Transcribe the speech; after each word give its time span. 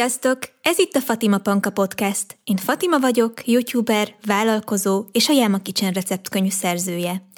Sziasztok! 0.00 0.38
Ez 0.62 0.78
itt 0.78 0.94
a 0.94 1.00
Fatima 1.00 1.38
Panka 1.38 1.70
Podcast. 1.70 2.38
Én 2.44 2.56
Fatima 2.56 2.98
vagyok, 2.98 3.46
youtuber, 3.46 4.14
vállalkozó 4.26 5.04
és 5.12 5.28
a 5.28 5.32
Jáma 5.32 5.58
Kitchen 5.58 5.92
receptkönyv 5.92 6.52
szerzője. 6.52 7.28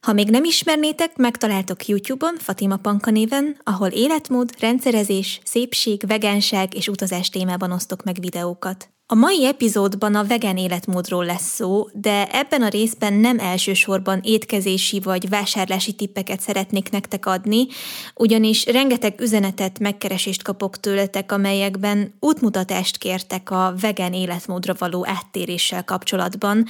Ha 0.00 0.12
még 0.12 0.30
nem 0.30 0.44
ismernétek, 0.44 1.16
megtaláltok 1.16 1.86
YouTube-on 1.86 2.36
Fatima 2.38 2.76
Panka 2.76 3.10
néven, 3.10 3.56
ahol 3.64 3.88
életmód, 3.88 4.50
rendszerezés, 4.58 5.40
szépség, 5.44 6.06
vegánság 6.06 6.74
és 6.74 6.88
utazás 6.88 7.28
témában 7.28 7.72
osztok 7.72 8.04
meg 8.04 8.16
videókat. 8.20 8.93
A 9.06 9.14
mai 9.14 9.46
epizódban 9.46 10.14
a 10.14 10.24
vegán 10.24 10.56
életmódról 10.56 11.24
lesz 11.24 11.54
szó, 11.54 11.86
de 11.92 12.28
ebben 12.30 12.62
a 12.62 12.68
részben 12.68 13.12
nem 13.12 13.38
elsősorban 13.38 14.20
étkezési 14.22 15.00
vagy 15.00 15.28
vásárlási 15.28 15.92
tippeket 15.92 16.40
szeretnék 16.40 16.90
nektek 16.90 17.26
adni, 17.26 17.66
ugyanis 18.14 18.66
rengeteg 18.66 19.20
üzenetet, 19.20 19.78
megkeresést 19.78 20.42
kapok 20.42 20.80
tőletek, 20.80 21.32
amelyekben 21.32 22.14
útmutatást 22.20 22.96
kértek 22.96 23.50
a 23.50 23.74
vegán 23.80 24.12
életmódra 24.12 24.74
való 24.78 25.06
áttéréssel 25.06 25.84
kapcsolatban, 25.84 26.66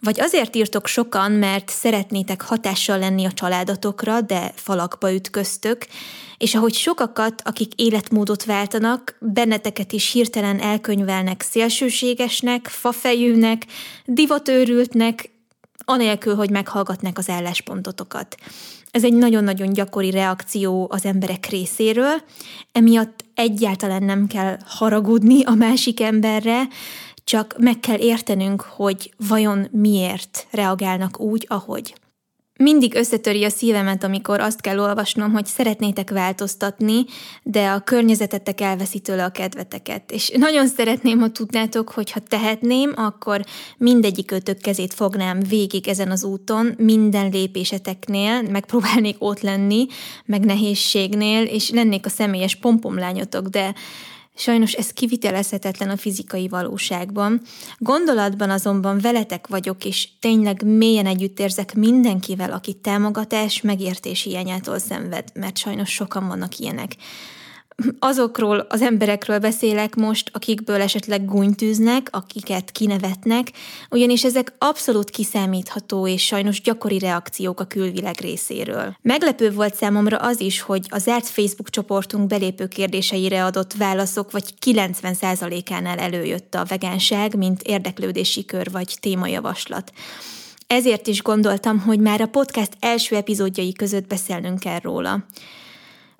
vagy 0.00 0.20
azért 0.20 0.56
írtok 0.56 0.86
sokan, 0.86 1.32
mert 1.32 1.68
szeretnétek 1.68 2.42
hatással 2.42 2.98
lenni 2.98 3.24
a 3.24 3.32
családatokra, 3.32 4.20
de 4.20 4.52
falakba 4.54 5.12
ütköztök, 5.12 5.86
és 6.38 6.54
ahogy 6.54 6.74
sokakat, 6.74 7.42
akik 7.44 7.74
életmódot 7.74 8.44
váltanak, 8.44 9.16
benneteket 9.20 9.92
is 9.92 10.12
hirtelen 10.12 10.60
elkönyvelnek 10.60 11.42
szélsőségesnek, 11.42 12.66
fafejűnek, 12.66 13.66
divatőrültnek, 14.04 15.30
anélkül, 15.84 16.34
hogy 16.34 16.50
meghallgatnak 16.50 17.18
az 17.18 17.28
álláspontotokat. 17.28 18.36
Ez 18.90 19.04
egy 19.04 19.14
nagyon-nagyon 19.14 19.72
gyakori 19.72 20.10
reakció 20.10 20.88
az 20.90 21.04
emberek 21.04 21.46
részéről, 21.46 22.22
emiatt 22.72 23.24
egyáltalán 23.34 24.02
nem 24.02 24.26
kell 24.26 24.58
haragudni 24.64 25.44
a 25.44 25.54
másik 25.54 26.00
emberre, 26.00 26.68
csak 27.24 27.54
meg 27.58 27.80
kell 27.80 27.98
értenünk, 27.98 28.60
hogy 28.60 29.14
vajon 29.28 29.68
miért 29.70 30.46
reagálnak 30.50 31.20
úgy, 31.20 31.46
ahogy. 31.48 31.94
Mindig 32.58 32.94
összetöri 32.94 33.44
a 33.44 33.48
szívemet, 33.48 34.04
amikor 34.04 34.40
azt 34.40 34.60
kell 34.60 34.78
olvasnom, 34.78 35.32
hogy 35.32 35.46
szeretnétek 35.46 36.10
változtatni, 36.10 37.04
de 37.42 37.68
a 37.68 37.80
környezetetek 37.80 38.60
elveszi 38.60 38.98
tőle 38.98 39.24
a 39.24 39.30
kedveteket. 39.30 40.10
És 40.10 40.30
nagyon 40.36 40.66
szeretném, 40.66 41.18
ha 41.18 41.30
tudnátok, 41.30 41.90
hogy 41.90 42.10
ha 42.10 42.20
tehetném, 42.20 42.92
akkor 42.96 43.44
mindegyik 43.78 44.30
ötök 44.30 44.58
kezét 44.58 44.94
fognám 44.94 45.40
végig 45.48 45.88
ezen 45.88 46.10
az 46.10 46.24
úton, 46.24 46.74
minden 46.78 47.30
lépéseteknél, 47.30 48.42
megpróbálnék 48.42 49.16
ott 49.18 49.40
lenni, 49.40 49.86
meg 50.24 50.44
nehézségnél, 50.44 51.42
és 51.42 51.70
lennék 51.70 52.06
a 52.06 52.10
személyes 52.10 52.54
pompomlányotok, 52.54 53.46
de 53.46 53.74
Sajnos 54.36 54.72
ez 54.72 54.90
kivitelezhetetlen 54.90 55.90
a 55.90 55.96
fizikai 55.96 56.48
valóságban. 56.48 57.40
Gondolatban 57.78 58.50
azonban 58.50 58.98
veletek 58.98 59.46
vagyok, 59.46 59.84
és 59.84 60.08
tényleg 60.20 60.62
mélyen 60.62 61.06
együtt 61.06 61.38
érzek 61.38 61.74
mindenkivel, 61.74 62.52
aki 62.52 62.72
támogatás, 62.72 63.60
megértés 63.60 64.22
hiányától 64.22 64.78
szenved, 64.78 65.28
mert 65.34 65.56
sajnos 65.56 65.90
sokan 65.90 66.28
vannak 66.28 66.58
ilyenek 66.58 66.96
azokról 67.98 68.66
az 68.68 68.82
emberekről 68.82 69.38
beszélek 69.38 69.94
most, 69.94 70.30
akikből 70.32 70.80
esetleg 70.80 71.24
gúnytűznek, 71.24 72.08
akiket 72.10 72.70
kinevetnek, 72.70 73.50
ugyanis 73.90 74.24
ezek 74.24 74.52
abszolút 74.58 75.10
kiszámítható 75.10 76.06
és 76.06 76.24
sajnos 76.24 76.60
gyakori 76.60 76.98
reakciók 76.98 77.60
a 77.60 77.64
külvilág 77.64 78.20
részéről. 78.20 78.96
Meglepő 79.02 79.50
volt 79.50 79.74
számomra 79.74 80.16
az 80.16 80.40
is, 80.40 80.60
hogy 80.60 80.86
a 80.88 80.98
zárt 80.98 81.26
Facebook 81.26 81.70
csoportunk 81.70 82.26
belépő 82.26 82.66
kérdéseire 82.66 83.44
adott 83.44 83.72
válaszok 83.72 84.30
vagy 84.30 84.44
90%-ánál 84.66 85.98
előjött 85.98 86.54
a 86.54 86.64
vegánság, 86.68 87.36
mint 87.36 87.62
érdeklődési 87.62 88.44
kör 88.44 88.70
vagy 88.70 88.96
témajavaslat. 89.00 89.92
Ezért 90.66 91.06
is 91.06 91.22
gondoltam, 91.22 91.80
hogy 91.80 92.00
már 92.00 92.20
a 92.20 92.26
podcast 92.26 92.72
első 92.80 93.16
epizódjai 93.16 93.72
között 93.72 94.06
beszélnünk 94.06 94.58
kell 94.58 94.78
róla. 94.82 95.24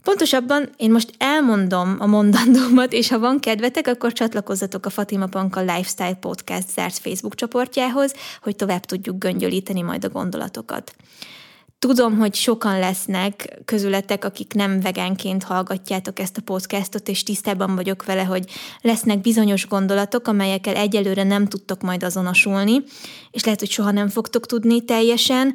Pontosabban 0.04 0.70
én 0.76 0.90
most 0.90 1.14
elmondom 1.18 1.96
a 1.98 2.06
mondandómat, 2.06 2.92
és 2.92 3.08
ha 3.08 3.18
van 3.18 3.40
kedvetek, 3.40 3.86
akkor 3.86 4.12
csatlakozzatok 4.12 4.86
a 4.86 4.90
Fatima 4.90 5.26
Panka 5.26 5.60
Lifestyle 5.60 6.14
Podcast 6.14 6.68
zárt 6.68 6.98
Facebook 6.98 7.34
csoportjához, 7.34 8.14
hogy 8.42 8.56
tovább 8.56 8.84
tudjuk 8.84 9.18
göngyölíteni 9.18 9.82
majd 9.82 10.04
a 10.04 10.08
gondolatokat. 10.08 10.94
Tudom, 11.78 12.18
hogy 12.18 12.34
sokan 12.34 12.78
lesznek 12.78 13.60
közületek, 13.64 14.24
akik 14.24 14.54
nem 14.54 14.80
vegánként 14.80 15.42
hallgatjátok 15.42 16.18
ezt 16.18 16.36
a 16.36 16.42
podcastot, 16.42 17.08
és 17.08 17.22
tisztában 17.22 17.74
vagyok 17.74 18.04
vele, 18.04 18.22
hogy 18.24 18.44
lesznek 18.80 19.20
bizonyos 19.20 19.66
gondolatok, 19.66 20.28
amelyekkel 20.28 20.74
egyelőre 20.74 21.22
nem 21.22 21.46
tudtok 21.46 21.80
majd 21.80 22.02
azonosulni, 22.02 22.82
és 23.30 23.44
lehet, 23.44 23.60
hogy 23.60 23.70
soha 23.70 23.90
nem 23.90 24.08
fogtok 24.08 24.46
tudni 24.46 24.84
teljesen, 24.84 25.54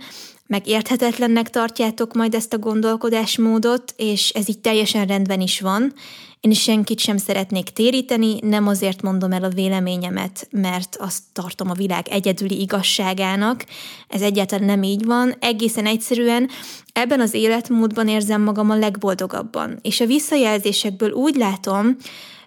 meg 0.49 0.67
érthetetlennek 0.67 1.49
tartjátok 1.49 2.13
majd 2.13 2.33
ezt 2.33 2.53
a 2.53 2.57
gondolkodásmódot, 2.57 3.93
és 3.97 4.29
ez 4.29 4.49
így 4.49 4.59
teljesen 4.59 5.05
rendben 5.05 5.41
is 5.41 5.61
van. 5.61 5.93
Én 6.39 6.53
senkit 6.53 6.99
sem 6.99 7.17
szeretnék 7.17 7.69
téríteni, 7.69 8.39
nem 8.41 8.67
azért 8.67 9.01
mondom 9.01 9.31
el 9.31 9.43
a 9.43 9.49
véleményemet, 9.49 10.47
mert 10.51 10.95
azt 10.99 11.23
tartom 11.33 11.69
a 11.69 11.73
világ 11.73 12.07
egyedüli 12.07 12.61
igazságának. 12.61 13.65
Ez 14.07 14.21
egyáltalán 14.21 14.65
nem 14.65 14.83
így 14.83 15.05
van. 15.05 15.35
Egészen 15.39 15.85
egyszerűen 15.85 16.49
ebben 16.93 17.19
az 17.19 17.33
életmódban 17.33 18.07
érzem 18.07 18.41
magam 18.41 18.69
a 18.69 18.75
legboldogabban. 18.75 19.79
És 19.81 19.99
a 19.99 20.05
visszajelzésekből 20.05 21.11
úgy 21.11 21.35
látom, 21.35 21.95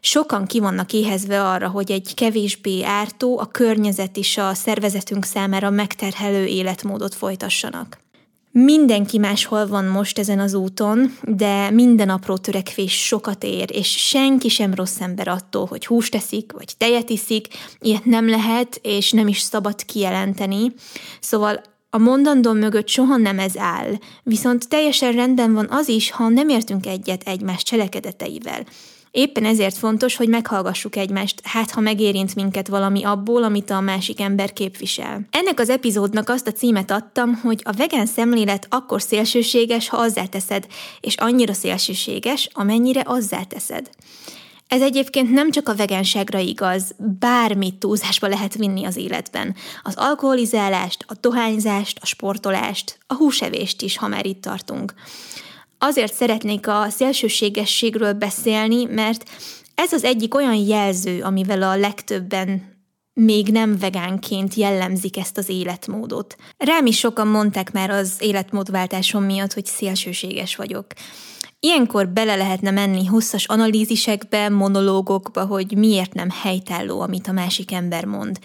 sokan 0.05 0.47
ki 0.47 0.61
vannak 0.61 0.93
éhezve 0.93 1.45
arra, 1.49 1.69
hogy 1.69 1.91
egy 1.91 2.15
kevésbé 2.15 2.83
ártó, 2.83 3.39
a 3.39 3.47
környezet 3.47 4.17
és 4.17 4.37
a 4.37 4.55
szervezetünk 4.55 5.25
számára 5.25 5.71
megterhelő 5.71 6.45
életmódot 6.45 7.15
folytassanak. 7.15 8.01
Mindenki 8.51 9.19
máshol 9.19 9.67
van 9.67 9.85
most 9.85 10.19
ezen 10.19 10.39
az 10.39 10.55
úton, 10.55 11.19
de 11.23 11.71
minden 11.71 12.09
apró 12.09 12.37
törekvés 12.37 13.07
sokat 13.07 13.45
ér, 13.45 13.71
és 13.73 13.89
senki 13.89 14.49
sem 14.49 14.75
rossz 14.75 15.01
ember 15.01 15.29
attól, 15.29 15.67
hogy 15.67 15.87
húst 15.87 16.13
teszik, 16.13 16.53
vagy 16.53 16.75
tejet 16.79 17.11
iszik, 17.11 17.47
ilyet 17.79 18.05
nem 18.05 18.29
lehet, 18.29 18.81
és 18.83 19.13
nem 19.13 19.29
is 19.29 19.41
szabad 19.41 19.85
kijelenteni. 19.85 20.73
Szóval 21.21 21.63
a 21.91 21.99
mondandóm 21.99 22.57
mögött 22.57 22.89
soha 22.89 23.17
nem 23.17 23.39
ez 23.39 23.57
áll, 23.57 23.93
viszont 24.23 24.69
teljesen 24.69 25.13
rendben 25.13 25.55
van 25.55 25.67
az 25.71 25.89
is, 25.89 26.11
ha 26.11 26.29
nem 26.29 26.49
értünk 26.49 26.87
egyet 26.87 27.23
egymás 27.23 27.63
cselekedeteivel. 27.63 28.65
Éppen 29.13 29.45
ezért 29.45 29.79
fontos, 29.79 30.17
hogy 30.17 30.29
meghallgassuk 30.29 30.97
egymást, 30.97 31.41
hát 31.43 31.71
ha 31.71 31.81
megérint 31.81 32.35
minket 32.35 32.69
valami 32.69 33.05
abból, 33.05 33.43
amit 33.43 33.71
a 33.71 33.81
másik 33.81 34.21
ember 34.21 34.53
képvisel. 34.53 35.27
Ennek 35.31 35.61
az 35.61 35.69
epizódnak 35.69 36.29
azt 36.29 36.47
a 36.47 36.53
címet 36.53 36.91
adtam, 36.91 37.35
hogy 37.35 37.61
a 37.65 37.73
vegán 37.73 38.07
szemlélet 38.07 38.67
akkor 38.71 39.03
szélsőséges, 39.03 39.89
ha 39.89 39.97
azzá 39.97 40.25
teszed, 40.25 40.67
és 41.01 41.15
annyira 41.15 41.53
szélsőséges, 41.53 42.49
amennyire 42.53 43.03
azzá 43.05 43.43
teszed. 43.43 43.91
Ez 44.69 44.83
egyébként 44.83 45.31
nem 45.31 45.51
csak 45.51 45.69
a 45.69 45.75
vegánságra 45.75 46.39
igaz, 46.39 46.95
bármit 47.19 47.75
túlzásba 47.75 48.27
lehet 48.29 48.55
vinni 48.55 48.85
az 48.85 48.97
életben. 48.97 49.55
Az 49.83 49.95
alkoholizálást, 49.97 51.05
a 51.09 51.15
dohányzást, 51.21 51.99
a 52.01 52.07
sportolást, 52.07 52.99
a 53.07 53.15
húsevést 53.15 53.83
is, 53.83 53.97
ha 53.97 54.09
már 54.09 54.27
itt 54.27 54.43
tartunk. 54.43 54.95
Azért 55.85 56.15
szeretnék 56.15 56.69
a 56.69 56.87
szélsőségességről 56.89 58.13
beszélni, 58.13 58.85
mert 58.85 59.31
ez 59.75 59.93
az 59.93 60.05
egyik 60.05 60.35
olyan 60.35 60.55
jelző, 60.55 61.23
amivel 61.23 61.63
a 61.63 61.77
legtöbben 61.77 62.63
még 63.13 63.47
nem 63.49 63.79
vegánként 63.79 64.55
jellemzik 64.55 65.17
ezt 65.17 65.39
az 65.39 65.49
életmódot. 65.49 66.37
Rám 66.57 66.87
is 66.87 66.99
sokan 66.99 67.27
mondták 67.27 67.73
már 67.73 67.91
az 67.91 68.17
életmódváltásom 68.19 69.25
miatt, 69.25 69.53
hogy 69.53 69.67
szélsőséges 69.67 70.57
vagyok. 70.57 70.87
Ilyenkor 71.61 72.09
bele 72.09 72.37
lehetne 72.37 72.71
menni 72.71 73.07
hosszas 73.07 73.45
analízisekbe, 73.45 74.49
monológokba, 74.49 75.45
hogy 75.45 75.77
miért 75.77 76.15
nem 76.15 76.29
helytálló, 76.43 77.01
amit 77.01 77.29
a 77.29 77.33
másik 77.33 77.73
ember 77.73 78.05
mond. 78.05 78.39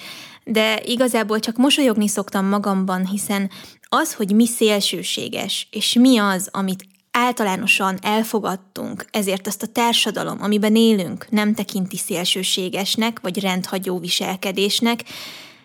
De 0.44 0.82
igazából 0.86 1.40
csak 1.40 1.58
mosolyogni 1.58 2.08
szoktam 2.08 2.46
magamban, 2.46 3.08
hiszen 3.08 3.50
az, 3.82 4.14
hogy 4.14 4.36
mi 4.36 4.46
szélsőséges, 4.48 5.68
és 5.72 5.94
mi 5.94 6.18
az, 6.18 6.50
amit 6.52 6.96
általánosan 7.18 7.98
elfogadtunk, 8.02 9.06
ezért 9.12 9.48
azt 9.48 9.64
a 9.64 9.68
társadalom, 9.68 10.38
amiben 10.42 10.76
élünk, 10.76 11.30
nem 11.30 11.54
tekinti 11.54 11.98
szélsőségesnek 11.98 13.20
vagy 13.20 13.40
rendhagyó 13.40 14.00
viselkedésnek, 14.00 15.04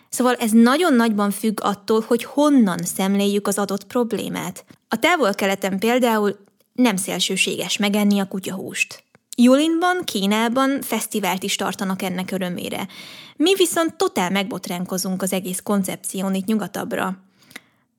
Szóval 0.09 0.35
ez 0.35 0.51
nagyon 0.51 0.93
nagyban 0.93 1.31
függ 1.31 1.59
attól, 1.61 2.03
hogy 2.07 2.23
honnan 2.23 2.77
szemléljük 2.77 3.47
az 3.47 3.57
adott 3.57 3.83
problémát. 3.83 4.65
A 4.87 4.99
távol-keleten 4.99 5.79
például 5.79 6.37
nem 6.73 6.95
szélsőséges 6.95 7.77
megenni 7.77 8.19
a 8.19 8.27
kutyahúst. 8.27 9.03
Julinban, 9.37 10.01
Kínában 10.03 10.81
fesztivált 10.81 11.43
is 11.43 11.55
tartanak 11.55 12.01
ennek 12.01 12.31
örömére. 12.31 12.87
Mi 13.35 13.55
viszont 13.55 13.95
totál 13.95 14.29
megbotránkozunk 14.29 15.21
az 15.21 15.33
egész 15.33 15.59
koncepción 15.63 16.33
itt 16.33 16.45
nyugatabbra. 16.45 17.17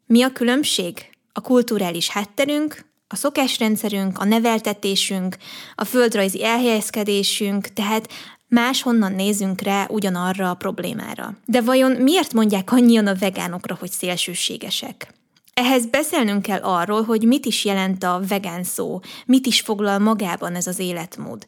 Mi 0.06 0.22
a 0.22 0.32
különbség? 0.32 1.10
A 1.32 1.40
kulturális 1.40 2.08
hátterünk, 2.08 2.93
a 3.14 3.16
szokásrendszerünk, 3.16 4.18
a 4.18 4.24
neveltetésünk, 4.24 5.36
a 5.74 5.84
földrajzi 5.84 6.44
elhelyezkedésünk, 6.44 7.66
tehát 7.66 8.08
máshonnan 8.48 9.12
nézünk 9.12 9.60
rá 9.60 9.86
ugyanarra 9.88 10.50
a 10.50 10.54
problémára. 10.54 11.36
De 11.44 11.60
vajon 11.60 11.92
miért 11.92 12.32
mondják 12.32 12.72
annyian 12.72 13.06
a 13.06 13.14
vegánokra, 13.14 13.76
hogy 13.80 13.90
szélsőségesek? 13.90 15.14
Ehhez 15.54 15.86
beszélnünk 15.86 16.42
kell 16.42 16.60
arról, 16.62 17.02
hogy 17.02 17.22
mit 17.22 17.46
is 17.46 17.64
jelent 17.64 18.04
a 18.04 18.20
vegán 18.28 18.64
szó, 18.64 19.00
mit 19.26 19.46
is 19.46 19.60
foglal 19.60 19.98
magában 19.98 20.54
ez 20.54 20.66
az 20.66 20.78
életmód. 20.78 21.46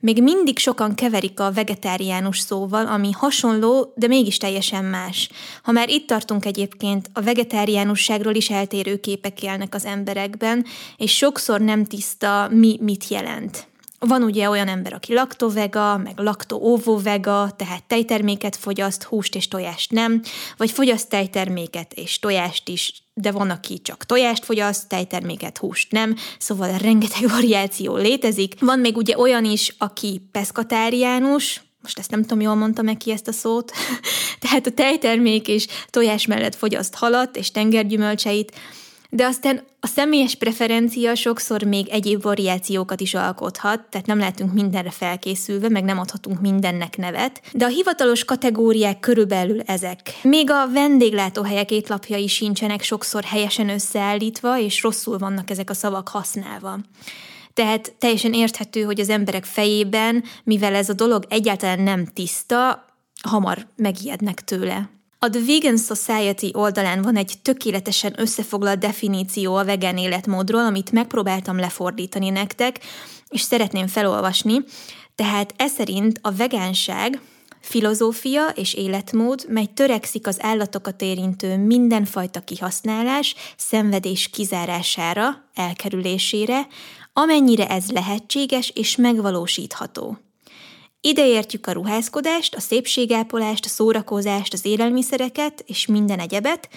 Még 0.00 0.22
mindig 0.22 0.58
sokan 0.58 0.94
keverik 0.94 1.40
a 1.40 1.52
vegetáriánus 1.52 2.38
szóval, 2.38 2.86
ami 2.86 3.10
hasonló, 3.12 3.92
de 3.94 4.06
mégis 4.06 4.36
teljesen 4.36 4.84
más. 4.84 5.30
Ha 5.62 5.72
már 5.72 5.88
itt 5.88 6.06
tartunk 6.06 6.44
egyébként, 6.44 7.10
a 7.12 7.20
vegetáriánusságról 7.20 8.34
is 8.34 8.50
eltérő 8.50 9.00
képek 9.00 9.42
élnek 9.42 9.74
az 9.74 9.84
emberekben, 9.84 10.64
és 10.96 11.16
sokszor 11.16 11.60
nem 11.60 11.84
tiszta, 11.84 12.48
mi 12.50 12.78
mit 12.80 13.08
jelent. 13.08 13.66
Van 13.98 14.22
ugye 14.22 14.48
olyan 14.48 14.68
ember, 14.68 14.92
aki 14.92 15.14
laktovega, 15.14 15.96
meg 15.96 16.18
lakto-óvó-vega, 16.18 17.50
tehát 17.56 17.84
tejterméket 17.84 18.56
fogyaszt, 18.56 19.02
húst 19.02 19.34
és 19.34 19.48
tojást 19.48 19.92
nem, 19.92 20.22
vagy 20.56 20.70
fogyaszt 20.70 21.08
tejterméket 21.08 21.92
és 21.92 22.18
tojást 22.18 22.68
is, 22.68 23.05
de 23.20 23.30
van, 23.30 23.50
aki 23.50 23.80
csak 23.80 24.04
tojást 24.04 24.44
fogyaszt, 24.44 24.88
tejterméket, 24.88 25.58
húst 25.58 25.92
nem, 25.92 26.16
szóval 26.38 26.78
rengeteg 26.78 27.28
variáció 27.38 27.96
létezik. 27.96 28.60
Van 28.60 28.78
még 28.78 28.96
ugye 28.96 29.18
olyan 29.18 29.44
is, 29.44 29.74
aki 29.78 30.28
peszkatáriánus, 30.32 31.62
most 31.82 31.98
ezt 31.98 32.10
nem 32.10 32.22
tudom, 32.22 32.40
jól 32.40 32.54
mondtam 32.54 32.84
meg 32.84 32.96
ki 32.96 33.10
ezt 33.10 33.28
a 33.28 33.32
szót, 33.32 33.72
tehát 34.40 34.66
a 34.66 34.70
tejtermék 34.70 35.48
és 35.48 35.66
tojás 35.90 36.26
mellett 36.26 36.54
fogyaszt 36.54 36.94
halat 36.94 37.36
és 37.36 37.50
tengergyümölcseit, 37.50 38.52
de 39.10 39.24
aztán 39.24 39.62
a 39.80 39.86
személyes 39.86 40.34
preferencia 40.34 41.14
sokszor 41.14 41.62
még 41.62 41.88
egyéb 41.88 42.22
variációkat 42.22 43.00
is 43.00 43.14
alkothat, 43.14 43.80
tehát 43.90 44.06
nem 44.06 44.18
lehetünk 44.18 44.52
mindenre 44.52 44.90
felkészülve, 44.90 45.68
meg 45.68 45.84
nem 45.84 45.98
adhatunk 45.98 46.40
mindennek 46.40 46.96
nevet, 46.96 47.42
de 47.52 47.64
a 47.64 47.68
hivatalos 47.68 48.24
kategóriák 48.24 49.00
körülbelül 49.00 49.60
ezek. 49.60 50.00
Még 50.22 50.50
a 50.50 50.68
vendéglátóhelyek 50.72 51.70
étlapjai 51.70 52.26
sincsenek 52.26 52.82
sokszor 52.82 53.24
helyesen 53.24 53.68
összeállítva, 53.68 54.58
és 54.58 54.82
rosszul 54.82 55.18
vannak 55.18 55.50
ezek 55.50 55.70
a 55.70 55.74
szavak 55.74 56.08
használva. 56.08 56.78
Tehát 57.54 57.94
teljesen 57.98 58.32
érthető, 58.32 58.82
hogy 58.82 59.00
az 59.00 59.08
emberek 59.08 59.44
fejében, 59.44 60.24
mivel 60.44 60.74
ez 60.74 60.88
a 60.88 60.92
dolog 60.92 61.24
egyáltalán 61.28 61.80
nem 61.80 62.06
tiszta, 62.06 62.84
hamar 63.22 63.66
megijednek 63.76 64.44
tőle. 64.44 64.95
A 65.26 65.30
The 65.30 65.44
Vegan 65.46 65.76
Society 65.76 66.50
oldalán 66.52 67.02
van 67.02 67.16
egy 67.16 67.34
tökéletesen 67.42 68.14
összefoglalt 68.16 68.78
definíció 68.78 69.54
a 69.54 69.64
vegán 69.64 69.98
életmódról, 69.98 70.64
amit 70.64 70.92
megpróbáltam 70.92 71.58
lefordítani 71.58 72.30
nektek, 72.30 72.78
és 73.28 73.40
szeretném 73.40 73.86
felolvasni. 73.86 74.64
Tehát 75.14 75.54
ez 75.56 75.72
szerint 75.72 76.18
a 76.22 76.32
vegánság 76.32 77.20
filozófia 77.60 78.46
és 78.48 78.74
életmód, 78.74 79.44
mely 79.48 79.66
törekszik 79.74 80.26
az 80.26 80.42
állatokat 80.42 81.02
érintő 81.02 81.56
mindenfajta 81.56 82.40
kihasználás, 82.40 83.34
szenvedés 83.56 84.28
kizárására, 84.28 85.44
elkerülésére, 85.54 86.66
amennyire 87.12 87.68
ez 87.68 87.90
lehetséges 87.90 88.72
és 88.74 88.96
megvalósítható. 88.96 90.18
Ide 91.00 91.26
értjük 91.26 91.66
a 91.66 91.72
ruházkodást, 91.72 92.54
a 92.54 92.60
szépségápolást, 92.60 93.64
a 93.64 93.68
szórakozást, 93.68 94.52
az 94.52 94.64
élelmiszereket 94.64 95.64
és 95.66 95.86
minden 95.86 96.18
egyebet. 96.18 96.68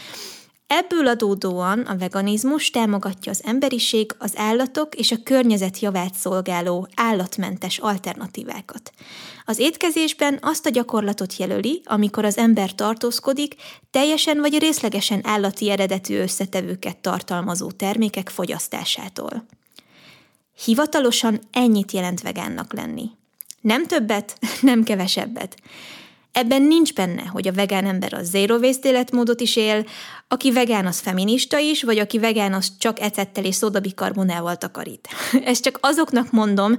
Ebből 0.67 1.07
adódóan 1.07 1.79
a 1.79 1.97
veganizmus 1.97 2.69
támogatja 2.69 3.31
az 3.31 3.41
emberiség, 3.43 4.15
az 4.17 4.33
állatok 4.35 4.95
és 4.95 5.11
a 5.11 5.23
környezet 5.23 5.79
javát 5.79 6.13
szolgáló 6.13 6.87
állatmentes 6.95 7.77
alternatívákat. 7.77 8.91
Az 9.45 9.59
étkezésben 9.59 10.37
azt 10.41 10.65
a 10.65 10.69
gyakorlatot 10.69 11.35
jelöli, 11.35 11.81
amikor 11.85 12.25
az 12.25 12.37
ember 12.37 12.75
tartózkodik, 12.75 13.55
teljesen 13.91 14.39
vagy 14.39 14.57
részlegesen 14.57 15.21
állati 15.23 15.69
eredetű 15.69 16.17
összetevőket 16.17 16.97
tartalmazó 16.97 17.71
termékek 17.71 18.29
fogyasztásától. 18.29 19.45
Hivatalosan 20.63 21.39
ennyit 21.51 21.91
jelent 21.91 22.21
vegánnak 22.21 22.73
lenni. 22.73 23.09
Nem 23.61 23.85
többet, 23.85 24.37
nem 24.61 24.83
kevesebbet. 24.83 25.55
Ebben 26.31 26.61
nincs 26.61 26.93
benne, 26.93 27.25
hogy 27.25 27.47
a 27.47 27.53
vegán 27.53 27.85
ember 27.85 28.13
a 28.13 28.23
zero 28.23 28.57
waste 28.57 28.89
életmódot 28.89 29.41
is 29.41 29.55
él, 29.55 29.85
aki 30.27 30.51
vegán 30.51 30.85
az 30.85 30.99
feminista 30.99 31.57
is, 31.57 31.83
vagy 31.83 31.97
aki 31.97 32.19
vegán 32.19 32.53
az 32.53 32.71
csak 32.77 32.99
ecettel 32.99 33.45
és 33.45 33.55
szódabikarbonával 33.55 34.55
takarít. 34.55 35.07
Ezt 35.45 35.63
csak 35.63 35.77
azoknak 35.81 36.31
mondom, 36.31 36.77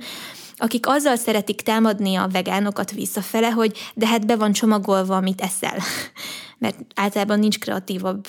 akik 0.57 0.87
azzal 0.87 1.17
szeretik 1.17 1.61
támadni 1.61 2.15
a 2.15 2.29
vegánokat 2.33 2.91
visszafele, 2.91 3.51
hogy 3.51 3.79
de 3.95 4.07
hát 4.07 4.27
be 4.27 4.37
van 4.37 4.53
csomagolva, 4.53 5.17
amit 5.17 5.41
eszel. 5.41 5.79
Mert 6.59 6.79
általában 6.95 7.39
nincs 7.39 7.59
kreatívabb 7.59 8.29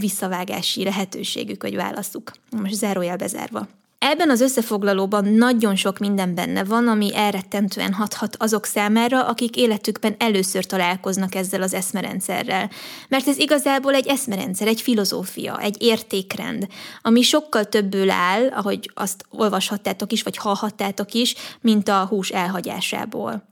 visszavágási 0.00 0.84
lehetőségük, 0.84 1.62
vagy 1.62 1.76
válaszuk. 1.76 2.30
Most 2.50 2.74
zárójel 2.74 3.16
bezárva. 3.16 3.68
Ebben 4.04 4.30
az 4.30 4.40
összefoglalóban 4.40 5.24
nagyon 5.24 5.76
sok 5.76 5.98
minden 5.98 6.34
benne 6.34 6.64
van, 6.64 6.88
ami 6.88 7.16
elrettentően 7.16 7.92
hathat 7.92 8.36
azok 8.38 8.64
számára, 8.64 9.26
akik 9.26 9.56
életükben 9.56 10.14
először 10.18 10.64
találkoznak 10.64 11.34
ezzel 11.34 11.62
az 11.62 11.74
eszmerendszerrel. 11.74 12.70
Mert 13.08 13.28
ez 13.28 13.38
igazából 13.38 13.94
egy 13.94 14.06
eszmerendszer, 14.06 14.66
egy 14.66 14.80
filozófia, 14.80 15.60
egy 15.60 15.76
értékrend, 15.82 16.66
ami 17.02 17.22
sokkal 17.22 17.64
többől 17.64 18.10
áll, 18.10 18.48
ahogy 18.48 18.90
azt 18.94 19.24
olvashattátok 19.30 20.12
is, 20.12 20.22
vagy 20.22 20.36
hallhattátok 20.36 21.12
is, 21.14 21.34
mint 21.60 21.88
a 21.88 22.06
hús 22.06 22.30
elhagyásából. 22.30 23.51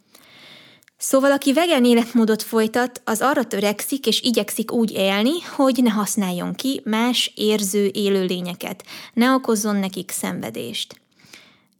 Szóval 1.02 1.32
aki 1.32 1.52
vegán 1.52 1.84
életmódot 1.84 2.42
folytat, 2.42 3.00
az 3.04 3.20
arra 3.20 3.44
törekszik 3.44 4.06
és 4.06 4.20
igyekszik 4.20 4.72
úgy 4.72 4.90
élni, 4.90 5.40
hogy 5.56 5.82
ne 5.82 5.90
használjon 5.90 6.54
ki 6.54 6.80
más 6.84 7.32
érző 7.34 7.90
élőlényeket, 7.92 8.84
ne 9.12 9.34
okozzon 9.34 9.76
nekik 9.76 10.10
szenvedést. 10.10 11.00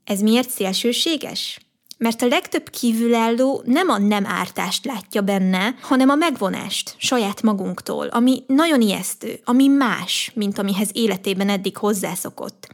Ez 0.05 0.21
miért 0.21 0.50
szélsőséges? 0.50 1.59
Mert 1.99 2.23
a 2.23 2.27
legtöbb 2.27 2.71
kívülálló 2.71 3.62
nem 3.65 3.89
a 3.89 3.99
nem 3.99 4.27
ártást 4.27 4.85
látja 4.85 5.21
benne, 5.21 5.75
hanem 5.81 6.09
a 6.09 6.15
megvonást 6.15 6.95
saját 6.99 7.43
magunktól, 7.43 8.07
ami 8.07 8.43
nagyon 8.47 8.81
ijesztő, 8.81 9.41
ami 9.45 9.67
más, 9.67 10.31
mint 10.35 10.59
amihez 10.59 10.91
életében 10.93 11.49
eddig 11.49 11.77
hozzászokott 11.77 12.69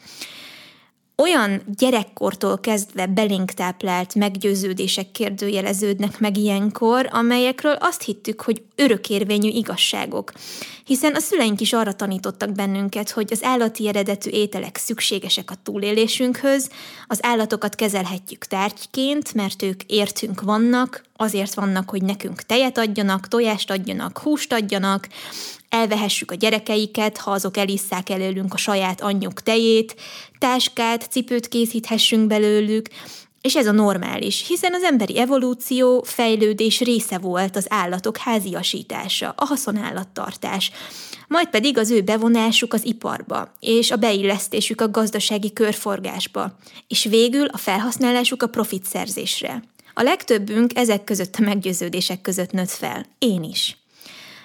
olyan 1.23 1.63
gyerekkortól 1.79 2.59
kezdve 2.59 3.07
belénk 3.07 3.51
táplált 3.51 4.15
meggyőződések 4.15 5.11
kérdőjeleződnek 5.11 6.19
meg 6.19 6.37
ilyenkor, 6.37 7.09
amelyekről 7.13 7.77
azt 7.81 8.03
hittük, 8.03 8.41
hogy 8.41 8.63
örökérvényű 8.75 9.49
igazságok. 9.49 10.33
Hiszen 10.85 11.15
a 11.15 11.19
szüleink 11.19 11.61
is 11.61 11.73
arra 11.73 11.93
tanítottak 11.93 12.53
bennünket, 12.53 13.11
hogy 13.11 13.29
az 13.33 13.43
állati 13.43 13.89
eredetű 13.89 14.31
ételek 14.31 14.77
szükségesek 14.77 15.51
a 15.51 15.55
túlélésünkhöz, 15.63 16.71
az 17.07 17.19
állatokat 17.23 17.75
kezelhetjük 17.75 18.45
tárgyként, 18.45 19.35
mert 19.35 19.63
ők 19.63 19.83
értünk 19.83 20.41
vannak, 20.41 21.05
azért 21.17 21.55
vannak, 21.55 21.91
hogy 21.91 22.03
nekünk 22.03 22.43
tejet 22.43 22.79
adjanak, 22.79 23.29
tojást 23.29 23.71
adjanak, 23.71 24.19
húst 24.19 24.53
adjanak, 24.53 25.09
elvehessük 25.69 26.31
a 26.31 26.35
gyerekeiket, 26.35 27.19
ha 27.19 27.31
azok 27.31 27.57
elisszák 27.57 28.11
előlünk 28.11 28.55
a 28.55 28.57
saját 28.57 29.01
anyjuk 29.01 29.43
tejét, 29.43 29.97
táskát, 30.39 31.07
cipőt 31.11 31.49
készíthessünk 31.49 32.27
belőlük, 32.27 32.89
és 33.41 33.57
ez 33.57 33.67
a 33.67 33.73
normális, 33.73 34.47
hiszen 34.47 34.75
az 34.75 34.83
emberi 34.83 35.19
evolúció, 35.19 36.03
fejlődés 36.03 36.81
része 36.81 37.19
volt 37.19 37.57
az 37.57 37.67
állatok 37.69 38.17
háziasítása, 38.17 39.35
a 39.37 39.45
haszonállattartás, 39.45 40.71
majd 41.29 41.49
pedig 41.49 41.79
az 41.79 41.91
ő 41.91 42.01
bevonásuk 42.01 42.73
az 42.73 42.85
iparba, 42.85 43.53
és 43.61 43.91
a 43.91 43.97
beillesztésük 43.97 44.81
a 44.81 44.91
gazdasági 44.91 45.53
körforgásba, 45.53 46.57
és 46.89 47.05
végül 47.05 47.47
a 47.47 47.57
felhasználásuk 47.57 48.43
a 48.43 48.47
profitszerzésre. 48.47 49.63
A 49.99 50.03
legtöbbünk 50.03 50.77
ezek 50.77 51.05
között 51.05 51.37
a 51.37 51.43
meggyőződések 51.43 52.21
között 52.21 52.51
nőtt 52.51 52.71
fel. 52.71 53.07
Én 53.19 53.43
is. 53.43 53.77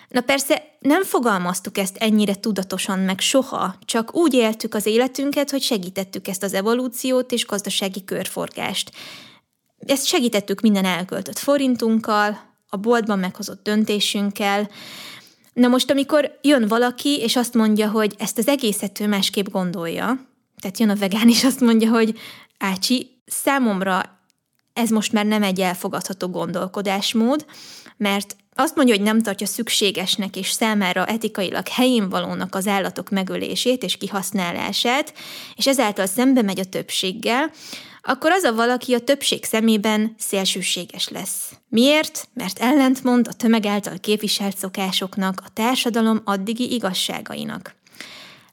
Na 0.08 0.22
persze 0.22 0.76
nem 0.80 1.04
fogalmaztuk 1.04 1.78
ezt 1.78 1.98
ennyire 1.98 2.36
tudatosan 2.36 3.00
meg 3.00 3.20
soha, 3.20 3.76
csak 3.86 4.16
úgy 4.16 4.34
éltük 4.34 4.74
az 4.74 4.86
életünket, 4.86 5.50
hogy 5.50 5.62
segítettük 5.62 6.28
ezt 6.28 6.44
az 6.44 6.54
evolúciót 6.54 7.32
és 7.32 7.46
gazdasági 7.46 8.04
körforgást. 8.04 8.92
Ezt 9.80 10.06
segítettük 10.06 10.62
minden 10.62 10.86
elköltött 10.86 11.40
forintunkkal, 11.40 12.40
a 12.68 12.78
boltban 12.78 13.20
meghozott 13.20 13.64
döntésünkkel. 13.64 14.70
Na 15.54 15.68
most, 15.68 15.92
amikor 15.92 16.40
jön 16.42 16.68
valaki, 16.68 17.20
és 17.20 17.36
azt 17.36 17.54
mondja, 17.54 17.90
hogy 17.90 18.16
ezt 18.18 18.38
az 18.38 18.48
egészet 18.48 19.00
ő 19.00 19.08
másképp 19.08 19.48
gondolja, 19.48 20.28
tehát 20.60 20.80
jön 20.80 20.90
a 20.90 20.96
vegán, 20.96 21.30
és 21.30 21.44
azt 21.44 21.60
mondja, 21.60 21.90
hogy 21.90 22.20
Ácsi, 22.58 23.22
számomra 23.26 24.21
ez 24.74 24.90
most 24.90 25.12
már 25.12 25.26
nem 25.26 25.44
egy 25.44 25.60
elfogadható 25.60 26.28
gondolkodásmód, 26.28 27.46
mert 27.98 28.36
azt 28.56 28.76
mondja, 28.76 28.96
hogy 28.96 29.04
nem 29.04 29.22
tartja 29.22 29.48
szükségesnek 29.48 30.36
és 30.36 30.52
számára 30.52 31.06
etikailag 31.06 31.68
helyén 31.68 32.10
valónak 32.10 32.56
az 32.56 32.68
állatok 32.68 33.10
megölését 33.10 33.84
és 33.84 33.98
kihasználását, 33.98 35.14
és 35.56 35.68
ezáltal 35.68 36.06
szembe 36.06 36.42
megy 36.42 36.60
a 36.60 36.66
többséggel, 36.66 37.52
akkor 38.02 38.32
az 38.32 38.44
a 38.44 38.54
valaki 38.54 38.94
a 38.94 39.00
többség 39.00 39.44
szemében 39.44 40.16
szélsőséges 40.18 41.08
lesz. 41.08 41.52
Miért? 41.70 42.28
Mert 42.34 42.60
ellentmond 42.60 43.28
a 43.28 43.34
tömeg 43.34 43.66
által 43.66 44.00
képviselt 44.00 44.58
szokásoknak, 44.58 45.42
a 45.46 45.50
társadalom 45.54 46.22
addigi 46.24 46.74
igazságainak. 46.74 47.76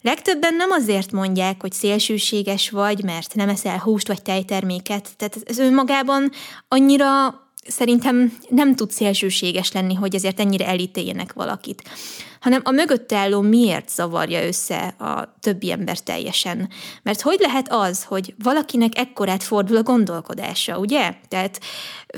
Legtöbben 0.03 0.55
nem 0.55 0.71
azért 0.71 1.13
mondják, 1.13 1.61
hogy 1.61 1.73
szélsőséges 1.73 2.71
vagy, 2.71 3.03
mert 3.03 3.35
nem 3.35 3.49
eszel 3.49 3.79
húst 3.79 4.09
vagy 4.09 4.23
tejterméket, 4.23 5.09
tehát 5.17 5.39
ez 5.45 5.59
önmagában 5.59 6.31
annyira 6.69 7.35
szerintem 7.69 8.39
nem 8.49 8.75
tud 8.75 8.91
szélsőséges 8.91 9.73
lenni, 9.73 9.95
hogy 9.95 10.15
ezért 10.15 10.41
ennyire 10.41 10.67
elítéljenek 10.67 11.33
valakit, 11.33 11.83
hanem 12.41 12.61
a 12.65 12.71
mögött 12.71 13.13
álló 13.13 13.41
miért 13.41 13.91
zavarja 13.91 14.47
össze 14.47 14.87
a 14.87 15.37
többi 15.41 15.71
ember 15.71 15.99
teljesen. 15.99 16.69
Mert 17.03 17.21
hogy 17.21 17.39
lehet 17.41 17.73
az, 17.73 18.05
hogy 18.05 18.35
valakinek 18.43 18.99
ekkorát 18.99 19.43
fordul 19.43 19.77
a 19.77 19.83
gondolkodása, 19.83 20.79
ugye? 20.79 21.15
Tehát 21.29 21.61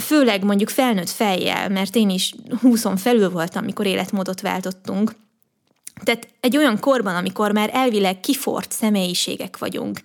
főleg 0.01 0.45
mondjuk 0.45 0.69
felnőtt 0.69 1.11
fejjel, 1.11 1.69
mert 1.69 1.97
én 1.97 2.11
is 2.11 2.35
húszon 2.61 2.97
felül 2.97 3.31
voltam, 3.31 3.63
amikor 3.63 3.87
életmódot 3.87 4.41
váltottunk, 4.41 5.13
tehát 6.03 6.29
egy 6.41 6.57
olyan 6.57 6.79
korban, 6.79 7.17
amikor 7.17 7.53
már 7.53 7.71
elvileg 7.73 8.21
kifort 8.21 8.73
személyiségek 8.73 9.59
vagyunk, 9.59 10.01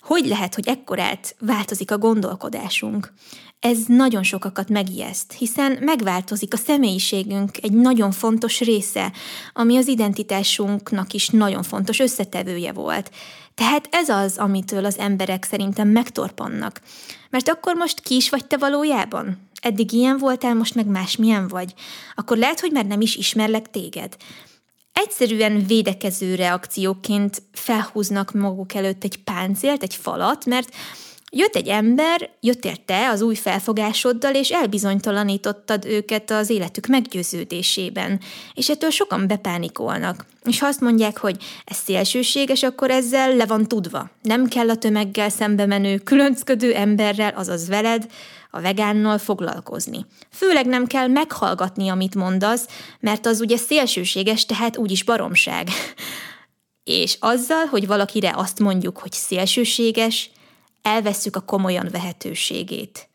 hogy 0.00 0.26
lehet, 0.26 0.54
hogy 0.54 0.68
ekkorát 0.68 1.34
változik 1.38 1.90
a 1.90 1.98
gondolkodásunk? 1.98 3.12
Ez 3.60 3.78
nagyon 3.86 4.22
sokakat 4.22 4.68
megijeszt, 4.68 5.32
hiszen 5.32 5.78
megváltozik 5.80 6.52
a 6.52 6.56
személyiségünk 6.56 7.50
egy 7.62 7.72
nagyon 7.72 8.10
fontos 8.10 8.60
része, 8.60 9.12
ami 9.52 9.76
az 9.76 9.86
identitásunknak 9.86 11.12
is 11.12 11.28
nagyon 11.28 11.62
fontos 11.62 11.98
összetevője 11.98 12.72
volt. 12.72 13.10
Tehát 13.54 13.88
ez 13.90 14.08
az, 14.08 14.38
amitől 14.38 14.84
az 14.84 14.98
emberek 14.98 15.44
szerintem 15.44 15.88
megtorpannak. 15.88 16.80
Mert 17.30 17.48
akkor 17.48 17.74
most 17.74 18.00
ki 18.00 18.14
is 18.14 18.30
vagy 18.30 18.46
te 18.46 18.56
valójában? 18.56 19.48
Eddig 19.60 19.92
ilyen 19.92 20.18
voltál, 20.18 20.54
most 20.54 20.74
meg 20.74 20.86
más 20.86 21.16
milyen 21.16 21.48
vagy? 21.48 21.74
Akkor 22.14 22.36
lehet, 22.36 22.60
hogy 22.60 22.72
már 22.72 22.86
nem 22.86 23.00
is 23.00 23.16
ismerlek 23.16 23.70
téged 23.70 24.16
egyszerűen 24.94 25.66
védekező 25.66 26.34
reakcióként 26.34 27.42
felhúznak 27.52 28.32
maguk 28.32 28.74
előtt 28.74 29.04
egy 29.04 29.22
páncélt, 29.24 29.82
egy 29.82 29.94
falat, 29.94 30.44
mert 30.44 30.74
Jött 31.36 31.56
egy 31.56 31.68
ember, 31.68 32.30
jöttél 32.40 32.76
te 32.84 33.08
az 33.08 33.22
új 33.22 33.34
felfogásoddal, 33.34 34.34
és 34.34 34.50
elbizonytalanítottad 34.50 35.84
őket 35.84 36.30
az 36.30 36.50
életük 36.50 36.86
meggyőződésében, 36.86 38.20
és 38.54 38.68
ettől 38.68 38.90
sokan 38.90 39.26
bepánikolnak. 39.26 40.26
És 40.44 40.58
ha 40.58 40.66
azt 40.66 40.80
mondják, 40.80 41.18
hogy 41.18 41.36
ez 41.64 41.76
szélsőséges, 41.76 42.62
akkor 42.62 42.90
ezzel 42.90 43.36
le 43.36 43.46
van 43.46 43.66
tudva. 43.68 44.10
Nem 44.22 44.46
kell 44.46 44.70
a 44.70 44.76
tömeggel 44.76 45.28
szembe 45.28 45.66
menő, 45.66 45.98
különcködő 45.98 46.74
emberrel, 46.74 47.32
azaz 47.36 47.68
veled, 47.68 48.06
a 48.50 48.60
vegánnal 48.60 49.18
foglalkozni. 49.18 50.06
Főleg 50.30 50.66
nem 50.66 50.86
kell 50.86 51.06
meghallgatni, 51.06 51.88
amit 51.88 52.14
mondasz, 52.14 52.66
mert 53.00 53.26
az 53.26 53.40
ugye 53.40 53.56
szélsőséges, 53.56 54.46
tehát 54.46 54.76
úgyis 54.76 55.02
baromság. 55.02 55.68
És 56.84 57.16
azzal, 57.20 57.64
hogy 57.64 57.86
valakire 57.86 58.32
azt 58.36 58.58
mondjuk, 58.58 58.98
hogy 58.98 59.12
szélsőséges, 59.12 60.30
elvesszük 60.84 61.36
a 61.36 61.40
komolyan 61.40 61.88
vehetőségét. 61.92 63.08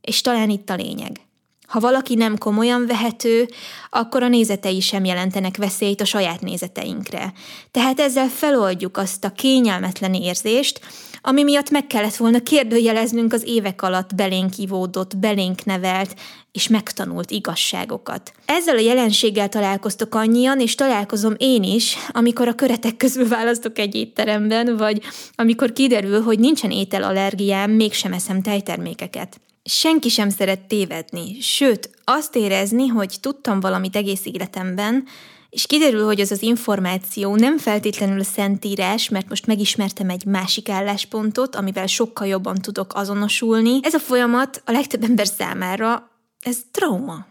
És 0.00 0.20
talán 0.20 0.50
itt 0.50 0.70
a 0.70 0.74
lényeg. 0.74 1.20
Ha 1.66 1.80
valaki 1.80 2.14
nem 2.14 2.38
komolyan 2.38 2.86
vehető, 2.86 3.48
akkor 3.90 4.22
a 4.22 4.28
nézetei 4.28 4.80
sem 4.80 5.04
jelentenek 5.04 5.56
veszélyt 5.56 6.00
a 6.00 6.04
saját 6.04 6.40
nézeteinkre. 6.40 7.32
Tehát 7.70 8.00
ezzel 8.00 8.28
feloldjuk 8.28 8.96
azt 8.96 9.24
a 9.24 9.32
kényelmetlen 9.32 10.14
érzést, 10.14 10.80
ami 11.22 11.42
miatt 11.42 11.70
meg 11.70 11.86
kellett 11.86 12.16
volna 12.16 12.42
kérdőjeleznünk 12.42 13.32
az 13.32 13.42
évek 13.46 13.82
alatt 13.82 14.14
belénk 14.14 14.58
ivódott, 14.58 15.16
belénk 15.16 15.64
nevelt 15.64 16.14
és 16.52 16.68
megtanult 16.68 17.30
igazságokat. 17.30 18.32
Ezzel 18.44 18.76
a 18.76 18.80
jelenséggel 18.80 19.48
találkoztok 19.48 20.14
annyian, 20.14 20.60
és 20.60 20.74
találkozom 20.74 21.34
én 21.38 21.62
is, 21.62 21.96
amikor 22.08 22.48
a 22.48 22.54
köretek 22.54 22.96
közül 22.96 23.28
választok 23.28 23.78
egy 23.78 23.94
étteremben, 23.94 24.76
vagy 24.76 25.02
amikor 25.34 25.72
kiderül, 25.72 26.22
hogy 26.22 26.38
nincsen 26.38 26.70
ételallergiám, 26.70 27.70
mégsem 27.70 28.12
eszem 28.12 28.42
tejtermékeket. 28.42 29.40
Senki 29.64 30.08
sem 30.08 30.30
szeret 30.30 30.60
tévedni, 30.60 31.40
sőt, 31.40 31.90
azt 32.04 32.36
érezni, 32.36 32.86
hogy 32.86 33.16
tudtam 33.20 33.60
valamit 33.60 33.96
egész 33.96 34.24
életemben, 34.24 35.04
és 35.52 35.66
kiderül, 35.66 36.04
hogy 36.04 36.20
az 36.20 36.30
az 36.30 36.42
információ 36.42 37.36
nem 37.36 37.58
feltétlenül 37.58 38.22
szentírás, 38.22 39.08
mert 39.08 39.28
most 39.28 39.46
megismertem 39.46 40.08
egy 40.08 40.24
másik 40.24 40.68
álláspontot, 40.68 41.56
amivel 41.56 41.86
sokkal 41.86 42.26
jobban 42.26 42.54
tudok 42.54 42.94
azonosulni. 42.94 43.78
Ez 43.82 43.94
a 43.94 43.98
folyamat 43.98 44.62
a 44.64 44.72
legtöbb 44.72 45.02
ember 45.02 45.26
számára, 45.26 46.10
ez 46.40 46.56
trauma 46.70 47.26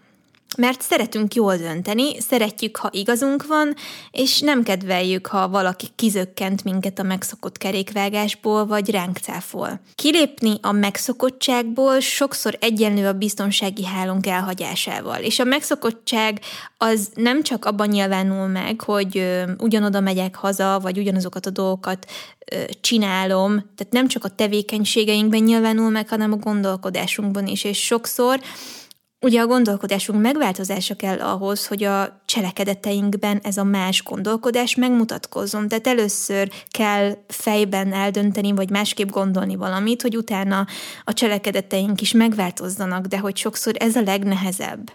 mert 0.58 0.81
szeretünk 0.81 1.34
jól 1.34 1.55
dönteni, 1.55 2.20
szeretjük, 2.20 2.77
ha 2.77 2.89
igazunk 2.91 3.46
van, 3.48 3.75
és 4.12 4.39
nem 4.39 4.63
kedveljük, 4.63 5.27
ha 5.27 5.50
valaki 5.50 5.88
kizökkent 5.96 6.63
minket 6.63 7.00
a 7.00 7.03
megszokott 7.03 7.58
kerékvágásból, 7.58 8.65
vagy 8.65 8.89
ránk 8.89 9.17
cáfol. 9.17 9.79
Kilépni 9.96 10.58
a 10.62 10.72
megszokottságból 10.72 12.00
sokszor 12.00 12.58
egyenlő 12.60 13.08
a 13.08 13.13
biztonsági 13.13 13.86
hálónk 13.86 14.27
elhagyásával, 14.27 15.20
és 15.22 15.39
a 15.39 15.43
megszokottság 15.43 16.39
az 16.77 17.10
nem 17.15 17.43
csak 17.43 17.65
abban 17.65 17.88
nyilvánul 17.88 18.48
meg, 18.48 18.81
hogy 18.81 19.17
ö, 19.17 19.51
ugyanoda 19.58 20.00
megyek 20.00 20.36
haza, 20.36 20.79
vagy 20.79 20.98
ugyanazokat 20.98 21.46
a 21.46 21.50
dolgokat 21.50 22.05
ö, 22.51 22.63
csinálom, 22.81 23.51
tehát 23.51 23.93
nem 23.93 24.08
csak 24.08 24.24
a 24.24 24.36
tevékenységeinkben 24.36 25.41
nyilvánul 25.41 25.89
meg, 25.89 26.10
hanem 26.10 26.31
a 26.31 26.36
gondolkodásunkban 26.36 27.48
is, 27.48 27.63
és 27.63 27.86
sokszor 27.86 28.39
Ugye 29.24 29.42
a 29.42 29.48
gondolkodásunk 29.48 30.22
megváltozása 30.22 30.96
kell 30.96 31.20
ahhoz, 31.20 31.68
hogy 31.68 31.84
a 31.84 32.22
cselekedeteinkben 32.25 33.40
ez 33.44 33.58
a 33.58 33.63
más 33.63 34.04
gondolkodás 34.04 34.75
megmutatkozzon. 34.75 35.68
Tehát 35.68 35.88
először 35.88 36.51
kell 36.70 37.18
fejben 37.28 37.94
eldönteni, 37.94 38.51
vagy 38.51 38.70
másképp 38.70 39.10
gondolni 39.10 39.56
valamit, 39.56 40.01
hogy 40.01 40.18
utána 40.18 40.68
a 41.04 41.13
cselekedeteink 41.13 42.01
is 42.01 42.12
megváltozzanak, 42.12 43.06
de 43.06 43.20
hogy 43.20 43.38
sokszor 43.38 43.74
ez 43.80 43.96
a 43.96 44.01
legnehezebb. 44.01 44.92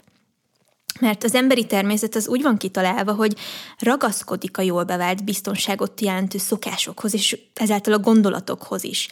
Mert 0.99 1.23
az 1.23 1.35
emberi 1.35 1.65
természet 1.65 2.15
az 2.15 2.27
úgy 2.27 2.41
van 2.41 2.57
kitalálva, 2.57 3.13
hogy 3.13 3.35
ragaszkodik 3.79 4.57
a 4.57 4.61
jól 4.61 4.83
bevált 4.83 5.23
biztonságot 5.23 6.01
jelentő 6.01 6.37
szokásokhoz, 6.37 7.13
és 7.13 7.39
ezáltal 7.53 7.93
a 7.93 7.99
gondolatokhoz 7.99 8.83
is. 8.83 9.09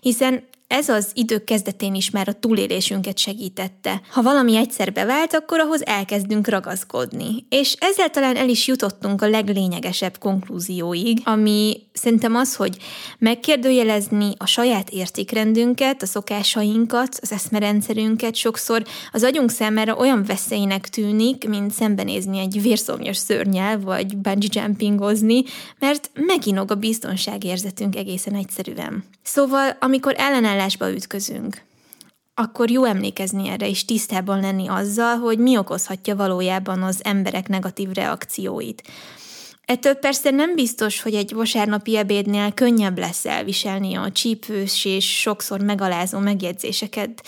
Hiszen 0.00 0.44
ez 0.68 0.88
az 0.88 1.10
idők 1.14 1.44
kezdetén 1.44 1.94
is 1.94 2.10
már 2.10 2.28
a 2.28 2.32
túlélésünket 2.32 3.18
segítette. 3.18 4.00
Ha 4.10 4.22
valami 4.22 4.56
egyszer 4.56 4.92
bevált, 4.92 5.34
akkor 5.34 5.60
ahhoz 5.60 5.86
elkezdünk 5.86 6.48
ragaszkodni. 6.48 7.46
És 7.48 7.76
ezzel 7.78 8.10
talán 8.10 8.36
el 8.36 8.48
is 8.48 8.66
jutottunk 8.66 9.22
a 9.22 9.28
leglényegesebb 9.28 10.18
konklúzióig, 10.18 11.20
ami 11.24 11.76
szerintem 11.98 12.34
az, 12.34 12.54
hogy 12.54 12.76
megkérdőjelezni 13.18 14.32
a 14.36 14.46
saját 14.46 14.90
értékrendünket, 14.90 16.02
a 16.02 16.06
szokásainkat, 16.06 17.18
az 17.22 17.32
eszmerendszerünket 17.32 18.34
sokszor 18.34 18.82
az 19.12 19.22
agyunk 19.22 19.50
számára 19.50 19.96
olyan 19.96 20.24
veszélynek 20.24 20.88
tűnik, 20.88 21.48
mint 21.48 21.72
szembenézni 21.72 22.38
egy 22.38 22.62
vérszomjas 22.62 23.16
szörnyel, 23.16 23.80
vagy 23.80 24.16
bungee 24.16 24.62
jumpingozni, 24.62 25.42
mert 25.78 26.10
meginog 26.14 26.70
a 26.70 26.74
biztonságérzetünk 26.74 27.96
egészen 27.96 28.34
egyszerűen. 28.34 29.04
Szóval, 29.22 29.76
amikor 29.80 30.14
ellenállásba 30.16 30.90
ütközünk, 30.92 31.66
akkor 32.34 32.70
jó 32.70 32.84
emlékezni 32.84 33.48
erre, 33.48 33.68
és 33.68 33.84
tisztában 33.84 34.40
lenni 34.40 34.68
azzal, 34.68 35.16
hogy 35.16 35.38
mi 35.38 35.56
okozhatja 35.56 36.16
valójában 36.16 36.82
az 36.82 37.00
emberek 37.04 37.48
negatív 37.48 37.90
reakcióit. 37.90 38.82
Ettől 39.68 39.94
persze 39.94 40.30
nem 40.30 40.54
biztos, 40.54 41.02
hogy 41.02 41.14
egy 41.14 41.34
vasárnapi 41.34 41.96
ebédnél 41.96 42.52
könnyebb 42.52 42.98
lesz 42.98 43.24
elviselni 43.24 43.94
a 43.94 44.12
csípős 44.12 44.84
és 44.84 45.20
sokszor 45.20 45.60
megalázó 45.60 46.18
megjegyzéseket, 46.18 47.26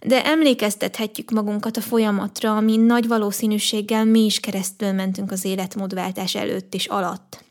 de 0.00 0.24
emlékeztethetjük 0.24 1.30
magunkat 1.30 1.76
a 1.76 1.80
folyamatra, 1.80 2.56
ami 2.56 2.76
nagy 2.76 3.06
valószínűséggel 3.06 4.04
mi 4.04 4.24
is 4.24 4.40
keresztül 4.40 4.92
mentünk 4.92 5.30
az 5.30 5.44
életmódváltás 5.44 6.34
előtt 6.34 6.74
és 6.74 6.86
alatt. 6.86 7.44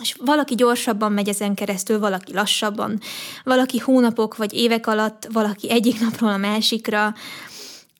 És 0.00 0.16
valaki 0.24 0.54
gyorsabban 0.54 1.12
megy 1.12 1.28
ezen 1.28 1.54
keresztül, 1.54 1.98
valaki 1.98 2.32
lassabban, 2.32 3.00
valaki 3.44 3.78
hónapok 3.78 4.36
vagy 4.36 4.52
évek 4.52 4.86
alatt, 4.86 5.28
valaki 5.32 5.70
egyik 5.70 6.00
napról 6.00 6.30
a 6.30 6.36
másikra, 6.36 7.14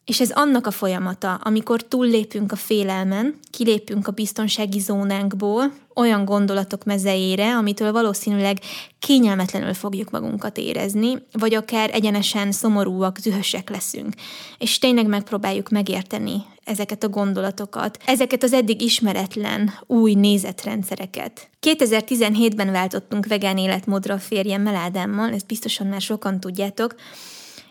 és 0.05 0.21
ez 0.21 0.31
annak 0.31 0.67
a 0.67 0.71
folyamata, 0.71 1.35
amikor 1.35 1.83
túllépünk 1.83 2.53
a 2.53 2.57
félelmen, 2.57 3.39
kilépünk 3.51 4.07
a 4.07 4.13
biztonsági 4.13 4.79
zónánkból 4.79 5.73
olyan 5.95 6.25
gondolatok 6.25 6.85
mezejére, 6.85 7.57
amitől 7.57 7.93
valószínűleg 7.93 8.59
kényelmetlenül 8.99 9.75
fogjuk 9.75 10.11
magunkat 10.11 10.59
érezni, 10.59 11.23
vagy 11.33 11.55
akár 11.55 11.91
egyenesen 11.93 12.53
szomorúak, 12.53 13.19
dühösek 13.19 13.71
leszünk. 13.71 14.15
És 14.59 14.79
tényleg 14.79 15.07
megpróbáljuk 15.07 15.69
megérteni 15.69 16.43
ezeket 16.65 17.05
a 17.05 17.09
gondolatokat, 17.09 17.99
ezeket 18.07 18.43
az 18.43 18.53
eddig 18.53 18.83
ismeretlen 18.83 19.73
új 19.87 20.15
nézetrendszereket. 20.15 21.51
2017-ben 21.61 22.73
váltottunk 22.73 23.27
vegán 23.27 23.59
életmódra 23.59 24.15
a 24.15 24.19
férjemmel 24.19 24.75
Ádámmal, 24.75 25.33
ezt 25.33 25.47
biztosan 25.47 25.87
már 25.87 26.01
sokan 26.01 26.41
tudjátok, 26.41 26.95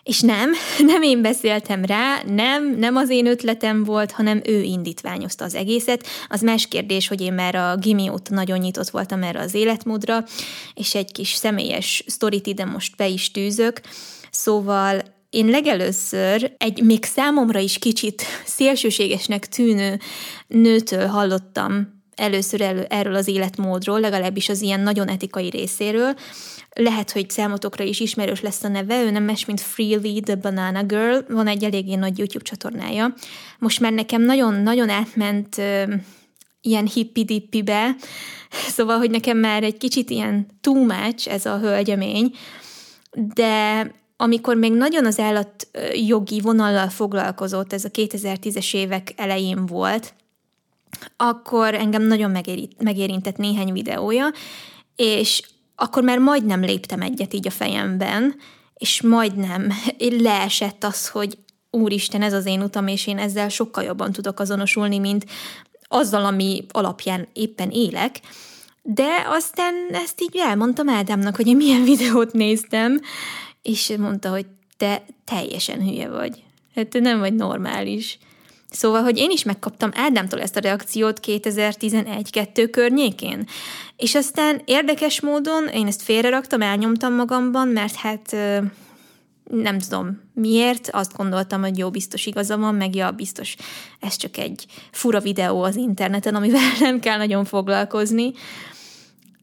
és 0.03 0.21
nem, 0.21 0.51
nem 0.91 1.01
én 1.01 1.21
beszéltem 1.21 1.85
rá, 1.85 2.21
nem, 2.27 2.75
nem 2.77 2.95
az 2.95 3.09
én 3.09 3.25
ötletem 3.25 3.83
volt, 3.83 4.11
hanem 4.11 4.41
ő 4.45 4.61
indítványozta 4.61 5.43
az 5.43 5.55
egészet. 5.55 6.07
Az 6.29 6.41
más 6.41 6.67
kérdés, 6.67 7.07
hogy 7.07 7.21
én 7.21 7.33
már 7.33 7.55
a 7.55 7.75
gimi 7.75 8.09
óta 8.09 8.33
nagyon 8.33 8.59
nyitott 8.59 8.89
voltam 8.89 9.23
erre 9.23 9.39
az 9.39 9.53
életmódra, 9.53 10.23
és 10.73 10.95
egy 10.95 11.11
kis 11.11 11.33
személyes 11.33 12.03
sztorit 12.07 12.47
ide 12.47 12.65
most 12.65 12.95
be 12.95 13.07
is 13.07 13.31
tűzök. 13.31 13.81
Szóval 14.31 15.01
én 15.29 15.45
legelőször 15.45 16.51
egy 16.57 16.83
még 16.83 17.05
számomra 17.05 17.59
is 17.59 17.77
kicsit 17.77 18.23
szélsőségesnek 18.45 19.47
tűnő 19.47 19.99
nőtől 20.47 21.05
hallottam 21.05 21.99
először 22.15 22.61
elő, 22.61 22.85
erről 22.89 23.15
az 23.15 23.27
életmódról, 23.27 23.99
legalábbis 23.99 24.49
az 24.49 24.61
ilyen 24.61 24.79
nagyon 24.79 25.07
etikai 25.07 25.49
részéről, 25.49 26.15
lehet, 26.73 27.11
hogy 27.11 27.29
számotokra 27.29 27.83
is 27.83 27.99
ismerős 27.99 28.41
lesz 28.41 28.63
a 28.63 28.67
neve, 28.67 29.03
ő 29.03 29.11
nem 29.11 29.23
más, 29.23 29.45
mint 29.45 29.61
Freely 29.61 30.19
the 30.19 30.35
Banana 30.35 30.83
Girl, 30.83 31.17
van 31.29 31.47
egy 31.47 31.63
eléggé 31.63 31.95
nagy 31.95 32.17
YouTube 32.17 32.43
csatornája. 32.43 33.13
Most 33.59 33.79
már 33.79 33.91
nekem 33.91 34.21
nagyon-nagyon 34.21 34.89
átment 34.89 35.57
uh, 35.57 35.93
ilyen 36.61 36.85
hippi-dippibe, 36.85 37.95
szóval, 38.75 38.97
hogy 38.97 39.09
nekem 39.09 39.37
már 39.37 39.63
egy 39.63 39.77
kicsit 39.77 40.09
ilyen 40.09 40.47
too 40.61 40.83
much 40.83 41.31
ez 41.31 41.45
a 41.45 41.59
hölgyemény, 41.59 42.35
de 43.11 43.85
amikor 44.17 44.55
még 44.55 44.71
nagyon 44.71 45.05
az 45.05 45.19
állatjogi 45.19 46.41
vonallal 46.41 46.89
foglalkozott, 46.89 47.73
ez 47.73 47.85
a 47.85 47.89
2010-es 47.89 48.75
évek 48.75 49.13
elején 49.15 49.65
volt, 49.65 50.13
akkor 51.17 51.73
engem 51.73 52.03
nagyon 52.03 52.31
megérintett 52.77 53.37
néhány 53.37 53.71
videója, 53.71 54.31
és 54.95 55.43
akkor 55.81 56.03
már 56.03 56.17
majdnem 56.17 56.61
léptem 56.61 57.01
egyet 57.01 57.33
így 57.33 57.47
a 57.47 57.51
fejemben, 57.51 58.35
és 58.73 59.01
majdnem 59.01 59.73
leesett 60.27 60.83
az, 60.83 61.07
hogy 61.07 61.37
úristen, 61.71 62.21
ez 62.21 62.33
az 62.33 62.45
én 62.45 62.61
utam, 62.61 62.87
és 62.87 63.07
én 63.07 63.17
ezzel 63.17 63.49
sokkal 63.49 63.83
jobban 63.83 64.11
tudok 64.11 64.39
azonosulni, 64.39 64.97
mint 64.97 65.25
azzal, 65.87 66.25
ami 66.25 66.65
alapján 66.71 67.27
éppen 67.33 67.69
élek. 67.69 68.19
De 68.81 69.25
aztán 69.27 69.73
ezt 69.91 70.21
így 70.21 70.37
elmondtam 70.37 70.89
Ádámnak, 70.89 71.35
hogy 71.35 71.47
én 71.47 71.55
milyen 71.55 71.83
videót 71.93 72.33
néztem, 72.33 72.99
és 73.61 73.93
mondta, 73.97 74.29
hogy 74.29 74.45
te 74.77 75.05
teljesen 75.25 75.81
hülye 75.83 76.09
vagy. 76.09 76.43
Hát 76.75 76.87
te 76.87 76.99
nem 76.99 77.19
vagy 77.19 77.33
normális. 77.33 78.17
Szóval, 78.71 79.01
hogy 79.01 79.17
én 79.17 79.29
is 79.29 79.43
megkaptam 79.43 79.89
Ádámtól 79.93 80.41
ezt 80.41 80.55
a 80.55 80.59
reakciót 80.59 81.19
2011-2 81.27 82.67
környékén. 82.71 83.47
És 83.97 84.15
aztán 84.15 84.61
érdekes 84.65 85.21
módon 85.21 85.67
én 85.67 85.87
ezt 85.87 86.01
félreraktam, 86.01 86.61
elnyomtam 86.61 87.13
magamban, 87.13 87.67
mert 87.67 87.95
hát 87.95 88.35
nem 89.43 89.79
tudom 89.79 90.21
miért, 90.33 90.89
azt 90.91 91.17
gondoltam, 91.17 91.61
hogy 91.61 91.77
jó, 91.77 91.89
biztos 91.89 92.25
igaza 92.25 92.57
van, 92.57 92.75
meg 92.75 92.95
ja, 92.95 93.11
biztos 93.11 93.55
ez 93.99 94.15
csak 94.15 94.37
egy 94.37 94.65
fura 94.91 95.19
videó 95.19 95.61
az 95.63 95.75
interneten, 95.75 96.35
amivel 96.35 96.71
nem 96.79 96.99
kell 96.99 97.17
nagyon 97.17 97.45
foglalkozni. 97.45 98.33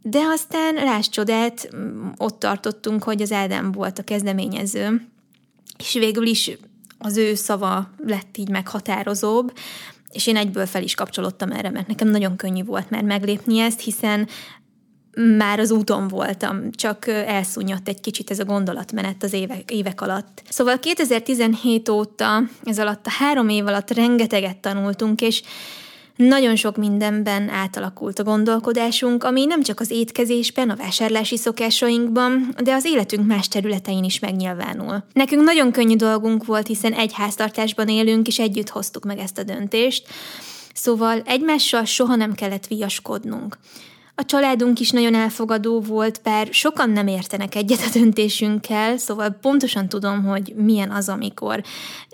De 0.03 0.21
aztán 0.21 0.75
láss 0.75 1.09
csodát, 1.09 1.69
ott 2.17 2.39
tartottunk, 2.39 3.03
hogy 3.03 3.23
az 3.23 3.33
Ádám 3.33 3.73
volt 3.73 3.99
a 3.99 4.05
kezdeményező, 4.05 5.09
és 5.79 5.93
végül 5.93 6.27
is 6.27 6.51
az 6.99 7.17
ő 7.17 7.35
szava 7.35 7.91
lett 8.07 8.37
így 8.37 8.49
meghatározóbb, 8.49 9.53
és 10.11 10.27
én 10.27 10.37
egyből 10.37 10.67
fel 10.67 10.83
is 10.83 10.95
kapcsolódtam 10.95 11.51
erre, 11.51 11.71
mert 11.71 11.87
nekem 11.87 12.09
nagyon 12.09 12.37
könnyű 12.37 12.65
volt 12.65 12.91
már 12.91 13.03
meglépni 13.03 13.59
ezt, 13.59 13.81
hiszen 13.81 14.29
már 15.37 15.61
az 15.61 15.71
úton 15.71 16.09
voltam, 16.09 16.71
csak 16.71 17.07
elszúnyadt 17.07 17.89
egy 17.89 18.01
kicsit 18.01 18.31
ez 18.31 18.39
a 18.39 18.45
gondolatmenet 18.45 19.23
az 19.23 19.33
évek, 19.33 19.71
évek 19.71 20.01
alatt. 20.01 20.43
Szóval 20.49 20.79
2017 20.79 21.89
óta, 21.89 22.43
ez 22.65 22.79
alatt 22.79 23.07
a 23.07 23.11
három 23.11 23.49
év 23.49 23.67
alatt 23.67 23.91
rengeteget 23.91 24.57
tanultunk, 24.57 25.21
és 25.21 25.43
nagyon 26.19 26.57
sok 26.57 26.77
mindenben 26.77 27.49
átalakult 27.49 28.19
a 28.19 28.23
gondolkodásunk, 28.23 29.25
ami 29.25 29.45
nem 29.45 29.63
csak 29.63 29.81
az 29.81 29.91
étkezésben, 29.91 30.71
a 30.71 30.77
vásárlási 30.77 31.37
szokásainkban, 31.37 32.55
de 32.63 32.75
az 32.75 32.85
életünk 32.85 33.27
más 33.27 33.49
területein 33.49 34.05
is 34.05 34.19
megnyilvánul. 34.19 35.05
Nekünk 35.13 35.43
nagyon 35.43 35.73
könnyű 35.73 35.97
dolgunk 35.97 36.45
volt, 36.45 36.67
hiszen 36.67 36.93
egy 36.93 37.13
háztartásban 37.13 37.89
élünk, 37.89 38.27
és 38.27 38.39
együtt 38.39 38.69
hoztuk 38.69 39.05
meg 39.05 39.19
ezt 39.19 39.39
a 39.39 39.43
döntést, 39.43 40.07
szóval 40.75 41.23
egymással 41.25 41.85
soha 41.85 42.15
nem 42.15 42.35
kellett 42.35 42.67
viaskodnunk. 42.67 43.59
A 44.21 44.25
családunk 44.25 44.81
is 44.81 44.91
nagyon 44.91 45.15
elfogadó 45.15 45.81
volt, 45.81 46.21
bár 46.23 46.49
sokan 46.51 46.91
nem 46.91 47.07
értenek 47.07 47.55
egyet 47.55 47.81
a 47.81 47.99
döntésünkkel, 47.99 48.97
szóval 48.97 49.31
pontosan 49.31 49.89
tudom, 49.89 50.25
hogy 50.25 50.55
milyen 50.57 50.91
az, 50.91 51.09
amikor 51.09 51.63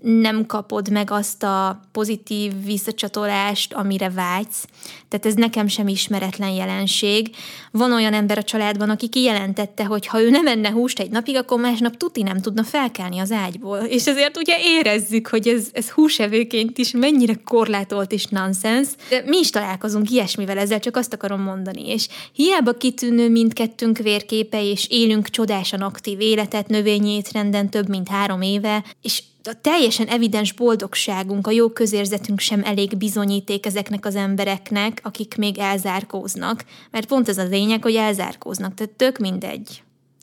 nem 0.02 0.46
kapod 0.46 0.90
meg 0.90 1.10
azt 1.10 1.42
a 1.42 1.80
pozitív 1.92 2.64
visszacsatolást, 2.64 3.72
amire 3.72 4.10
vágysz. 4.10 4.66
Tehát 5.08 5.26
ez 5.26 5.34
nekem 5.34 5.66
sem 5.66 5.88
ismeretlen 5.88 6.50
jelenség. 6.50 7.30
Van 7.70 7.92
olyan 7.92 8.12
ember 8.12 8.38
a 8.38 8.42
családban, 8.42 8.90
aki 8.90 9.08
kijelentette, 9.08 9.84
hogy 9.84 10.06
ha 10.06 10.20
ő 10.22 10.30
nem 10.30 10.46
enne 10.46 10.70
húst 10.70 10.98
egy 10.98 11.10
napig, 11.10 11.36
akkor 11.36 11.60
másnap 11.60 11.96
tuti 11.96 12.22
nem 12.22 12.40
tudna 12.40 12.64
felkelni 12.64 13.18
az 13.18 13.32
ágyból. 13.32 13.78
És 13.78 14.06
ezért 14.06 14.36
ugye 14.36 14.56
érezzük, 14.60 15.26
hogy 15.26 15.48
ez, 15.48 15.68
ez 15.72 15.90
húsevőként 15.90 16.78
is 16.78 16.90
mennyire 16.90 17.34
korlátolt 17.44 18.12
és 18.12 18.26
nonsens. 18.26 18.88
De 19.08 19.22
mi 19.26 19.38
is 19.38 19.50
találkozunk 19.50 20.10
ilyesmivel, 20.10 20.58
ezzel 20.58 20.80
csak 20.80 20.96
azt 20.96 21.12
akarom 21.12 21.40
mondani. 21.40 21.92
És 21.94 22.08
hiába 22.32 22.72
kitűnő 22.72 23.30
mindkettőnk 23.30 23.98
vérképe, 23.98 24.64
és 24.64 24.86
élünk 24.90 25.28
csodásan 25.28 25.80
aktív 25.80 26.20
életet 26.20 26.68
növényi 26.68 27.10
étrenden 27.10 27.70
több 27.70 27.88
mint 27.88 28.08
három 28.08 28.42
éve, 28.42 28.84
és 29.02 29.22
a 29.44 29.60
teljesen 29.60 30.06
evidens 30.06 30.52
boldogságunk, 30.52 31.46
a 31.46 31.50
jó 31.50 31.68
közérzetünk 31.68 32.40
sem 32.40 32.62
elég 32.64 32.96
bizonyíték 32.96 33.66
ezeknek 33.66 34.06
az 34.06 34.14
embereknek, 34.14 35.00
akik 35.02 35.36
még 35.36 35.58
elzárkóznak, 35.58 36.64
mert 36.90 37.06
pont 37.06 37.28
ez 37.28 37.38
a 37.38 37.44
lényeg, 37.44 37.82
hogy 37.82 37.94
elzárkóznak, 37.94 38.74
tehát 38.74 38.92
tök 38.92 39.18
mindegy 39.18 39.82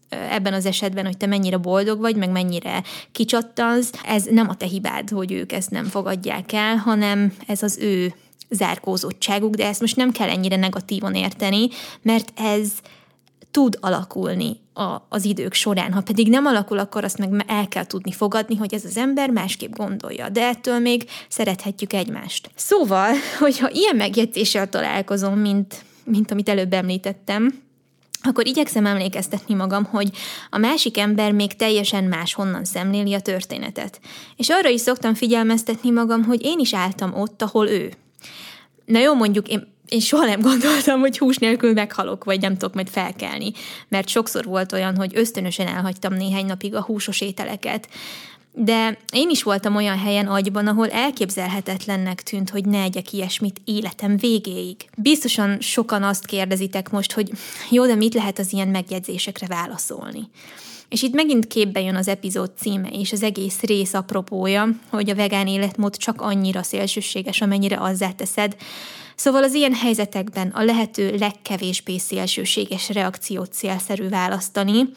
ebben 0.10 0.54
az 0.54 0.66
esetben, 0.66 1.06
hogy 1.06 1.18
te 1.18 1.26
mennyire 1.26 1.58
boldog 1.58 2.00
vagy, 2.00 2.16
meg 2.16 2.30
mennyire 2.30 2.84
kicsattansz, 3.12 3.92
ez 4.06 4.24
nem 4.24 4.50
a 4.50 4.56
te 4.56 4.66
hibád, 4.66 5.10
hogy 5.10 5.32
ők 5.32 5.52
ezt 5.52 5.70
nem 5.70 5.86
fogadják 5.86 6.52
el, 6.52 6.76
hanem 6.76 7.34
ez 7.48 7.64
az 7.64 7.78
ő 7.78 8.14
zárkózottságuk, 8.52 9.56
de 9.56 9.68
ezt 9.68 9.82
most 9.82 9.96
nem 9.96 10.12
kell 10.12 10.30
ennyire 10.30 10.56
negatívan 10.56 11.16
érteni, 11.16 11.68
mert 12.02 12.32
ez 12.36 12.72
tud 13.52 13.78
alakulni 13.82 14.60
a, 14.74 14.98
az 15.10 15.26
idők 15.26 15.54
során. 15.54 15.94
Ha 15.94 16.02
pedig 16.02 16.30
nem 16.30 16.46
alakul, 16.46 16.80
akkor 16.80 17.04
azt 17.04 17.18
meg 17.18 17.44
el 17.48 17.68
kell 17.68 17.86
tudni 17.86 18.12
fogadni, 18.12 18.56
hogy 18.56 18.74
ez 18.74 18.86
az 18.86 18.98
ember 18.98 19.30
másképp 19.30 19.74
gondolja, 19.74 20.30
de 20.30 20.48
ettől 20.48 20.80
még 20.80 21.10
szerethetjük 21.28 21.94
egymást. 21.94 22.50
Szóval, 22.56 23.14
hogyha 23.40 23.70
ilyen 23.70 23.96
megjegyzéssel 23.96 24.70
találkozom, 24.70 25.40
mint, 25.40 25.86
mint 26.04 26.32
amit 26.32 26.50
előbb 26.50 26.74
említettem, 26.74 27.62
akkor 28.24 28.48
igyekszem 28.48 28.86
emlékeztetni 28.86 29.54
magam, 29.54 29.84
hogy 29.84 30.10
a 30.50 30.58
másik 30.58 30.98
ember 30.98 31.32
még 31.32 31.56
teljesen 31.56 32.04
más 32.04 32.34
honnan 32.34 32.66
szemléli 32.66 33.14
a 33.14 33.20
történetet. 33.20 34.00
És 34.36 34.50
arra 34.50 34.70
is 34.70 34.82
szoktam 34.82 35.14
figyelmeztetni 35.14 35.90
magam, 35.90 36.24
hogy 36.24 36.44
én 36.44 36.60
is 36.60 36.74
álltam 36.74 37.14
ott, 37.14 37.42
ahol 37.42 37.68
ő. 37.68 37.94
Na 38.92 39.00
jó, 39.00 39.14
mondjuk 39.14 39.48
én 39.48 39.70
én 39.92 40.00
soha 40.00 40.26
nem 40.26 40.42
gondoltam, 40.42 41.00
hogy 41.00 41.18
hús 41.18 41.38
nélkül 41.38 41.74
meghalok, 41.74 42.24
vagy 42.24 42.42
nem 42.42 42.58
tudok 42.58 42.74
majd 42.74 42.90
felkelni, 42.90 43.52
mert 43.88 44.08
sokszor 44.08 44.46
volt 44.46 44.72
olyan, 44.72 44.96
hogy 44.96 45.12
ösztönösen 45.16 45.68
elhagytam 45.68 46.14
néhány 46.14 46.46
napig 46.46 46.76
a 46.76 46.82
húsos 46.82 47.22
ételeket. 47.22 47.88
De 48.54 48.98
én 49.14 49.30
is 49.30 49.44
voltam 49.44 49.76
olyan 49.76 49.98
helyen 49.98 50.28
agyban, 50.28 50.68
ahol 50.68 50.90
elképzelhetetlennek 50.90 52.24
tűnt, 52.24 52.50
hogy 52.50 52.66
ne 52.66 52.82
egyek 52.82 53.14
ilyesmit 53.14 53.62
életem 53.66 54.18
végéig. 54.18 54.76
Biztosan 54.98 55.60
sokan 55.60 56.04
azt 56.04 56.26
kérdezitek 56.26 56.90
most, 56.90 57.12
hogy 57.12 57.32
jó, 57.70 57.86
de 57.86 57.96
mit 57.96 58.14
lehet 58.14 58.40
az 58.40 58.54
ilyen 58.54 58.68
megjegyzésekre 58.68 59.48
válaszolni? 59.48 60.30
És 60.92 61.02
itt 61.02 61.14
megint 61.14 61.48
képbe 61.48 61.82
jön 61.82 61.96
az 61.96 62.08
epizód 62.08 62.52
címe 62.58 62.90
és 62.90 63.12
az 63.12 63.24
egész 63.24 63.62
rész 63.62 63.94
apropója, 63.94 64.68
hogy 64.90 65.10
a 65.10 65.16
vegán 65.16 65.48
életmód 65.48 65.98
csak 65.98 66.22
annyira 66.22 66.64
szélsőséges, 66.64 67.42
amennyire 67.42 67.78
azzá 67.80 68.12
teszed, 68.12 68.56
Szóval 69.16 69.44
az 69.44 69.54
ilyen 69.54 69.74
helyzetekben 69.74 70.48
a 70.48 70.64
lehető 70.64 71.16
legkevésbé 71.18 71.98
szélsőséges 71.98 72.90
reakciót 72.90 73.54
célszerű 73.54 74.10
választani, 74.10 74.90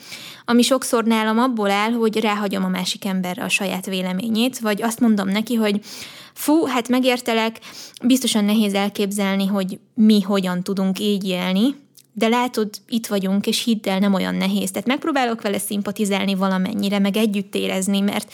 ami 0.44 0.62
sokszor 0.62 1.04
nálam 1.04 1.38
abból 1.38 1.70
áll, 1.70 1.92
hogy 1.92 2.20
ráhagyom 2.20 2.64
a 2.64 2.68
másik 2.68 3.04
emberre 3.04 3.44
a 3.44 3.48
saját 3.48 3.86
véleményét, 3.86 4.58
vagy 4.58 4.82
azt 4.82 5.00
mondom 5.00 5.28
neki, 5.28 5.54
hogy 5.54 5.80
fú, 6.34 6.64
hát 6.64 6.88
megértelek, 6.88 7.58
biztosan 8.02 8.44
nehéz 8.44 8.74
elképzelni, 8.74 9.46
hogy 9.46 9.78
mi 9.94 10.20
hogyan 10.20 10.62
tudunk 10.62 10.98
így 10.98 11.28
élni, 11.28 11.74
de 12.14 12.28
látod, 12.28 12.70
itt 12.88 13.06
vagyunk, 13.06 13.46
és 13.46 13.64
hidd 13.64 13.88
el, 13.88 13.98
nem 13.98 14.14
olyan 14.14 14.34
nehéz. 14.34 14.70
Tehát 14.70 14.86
megpróbálok 14.86 15.42
vele 15.42 15.58
szimpatizálni 15.58 16.34
valamennyire, 16.34 16.98
meg 16.98 17.16
együtt 17.16 17.54
érezni, 17.54 18.00
mert, 18.00 18.32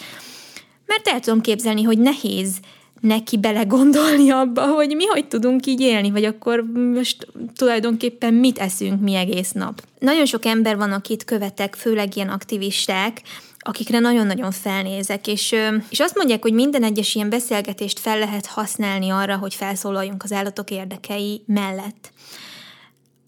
mert 0.87 1.09
el 1.09 1.21
tudom 1.21 1.41
képzelni, 1.41 1.83
hogy 1.83 1.99
nehéz 1.99 2.61
neki 3.01 3.39
belegondolni 3.39 4.31
abba, 4.31 4.67
hogy 4.67 4.95
mi 4.97 5.05
hogy 5.05 5.29
tudunk 5.29 5.67
így 5.67 5.81
élni, 5.81 6.11
vagy 6.11 6.25
akkor 6.25 6.65
most 6.95 7.27
tulajdonképpen 7.57 8.35
mit 8.35 8.59
eszünk 8.59 9.01
mi 9.01 9.15
egész 9.15 9.53
nap. 9.53 9.83
Nagyon 9.99 10.27
sok 10.27 10.45
ember 10.45 10.77
van, 10.77 10.93
akit 10.93 11.25
követek, 11.25 11.75
főleg 11.75 12.17
ilyen 12.17 12.29
aktivisták, 12.29 13.23
akikre 13.59 13.99
nagyon-nagyon 13.99 14.51
felnézek, 14.51 15.27
és, 15.27 15.55
és 15.89 16.01
azt 16.01 16.17
mondják, 16.17 16.43
hogy 16.43 16.53
minden 16.53 16.83
egyes 16.83 17.15
ilyen 17.15 17.31
beszélgetést 17.31 17.99
fel 17.99 18.19
lehet 18.19 18.47
használni 18.47 19.11
arra, 19.11 19.37
hogy 19.37 19.55
felszólaljunk 19.55 20.23
az 20.23 20.33
állatok 20.33 20.71
érdekei 20.71 21.43
mellett. 21.47 22.13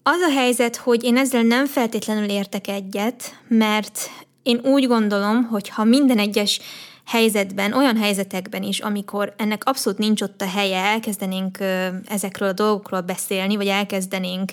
Az 0.03 0.21
a 0.21 0.31
helyzet, 0.31 0.75
hogy 0.75 1.03
én 1.03 1.17
ezzel 1.17 1.41
nem 1.41 1.65
feltétlenül 1.65 2.29
értek 2.29 2.67
egyet, 2.67 3.35
mert 3.47 4.09
én 4.43 4.59
úgy 4.63 4.87
gondolom, 4.87 5.43
hogy 5.43 5.69
ha 5.69 5.83
minden 5.83 6.17
egyes 6.17 6.59
helyzetben, 7.05 7.73
olyan 7.73 7.97
helyzetekben 7.97 8.63
is, 8.63 8.79
amikor 8.79 9.33
ennek 9.37 9.63
abszolút 9.65 9.99
nincs 9.99 10.21
ott 10.21 10.41
a 10.41 10.49
helye, 10.49 10.77
elkezdenénk 10.77 11.57
ezekről 12.05 12.49
a 12.49 12.53
dolgokról 12.53 13.01
beszélni, 13.01 13.55
vagy 13.55 13.67
elkezdenénk 13.67 14.51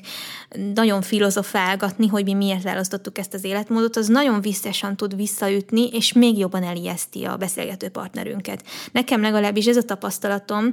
nagyon 0.74 1.02
filozofálgatni, 1.02 2.06
hogy 2.06 2.24
mi 2.24 2.34
miért 2.34 2.62
választottuk 2.62 3.18
ezt 3.18 3.34
az 3.34 3.44
életmódot, 3.44 3.96
az 3.96 4.06
nagyon 4.06 4.40
visszasan 4.40 4.96
tud 4.96 5.16
visszaütni, 5.16 5.88
és 5.88 6.12
még 6.12 6.38
jobban 6.38 6.62
elijeszti 6.62 7.24
a 7.24 7.36
beszélgető 7.36 7.88
partnerünket. 7.88 8.64
Nekem 8.92 9.20
legalábbis 9.20 9.66
ez 9.66 9.76
a 9.76 9.82
tapasztalatom, 9.82 10.72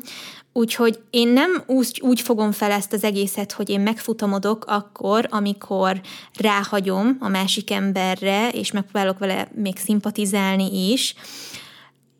úgyhogy 0.54 1.00
én 1.10 1.28
nem 1.28 1.64
úgy, 1.66 2.02
úgy 2.04 2.22
fogom 2.22 2.52
fel 2.52 2.72
ezt 2.72 2.94
az 2.94 3.04
egészet, 3.04 3.52
hogy 3.52 3.70
én 3.70 3.80
megfutamodok 3.80 4.66
akkor, 4.66 5.28
amikor 5.30 6.02
ráhagyom 6.40 7.18
a 7.20 7.28
másik 7.28 7.72
emberre, 7.72 8.50
és 8.50 8.72
megpróbálok 8.72 9.20
vele 9.20 9.48
még 9.56 9.78
szimpatizálni 9.78 10.92
is, 10.92 11.16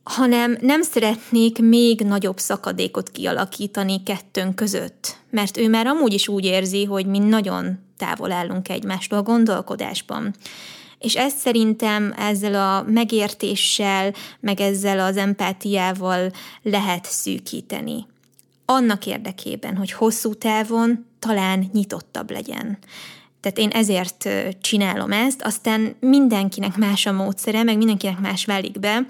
hanem 0.08 0.58
nem 0.62 0.82
szeretnék 0.82 1.60
még 1.60 2.00
nagyobb 2.00 2.38
szakadékot 2.38 3.10
kialakítani 3.10 4.04
kettőnk 4.04 4.56
között, 4.56 5.18
mert 5.30 5.58
ő 5.58 5.70
már 5.70 5.88
amúgy 5.88 6.14
is 6.14 6.28
úgy 6.28 6.46
érzi, 6.46 6.86
hogy 6.86 7.06
mi 7.06 7.18
nagyon 7.18 7.80
távol 7.98 8.32
állunk 8.32 8.70
egymástól 8.70 9.20
a 9.20 9.24
gondolkodásban. 9.24 10.36
És 11.00 11.16
ezt 11.16 11.38
szerintem 11.38 12.14
ezzel 12.18 12.56
a 12.56 12.84
megértéssel, 12.92 14.14
meg 14.40 14.60
ezzel 14.60 15.00
az 15.00 15.18
empátiával 15.18 16.32
lehet 16.62 17.06
szűkíteni. 17.06 18.06
Annak 18.66 19.06
érdekében, 19.06 19.76
hogy 19.76 19.92
hosszú 19.92 20.34
távon 20.34 21.06
talán 21.20 21.70
nyitottabb 21.74 22.32
legyen. 22.32 22.78
Tehát 23.42 23.58
én 23.58 23.70
ezért 23.70 24.30
csinálom 24.62 25.12
ezt, 25.12 25.42
aztán 25.42 25.96
mindenkinek 26.00 26.78
más 26.78 27.06
a 27.06 27.12
módszere, 27.12 27.64
meg 27.64 27.78
mindenkinek 27.78 28.20
más 28.20 28.46
válik 28.46 28.80
be, 28.80 29.06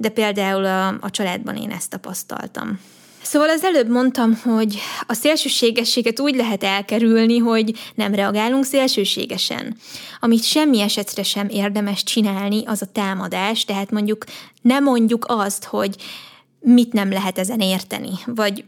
de 0.00 0.08
például 0.08 0.64
a, 0.64 0.88
a 0.88 1.10
családban 1.10 1.56
én 1.56 1.70
ezt 1.70 1.90
tapasztaltam. 1.90 2.80
Szóval 3.22 3.48
az 3.48 3.64
előbb 3.64 3.88
mondtam, 3.88 4.40
hogy 4.44 4.78
a 5.06 5.14
szélsőségességet 5.14 6.20
úgy 6.20 6.36
lehet 6.36 6.64
elkerülni, 6.64 7.38
hogy 7.38 7.78
nem 7.94 8.14
reagálunk 8.14 8.64
szélsőségesen. 8.64 9.76
Amit 10.20 10.44
semmi 10.44 10.80
esetre 10.80 11.22
sem 11.22 11.48
érdemes 11.48 12.02
csinálni, 12.02 12.62
az 12.66 12.82
a 12.82 12.92
támadás, 12.92 13.64
tehát 13.64 13.90
mondjuk 13.90 14.24
nem 14.62 14.84
mondjuk 14.84 15.24
azt, 15.28 15.64
hogy 15.64 15.96
mit 16.60 16.92
nem 16.92 17.10
lehet 17.10 17.38
ezen 17.38 17.60
érteni, 17.60 18.12
vagy 18.26 18.64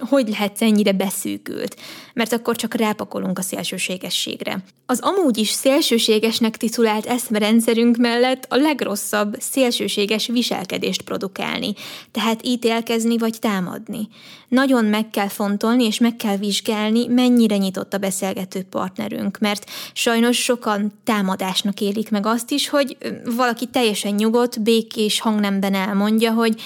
hogy 0.00 0.28
lehetsz 0.28 0.62
ennyire 0.62 0.92
beszűkült, 0.92 1.76
mert 2.14 2.32
akkor 2.32 2.56
csak 2.56 2.74
rápakolunk 2.74 3.38
a 3.38 3.42
szélsőségességre. 3.42 4.64
Az 4.86 5.00
amúgy 5.00 5.38
is 5.38 5.48
szélsőségesnek 5.48 6.56
titulált 6.56 7.06
eszmerendszerünk 7.06 7.96
mellett 7.96 8.46
a 8.48 8.56
legrosszabb 8.56 9.36
szélsőséges 9.38 10.26
viselkedést 10.26 11.02
produkálni, 11.02 11.74
tehát 12.10 12.46
ítélkezni 12.46 13.18
vagy 13.18 13.38
támadni. 13.38 14.08
Nagyon 14.48 14.84
meg 14.84 15.10
kell 15.10 15.28
fontolni 15.28 15.84
és 15.84 15.98
meg 15.98 16.16
kell 16.16 16.36
vizsgálni, 16.36 17.06
mennyire 17.06 17.56
nyitott 17.56 17.94
a 17.94 17.98
beszélgető 17.98 18.62
partnerünk, 18.62 19.38
mert 19.38 19.70
sajnos 19.92 20.42
sokan 20.42 20.92
támadásnak 21.04 21.80
élik 21.80 22.10
meg 22.10 22.26
azt 22.26 22.50
is, 22.50 22.68
hogy 22.68 22.96
valaki 23.36 23.66
teljesen 23.66 24.14
nyugodt, 24.14 24.62
békés 24.62 25.20
hangnemben 25.20 25.74
elmondja, 25.74 26.32
hogy 26.32 26.60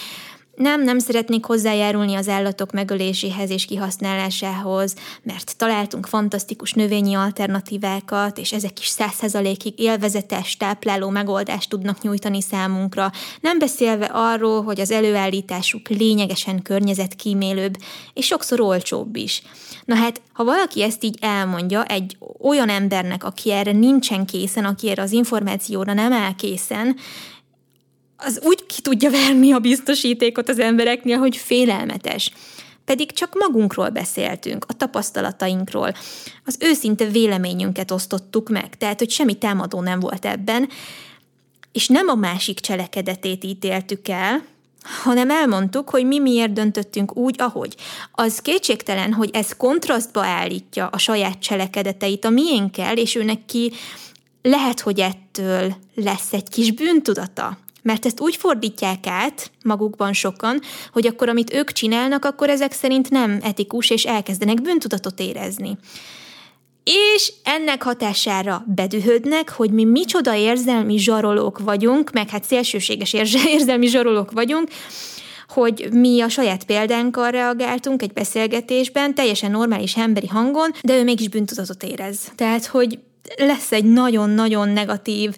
nem, 0.57 0.83
nem 0.83 0.99
szeretnék 0.99 1.45
hozzájárulni 1.45 2.15
az 2.15 2.29
állatok 2.29 2.73
megöléséhez 2.73 3.51
és 3.51 3.65
kihasználásához, 3.65 4.95
mert 5.23 5.57
találtunk 5.57 6.07
fantasztikus 6.07 6.73
növényi 6.73 7.15
alternatívákat, 7.15 8.39
és 8.39 8.53
ezek 8.53 8.81
is 8.81 8.87
százszerzalékig 8.87 9.81
élvezetes, 9.81 10.57
tápláló 10.57 11.09
megoldást 11.09 11.69
tudnak 11.69 12.03
nyújtani 12.03 12.43
számunkra, 12.43 13.11
nem 13.41 13.59
beszélve 13.59 14.11
arról, 14.13 14.63
hogy 14.63 14.81
az 14.81 14.91
előállításuk 14.91 15.89
lényegesen 15.89 16.63
környezetkímélőbb, 16.63 17.77
és 18.15 18.27
sokszor 18.27 18.61
olcsóbb 18.61 19.17
is. 19.17 19.43
Na 19.85 19.95
hát, 19.95 20.21
ha 20.33 20.45
valaki 20.45 20.83
ezt 20.83 21.05
így 21.05 21.19
elmondja 21.21 21.85
egy 21.85 22.17
olyan 22.41 22.69
embernek, 22.69 23.25
aki 23.25 23.53
erre 23.53 23.73
nincsen 23.73 24.27
készen, 24.27 24.65
aki 24.65 24.91
erre 24.91 25.03
az 25.03 25.13
információra 25.13 25.93
nem 25.93 26.13
áll 26.13 26.35
készen, 26.35 26.97
az 28.17 28.41
úgy 28.43 28.67
ki 28.67 28.81
tudja 28.81 29.11
verni 29.11 29.53
a 29.53 29.59
biztosítékot 29.59 30.49
az 30.49 30.59
embereknél, 30.59 31.19
hogy 31.19 31.37
félelmetes. 31.37 32.31
Pedig 32.85 33.13
csak 33.13 33.35
magunkról 33.35 33.89
beszéltünk, 33.89 34.65
a 34.69 34.73
tapasztalatainkról, 34.73 35.95
az 36.45 36.57
őszinte 36.61 37.05
véleményünket 37.05 37.91
osztottuk 37.91 38.49
meg, 38.49 38.77
tehát 38.77 38.99
hogy 38.99 39.11
semmi 39.11 39.35
támadó 39.35 39.81
nem 39.81 40.01
volt 40.01 40.25
ebben, 40.25 40.69
és 41.73 41.89
nem 41.89 42.09
a 42.09 42.15
másik 42.15 42.61
cselekedetét 42.61 43.45
ítéltük 43.45 44.09
el, 44.09 44.45
hanem 45.03 45.31
elmondtuk, 45.31 45.91
hogy 45.91 46.07
mi 46.07 46.19
miért 46.19 46.53
döntöttünk 46.53 47.17
úgy, 47.17 47.35
ahogy. 47.39 47.75
Az 48.13 48.39
kétségtelen, 48.39 49.13
hogy 49.13 49.31
ez 49.33 49.57
kontrasztba 49.57 50.25
állítja 50.25 50.87
a 50.87 50.99
saját 50.99 51.39
cselekedeteit 51.39 52.25
a 52.25 52.31
miénkkel, 52.31 52.97
és 52.97 53.15
őnek 53.15 53.45
ki 53.47 53.73
lehet, 54.43 54.81
hogy 54.81 55.01
ettől 55.01 55.75
lesz 55.95 56.33
egy 56.33 56.49
kis 56.49 56.73
bűntudata 56.73 57.59
mert 57.87 58.07
ezt 58.07 58.21
úgy 58.21 58.37
fordítják 58.37 59.07
át 59.07 59.51
magukban 59.65 60.13
sokan, 60.13 60.61
hogy 60.93 61.07
akkor 61.07 61.29
amit 61.29 61.55
ők 61.55 61.73
csinálnak, 61.73 62.25
akkor 62.25 62.49
ezek 62.49 62.73
szerint 62.73 63.11
nem 63.11 63.39
etikus, 63.43 63.91
és 63.91 64.05
elkezdenek 64.05 64.63
bűntudatot 64.63 65.21
érezni. 65.21 65.79
És 67.15 67.33
ennek 67.45 67.83
hatására 67.83 68.65
bedühödnek, 68.67 69.51
hogy 69.51 69.71
mi 69.71 69.85
micsoda 69.85 70.35
érzelmi 70.35 70.99
zsarolók 70.99 71.59
vagyunk, 71.59 72.13
meg 72.13 72.29
hát 72.29 72.45
szélsőséges 72.45 73.13
érzelmi 73.57 73.87
zsarolók 73.87 74.31
vagyunk, 74.31 74.69
hogy 75.49 75.89
mi 75.93 76.21
a 76.21 76.29
saját 76.29 76.65
példánkkal 76.65 77.31
reagáltunk 77.31 78.03
egy 78.03 78.13
beszélgetésben, 78.13 79.15
teljesen 79.15 79.51
normális 79.51 79.97
emberi 79.97 80.27
hangon, 80.27 80.71
de 80.83 80.99
ő 80.99 81.05
mégis 81.05 81.29
bűntudatot 81.29 81.83
érez. 81.83 82.19
Tehát, 82.35 82.67
hogy 82.67 82.99
lesz 83.37 83.73
egy 83.73 83.85
nagyon-nagyon 83.85 84.69
negatív 84.69 85.37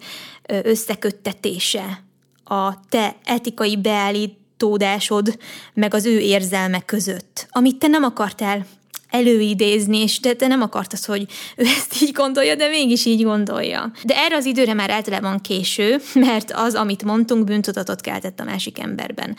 összeköttetése 0.62 2.06
a 2.48 2.80
te 2.88 3.16
etikai 3.24 3.76
beállítódásod, 3.76 5.38
meg 5.74 5.94
az 5.94 6.06
ő 6.06 6.18
érzelmek 6.18 6.84
között, 6.84 7.46
amit 7.50 7.76
te 7.76 7.86
nem 7.86 8.02
akartál 8.02 8.66
előidézni, 9.10 9.98
és 9.98 10.20
de 10.20 10.34
te 10.34 10.46
nem 10.46 10.62
akartasz, 10.62 11.06
hogy 11.06 11.26
ő 11.56 11.64
ezt 11.64 12.02
így 12.02 12.12
gondolja, 12.12 12.54
de 12.54 12.68
mégis 12.68 13.04
így 13.04 13.22
gondolja. 13.22 13.92
De 14.04 14.16
erre 14.16 14.36
az 14.36 14.44
időre 14.44 14.74
már 14.74 14.90
általában 14.90 15.40
késő, 15.40 15.96
mert 16.14 16.52
az, 16.52 16.74
amit 16.74 17.04
mondtunk, 17.04 17.44
bűntudatot 17.44 18.00
keltett 18.00 18.40
a 18.40 18.44
másik 18.44 18.78
emberben. 18.78 19.36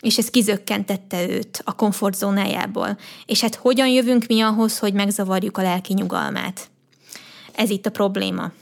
És 0.00 0.18
ez 0.18 0.30
kizökkentette 0.30 1.28
őt 1.28 1.62
a 1.64 1.74
komfortzónájából. 1.74 2.98
És 3.26 3.40
hát 3.40 3.54
hogyan 3.54 3.88
jövünk 3.88 4.26
mi 4.26 4.40
ahhoz, 4.40 4.78
hogy 4.78 4.92
megzavarjuk 4.92 5.58
a 5.58 5.62
lelki 5.62 5.92
nyugalmát? 5.92 6.70
Ez 7.52 7.70
itt 7.70 7.86
a 7.86 7.90
probléma 7.90 8.52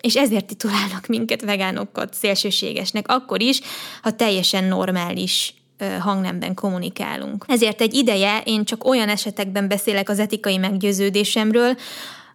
és 0.00 0.16
ezért 0.16 0.46
titulálnak 0.46 1.06
minket 1.06 1.42
vegánokat 1.42 2.14
szélsőségesnek, 2.14 3.08
akkor 3.08 3.42
is, 3.42 3.60
ha 4.02 4.10
teljesen 4.10 4.64
normális 4.64 5.54
hangnemben 6.00 6.54
kommunikálunk. 6.54 7.44
Ezért 7.48 7.80
egy 7.80 7.94
ideje 7.94 8.42
én 8.44 8.64
csak 8.64 8.84
olyan 8.84 9.08
esetekben 9.08 9.68
beszélek 9.68 10.08
az 10.08 10.18
etikai 10.18 10.56
meggyőződésemről, 10.56 11.76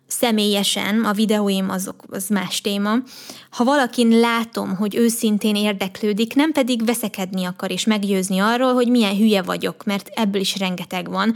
személyesen, 0.08 1.04
a 1.04 1.12
videóim 1.12 1.70
azok, 1.70 2.04
az 2.10 2.28
más 2.28 2.62
téma. 2.62 2.96
Ha 3.50 3.64
valakin 3.64 4.20
látom, 4.20 4.76
hogy 4.76 4.96
őszintén 4.96 5.56
érdeklődik, 5.56 6.36
nem 6.36 6.52
pedig 6.52 6.86
veszekedni 6.86 7.46
akar 7.46 7.72
és 7.72 7.86
meggyőzni 7.86 8.40
arról, 8.40 8.74
hogy 8.74 8.88
milyen 8.88 9.18
hülye 9.18 9.42
vagyok, 9.42 9.84
mert 9.84 10.10
ebből 10.14 10.42
is 10.42 10.58
rengeteg 10.58 11.10
van, 11.10 11.34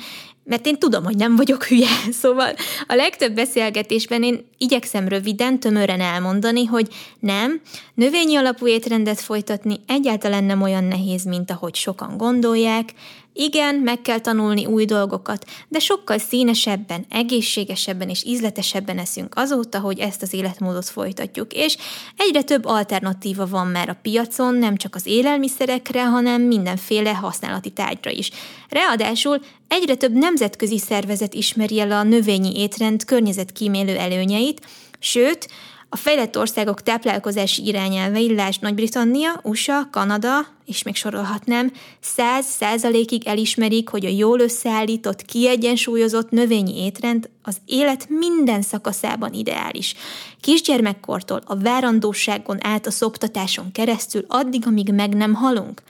mert 0.50 0.66
én 0.66 0.80
tudom, 0.80 1.04
hogy 1.04 1.16
nem 1.16 1.36
vagyok 1.36 1.64
hülye. 1.64 1.88
Szóval 2.22 2.54
a 2.88 2.96
legtöbb 2.96 3.34
beszélgetésben 3.34 4.24
én 4.24 4.46
igyekszem 4.58 5.08
röviden, 5.08 5.60
tömören 5.60 6.02
elmondani, 6.02 6.66
hogy 6.66 6.88
nem, 7.20 7.62
növényi 7.94 8.36
alapú 8.36 8.68
étrendet 8.68 9.20
folytatni 9.20 9.80
egyáltalán 9.88 10.44
nem 10.44 10.62
olyan 10.62 10.84
nehéz, 10.84 11.24
mint 11.24 11.52
ahogy 11.52 11.76
sokan 11.76 12.18
gondolják, 12.18 12.90
igen, 13.34 13.76
meg 13.76 14.02
kell 14.02 14.20
tanulni 14.20 14.66
új 14.66 14.86
dolgokat, 14.86 15.46
de 15.68 15.80
sokkal 15.80 16.18
színesebben, 16.18 17.06
egészségesebben 17.10 18.10
és 18.10 18.26
ízletesebben 18.26 18.98
eszünk 18.98 19.34
azóta, 19.36 19.80
hogy 19.80 20.00
ezt 20.00 20.22
az 20.22 20.34
életmódot 20.34 20.86
folytatjuk. 20.86 21.54
És 21.54 21.78
egyre 22.18 22.42
több 22.42 22.66
alternatíva 22.66 23.48
van 23.48 23.68
már 23.68 23.90
a 23.90 24.00
piacon, 24.02 24.56
nem 24.56 24.76
csak 24.76 24.96
az 24.96 25.06
élelmiszerekre, 25.06 26.06
hanem 26.06 26.42
mindenféle 26.42 27.14
használati 27.14 27.70
tárgyra 27.70 28.12
is. 28.12 28.32
Ráadásul 28.70 29.40
egyre 29.68 29.96
több 29.96 30.14
nemzetközi 30.14 30.78
szervezet 30.78 31.34
ismeri 31.34 31.80
el 31.80 31.92
a 31.92 32.04
növényi 32.04 32.60
étrend 32.60 33.06
környezetkímélő 33.06 33.98
előnyeit, 33.98 34.62
sőt, 35.00 35.48
a 35.90 35.96
fejlett 35.96 36.38
országok 36.38 36.82
táplálkozási 36.82 37.66
irányelvei, 37.66 38.36
lásd 38.36 38.62
Nagy-Britannia, 38.62 39.40
USA, 39.44 39.88
Kanada, 39.92 40.46
és 40.66 40.84
még 40.84 40.96
sorolhatnám, 40.96 41.72
száz 42.00 42.46
százalékig 42.46 43.28
elismerik, 43.28 43.90
hogy 43.90 44.06
a 44.06 44.10
jól 44.10 44.40
összeállított, 44.40 45.22
kiegyensúlyozott 45.22 46.30
növényi 46.30 46.84
étrend 46.86 47.30
az 47.42 47.58
élet 47.66 48.10
minden 48.10 48.62
szakaszában 48.62 49.34
ideális. 49.34 49.96
Kisgyermekkortól 50.42 51.42
a 51.46 51.56
várandóságon 51.56 52.66
át 52.66 52.86
a 52.86 52.92
szoptatáson 52.92 53.72
keresztül 53.72 54.26
addig, 54.28 54.68
amíg 54.68 54.94
meg 54.94 55.16
nem 55.16 55.34
halunk. 55.34 55.82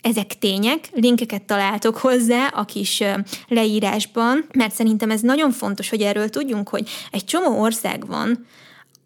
Ezek 0.00 0.38
tények, 0.38 0.88
linkeket 0.92 1.42
találtok 1.42 1.96
hozzá 1.96 2.46
a 2.46 2.64
kis 2.64 3.02
leírásban, 3.48 4.44
mert 4.52 4.74
szerintem 4.74 5.10
ez 5.10 5.20
nagyon 5.20 5.50
fontos, 5.50 5.88
hogy 5.88 6.00
erről 6.00 6.28
tudjunk, 6.28 6.68
hogy 6.68 6.88
egy 7.10 7.24
csomó 7.24 7.60
ország 7.60 8.06
van, 8.06 8.46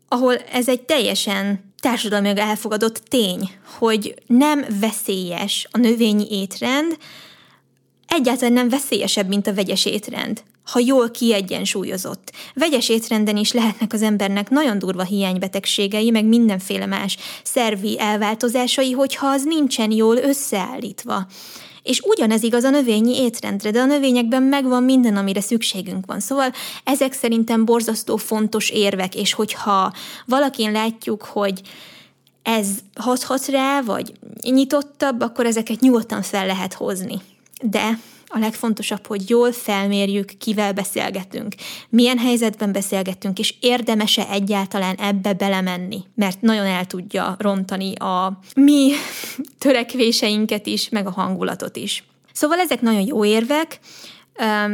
ahol 0.08 0.36
ez 0.36 0.68
egy 0.68 0.80
teljesen 0.80 1.72
társadalmilag 1.80 2.38
elfogadott 2.38 2.96
tény, 2.96 3.50
hogy 3.78 4.14
nem 4.26 4.64
veszélyes 4.80 5.68
a 5.70 5.78
növényi 5.78 6.26
étrend, 6.30 6.96
egyáltalán 8.06 8.52
nem 8.52 8.68
veszélyesebb, 8.68 9.28
mint 9.28 9.46
a 9.46 9.54
vegyes 9.54 9.86
étrend, 9.86 10.42
ha 10.64 10.78
jól 10.78 11.10
kiegyensúlyozott. 11.10 12.32
Vegyes 12.54 12.88
étrenden 12.88 13.36
is 13.36 13.52
lehetnek 13.52 13.92
az 13.92 14.02
embernek 14.02 14.50
nagyon 14.50 14.78
durva 14.78 15.02
hiánybetegségei, 15.02 16.10
meg 16.10 16.24
mindenféle 16.24 16.86
más 16.86 17.16
szervi 17.42 18.00
elváltozásai, 18.00 18.92
hogyha 18.92 19.26
az 19.26 19.44
nincsen 19.44 19.90
jól 19.90 20.16
összeállítva. 20.16 21.26
És 21.88 22.01
ugyanez 22.01 22.42
igaz 22.42 22.64
a 22.64 22.70
növényi 22.70 23.20
étrendre, 23.22 23.70
de 23.70 23.81
a 23.81 23.85
növényekben 23.85 24.42
megvan 24.42 24.83
minden, 24.83 25.16
amire 25.16 25.40
szükségünk 25.40 26.07
van. 26.07 26.20
Szóval 26.20 26.53
ezek 26.85 27.12
szerintem 27.12 27.64
borzasztó 27.64 28.16
fontos 28.16 28.70
érvek, 28.70 29.14
és 29.14 29.33
hogyha 29.33 29.92
valakin 30.27 30.72
látjuk, 30.72 31.24
hogy 31.24 31.61
ez 32.42 32.68
hathat 32.94 33.46
rá, 33.46 33.83
vagy 33.83 34.12
nyitottabb, 34.42 35.20
akkor 35.20 35.46
ezeket 35.46 35.81
nyugodtan 35.81 36.22
fel 36.22 36.46
lehet 36.46 36.72
hozni. 36.72 37.20
De 37.62 37.98
a 38.28 38.38
legfontosabb, 38.38 39.06
hogy 39.06 39.30
jól 39.30 39.52
felmérjük, 39.52 40.32
kivel 40.38 40.72
beszélgetünk, 40.72 41.54
milyen 41.88 42.18
helyzetben 42.18 42.72
beszélgetünk, 42.72 43.38
és 43.38 43.54
érdemese 43.60 44.30
egyáltalán 44.30 44.94
ebbe 44.94 45.32
belemenni, 45.32 46.04
mert 46.14 46.40
nagyon 46.40 46.66
el 46.66 46.86
tudja 46.86 47.36
rontani 47.38 47.94
a 47.94 48.38
mi 48.54 48.92
törekvéseinket 49.58 50.66
is, 50.66 50.88
meg 50.88 51.06
a 51.06 51.10
hangulatot 51.10 51.76
is. 51.76 52.04
Szóval 52.32 52.58
ezek 52.58 52.80
nagyon 52.80 53.06
jó 53.06 53.24
érvek, 53.24 53.80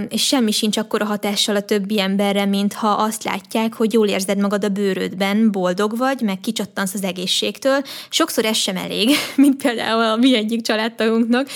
és 0.09 0.27
semmi 0.27 0.51
sincs 0.51 0.77
akkor 0.77 1.03
a 1.03 1.05
hatással 1.05 1.57
a 1.57 1.63
többi 1.63 2.01
emberre, 2.01 2.45
mint 2.45 2.73
ha 2.73 2.89
azt 2.89 3.25
látják, 3.25 3.75
hogy 3.75 3.93
jól 3.93 4.09
érzed 4.09 4.39
magad 4.39 4.65
a 4.65 4.69
bőrödben, 4.69 5.51
boldog 5.51 5.97
vagy, 5.97 6.21
meg 6.21 6.41
kicsattansz 6.41 6.95
az 6.95 7.03
egészségtől. 7.03 7.83
Sokszor 8.09 8.45
ez 8.45 8.57
sem 8.57 8.77
elég, 8.77 9.11
mint 9.37 9.63
például 9.63 10.03
a 10.03 10.17
mi 10.17 10.37
egyik 10.37 10.63
családtagunknak, 10.63 11.49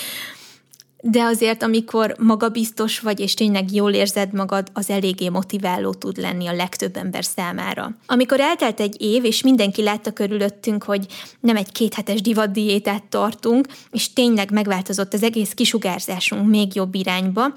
de 1.03 1.23
azért, 1.23 1.63
amikor 1.63 2.15
magabiztos 2.19 3.01
vagy, 3.01 3.21
és 3.21 3.35
tényleg 3.35 3.73
jól 3.73 3.93
érzed 3.93 4.33
magad, 4.33 4.69
az 4.73 4.91
eléggé 4.91 5.29
motiváló 5.29 5.95
tud 5.95 6.17
lenni 6.17 6.47
a 6.47 6.53
legtöbb 6.55 6.97
ember 6.97 7.25
számára. 7.25 7.97
Amikor 8.07 8.41
eltelt 8.41 8.81
egy 8.81 9.03
év, 9.03 9.25
és 9.25 9.43
mindenki 9.43 9.83
látta 9.83 10.11
körülöttünk, 10.11 10.83
hogy 10.83 11.07
nem 11.41 11.57
egy 11.57 11.73
kéthetes 11.73 12.21
divatdiétát 12.21 13.05
tartunk, 13.05 13.67
és 13.91 14.13
tényleg 14.13 14.51
megváltozott 14.51 15.15
az 15.15 15.23
egész 15.23 15.53
kisugárzásunk 15.53 16.49
még 16.49 16.75
jobb 16.75 16.95
irányba, 16.95 17.53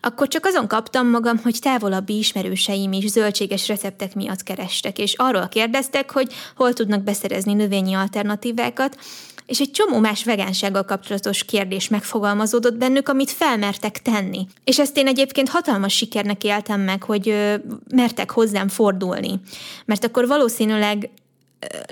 akkor 0.00 0.28
csak 0.28 0.46
azon 0.46 0.66
kaptam 0.66 1.08
magam, 1.08 1.38
hogy 1.42 1.58
távolabbi 1.60 2.18
ismerőseim 2.18 2.92
is 2.92 3.08
zöldséges 3.08 3.68
receptek 3.68 4.14
miatt 4.14 4.42
kerestek, 4.42 4.98
és 4.98 5.14
arról 5.14 5.48
kérdeztek, 5.48 6.10
hogy 6.10 6.32
hol 6.56 6.72
tudnak 6.72 7.02
beszerezni 7.02 7.52
növényi 7.52 7.94
alternatívákat, 7.94 8.96
és 9.46 9.60
egy 9.60 9.70
csomó 9.70 9.98
más 9.98 10.24
vegánsággal 10.24 10.84
kapcsolatos 10.84 11.44
kérdés 11.44 11.88
megfogalmazódott 11.88 12.74
bennük, 12.74 13.08
amit 13.08 13.30
felmertek 13.30 14.02
tenni. 14.02 14.46
És 14.64 14.78
ezt 14.78 14.96
én 14.96 15.06
egyébként 15.06 15.48
hatalmas 15.48 15.94
sikernek 15.94 16.44
éltem 16.44 16.80
meg, 16.80 17.02
hogy 17.02 17.34
mertek 17.90 18.30
hozzám 18.30 18.68
fordulni. 18.68 19.40
Mert 19.84 20.04
akkor 20.04 20.26
valószínűleg 20.26 21.10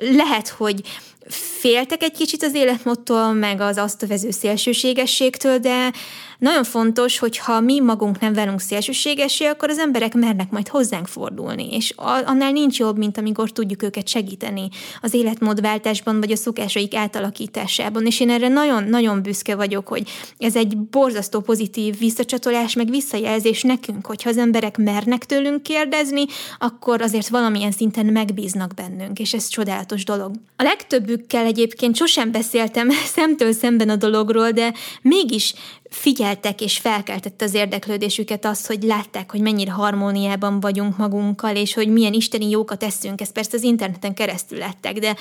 lehet, 0.01 0.49
hogy 0.49 0.81
féltek 1.29 2.03
egy 2.03 2.13
kicsit 2.13 2.43
az 2.43 2.55
életmódtól, 2.55 3.33
meg 3.33 3.61
az 3.61 3.77
azt 3.77 4.07
vező 4.07 4.31
szélsőségességtől, 4.31 5.59
de 5.59 5.93
nagyon 6.39 6.65
fontos, 6.65 7.19
hogy 7.19 7.39
ha 7.39 7.61
mi 7.61 7.81
magunk 7.81 8.21
nem 8.21 8.33
velünk 8.33 8.61
szélsőségesé, 8.61 9.45
akkor 9.45 9.69
az 9.69 9.79
emberek 9.79 10.15
mernek 10.15 10.51
majd 10.51 10.69
hozzánk 10.69 11.07
fordulni, 11.07 11.69
és 11.71 11.93
annál 12.25 12.53
nincs 12.53 12.79
jobb, 12.79 12.99
mint 12.99 13.19
amikor 13.19 13.51
tudjuk 13.51 13.83
őket 13.83 14.09
segíteni 14.09 14.69
az 15.01 15.15
életmódváltásban, 15.15 16.21
vagy 16.21 16.31
a 16.31 16.37
szokásaik 16.37 16.95
átalakításában, 16.95 18.07
és 18.07 18.21
én 18.21 18.31
erre 18.31 18.49
nagyon-nagyon 18.49 19.23
büszke 19.23 19.55
vagyok, 19.55 19.89
hogy 19.89 20.09
ez 20.39 20.57
egy 20.57 20.79
borzasztó 20.79 21.41
pozitív 21.41 21.99
visszacsatolás, 21.99 22.75
meg 22.75 22.91
visszajelzés 22.91 23.63
nekünk, 23.63 24.07
hogyha 24.07 24.31
az 24.31 24.39
emberek 24.39 24.77
mernek 24.77 25.25
tőlünk 25.25 25.63
kérdezni, 25.63 26.25
akkor 26.59 27.03
azért 27.03 27.29
valamilyen 27.29 27.71
szinten 27.71 28.07
megbíznak 28.07 28.75
bennünk, 28.75 29.19
és 29.19 29.35
ez 29.35 29.49
csodálatos 29.49 30.05
dolog. 30.05 30.31
A 30.57 30.63
legtöbbükkel 30.63 31.45
egyébként 31.45 31.97
sosem 31.97 32.31
beszéltem 32.31 32.91
szemtől 33.17 33.53
szemben 33.53 33.89
a 33.89 33.97
dologról, 33.97 34.51
de 34.51 34.73
mégis 35.03 35.55
figyeltek 35.95 36.61
és 36.61 36.79
felkeltette 36.79 37.45
az 37.45 37.55
érdeklődésüket 37.55 38.45
az, 38.45 38.67
hogy 38.67 38.83
látták, 38.83 39.31
hogy 39.31 39.41
mennyire 39.41 39.71
harmóniában 39.71 40.61
vagyunk 40.61 40.97
magunkkal, 40.97 41.57
és 41.57 41.75
hogy 41.75 41.89
milyen 41.89 42.13
isteni 42.13 42.51
jókat 42.51 42.83
eszünk, 42.83 43.21
ezt 43.21 43.33
persze 43.33 43.57
az 43.57 43.63
interneten 43.63 44.15
keresztül 44.15 44.59
látták, 44.59 44.99
de 44.99 45.17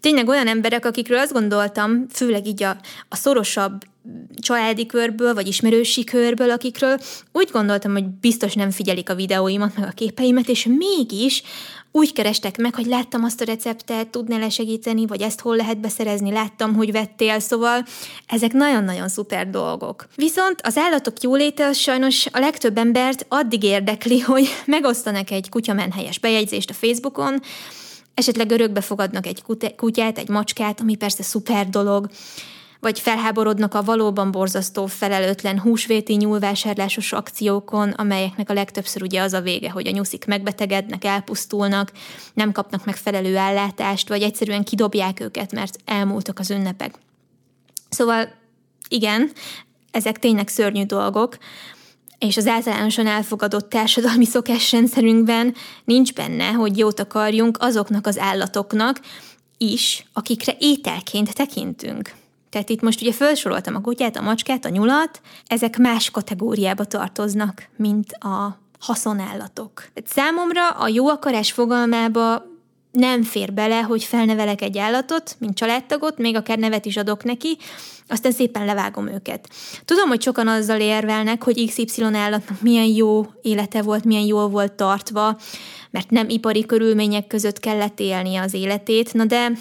tényleg 0.00 0.28
olyan 0.28 0.46
emberek, 0.46 0.86
akikről 0.86 1.18
azt 1.18 1.32
gondoltam, 1.32 2.06
főleg 2.10 2.46
így 2.46 2.62
a, 2.62 2.76
a 3.08 3.16
szorosabb 3.16 3.72
családi 4.40 4.86
körből, 4.86 5.34
vagy 5.34 5.46
ismerősi 5.46 6.04
körből, 6.04 6.50
akikről 6.50 6.98
úgy 7.32 7.48
gondoltam, 7.52 7.92
hogy 7.92 8.04
biztos 8.04 8.54
nem 8.54 8.70
figyelik 8.70 9.10
a 9.10 9.14
videóimat, 9.14 9.76
meg 9.76 9.88
a 9.88 9.92
képeimet, 9.94 10.48
és 10.48 10.66
mégis 10.78 11.42
úgy 11.92 12.12
kerestek 12.12 12.56
meg, 12.56 12.74
hogy 12.74 12.86
láttam 12.86 13.24
azt 13.24 13.40
a 13.40 13.44
receptet, 13.44 14.08
tudnál 14.08 14.38
le 14.38 14.48
segíteni, 14.48 15.06
vagy 15.06 15.20
ezt 15.22 15.40
hol 15.40 15.56
lehet 15.56 15.80
beszerezni, 15.80 16.30
láttam, 16.32 16.74
hogy 16.74 16.92
vettél, 16.92 17.40
szóval 17.40 17.84
ezek 18.26 18.52
nagyon-nagyon 18.52 19.08
szuper 19.08 19.50
dolgok. 19.50 20.06
Viszont 20.16 20.60
az 20.62 20.76
állatok 20.76 21.22
jóléte 21.22 21.72
sajnos 21.72 22.26
a 22.32 22.38
legtöbb 22.38 22.78
embert 22.78 23.26
addig 23.28 23.62
érdekli, 23.62 24.20
hogy 24.32 24.48
megosztanak 24.66 25.30
egy 25.30 25.48
kutyamenhelyes 25.48 26.18
bejegyzést 26.18 26.70
a 26.70 26.74
Facebookon, 26.74 27.40
esetleg 28.14 28.50
örökbe 28.50 28.80
fogadnak 28.80 29.26
egy 29.26 29.42
kutyát, 29.76 30.18
egy 30.18 30.28
macskát, 30.28 30.80
ami 30.80 30.94
persze 30.94 31.22
szuper 31.22 31.68
dolog, 31.68 32.08
vagy 32.82 33.00
felháborodnak 33.00 33.74
a 33.74 33.82
valóban 33.82 34.30
borzasztó, 34.30 34.86
felelőtlen 34.86 35.60
húsvéti 35.60 36.14
nyúlvásárlásos 36.14 37.12
akciókon, 37.12 37.90
amelyeknek 37.90 38.50
a 38.50 38.52
legtöbbször 38.52 39.02
ugye 39.02 39.20
az 39.20 39.32
a 39.32 39.40
vége, 39.40 39.70
hogy 39.70 39.86
a 39.86 39.90
nyuszik 39.90 40.24
megbetegednek, 40.24 41.04
elpusztulnak, 41.04 41.92
nem 42.34 42.52
kapnak 42.52 42.84
megfelelő 42.84 43.36
ellátást, 43.36 44.08
vagy 44.08 44.22
egyszerűen 44.22 44.64
kidobják 44.64 45.20
őket, 45.20 45.52
mert 45.52 45.78
elmúltak 45.84 46.38
az 46.38 46.50
ünnepek. 46.50 46.94
Szóval 47.88 48.32
igen, 48.88 49.30
ezek 49.90 50.18
tényleg 50.18 50.48
szörnyű 50.48 50.84
dolgok, 50.84 51.36
és 52.18 52.36
az 52.36 52.46
általánosan 52.46 53.06
elfogadott 53.06 53.68
társadalmi 53.68 54.24
szokásrendszerünkben 54.24 55.54
nincs 55.84 56.12
benne, 56.12 56.50
hogy 56.50 56.78
jót 56.78 57.00
akarjunk 57.00 57.56
azoknak 57.60 58.06
az 58.06 58.18
állatoknak 58.18 59.00
is, 59.58 60.06
akikre 60.12 60.56
ételként 60.58 61.34
tekintünk. 61.34 62.20
Tehát 62.52 62.70
itt 62.70 62.80
most 62.80 63.00
ugye 63.00 63.12
felsoroltam 63.12 63.74
a 63.74 63.80
kutyát, 63.80 64.16
a 64.16 64.22
macskát, 64.22 64.64
a 64.64 64.68
nyulat, 64.68 65.20
ezek 65.46 65.78
más 65.78 66.10
kategóriába 66.10 66.84
tartoznak, 66.84 67.68
mint 67.76 68.12
a 68.12 68.58
haszonállatok. 68.80 69.72
Tehát 69.74 70.10
számomra 70.10 70.68
a 70.68 70.88
jó 70.88 71.08
akarás 71.08 71.52
fogalmába 71.52 72.44
nem 72.90 73.22
fér 73.22 73.52
bele, 73.52 73.80
hogy 73.80 74.04
felnevelek 74.04 74.60
egy 74.60 74.78
állatot, 74.78 75.36
mint 75.38 75.54
családtagot, 75.56 76.18
még 76.18 76.36
akár 76.36 76.58
nevet 76.58 76.86
is 76.86 76.96
adok 76.96 77.24
neki, 77.24 77.56
aztán 78.08 78.32
szépen 78.32 78.64
levágom 78.64 79.08
őket. 79.08 79.48
Tudom, 79.84 80.08
hogy 80.08 80.22
sokan 80.22 80.48
azzal 80.48 80.80
érvelnek, 80.80 81.42
hogy 81.42 81.66
XY 81.66 82.02
állatnak 82.02 82.60
milyen 82.60 82.86
jó 82.86 83.26
élete 83.42 83.82
volt, 83.82 84.04
milyen 84.04 84.26
jól 84.26 84.48
volt 84.48 84.72
tartva, 84.72 85.38
mert 85.90 86.10
nem 86.10 86.28
ipari 86.28 86.66
körülmények 86.66 87.26
között 87.26 87.58
kellett 87.58 88.00
élnie 88.00 88.40
az 88.40 88.54
életét, 88.54 89.12
na 89.12 89.24
de 89.24 89.52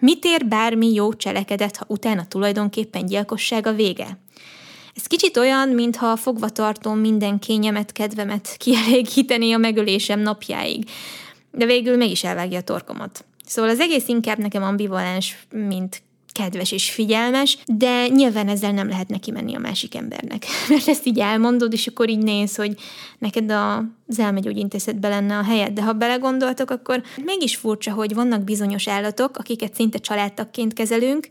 mit 0.00 0.24
ér 0.24 0.46
bármi 0.46 0.92
jó 0.92 1.14
cselekedet, 1.14 1.76
ha 1.76 1.84
utána 1.88 2.26
tulajdonképpen 2.26 3.06
gyilkosság 3.06 3.66
a 3.66 3.72
vége? 3.72 4.18
Ez 4.94 5.06
kicsit 5.06 5.36
olyan, 5.36 5.68
mintha 5.68 6.16
fogva 6.16 6.48
tartom 6.48 6.98
minden 6.98 7.38
kényemet, 7.38 7.92
kedvemet 7.92 8.54
kielégíteni 8.58 9.52
a 9.52 9.58
megölésem 9.58 10.20
napjáig. 10.20 10.90
De 11.50 11.66
végül 11.66 11.96
mégis 11.96 12.24
elvágja 12.24 12.58
a 12.58 12.62
torkomat. 12.62 13.24
Szóval 13.46 13.70
az 13.70 13.80
egész 13.80 14.08
inkább 14.08 14.38
nekem 14.38 14.62
ambivalens, 14.62 15.46
mint 15.50 16.02
kedves 16.36 16.72
és 16.72 16.90
figyelmes, 16.90 17.58
de 17.66 18.08
nyilván 18.08 18.48
ezzel 18.48 18.72
nem 18.72 18.88
lehet 18.88 19.08
neki 19.08 19.30
menni 19.30 19.54
a 19.54 19.58
másik 19.58 19.94
embernek. 19.94 20.46
Mert 20.68 20.88
ezt 20.88 21.06
így 21.06 21.18
elmondod, 21.18 21.72
és 21.72 21.86
akkor 21.86 22.08
így 22.08 22.22
néz, 22.22 22.56
hogy 22.56 22.74
neked 23.18 23.50
az 23.50 24.18
elmegyógyintézetben 24.18 25.10
lenne 25.10 25.38
a 25.38 25.42
helyed. 25.42 25.72
De 25.72 25.82
ha 25.82 25.92
belegondoltok, 25.92 26.70
akkor 26.70 27.02
mégis 27.24 27.56
furcsa, 27.56 27.92
hogy 27.92 28.14
vannak 28.14 28.44
bizonyos 28.44 28.88
állatok, 28.88 29.36
akiket 29.36 29.74
szinte 29.74 29.98
családtakként 29.98 30.72
kezelünk, 30.72 31.28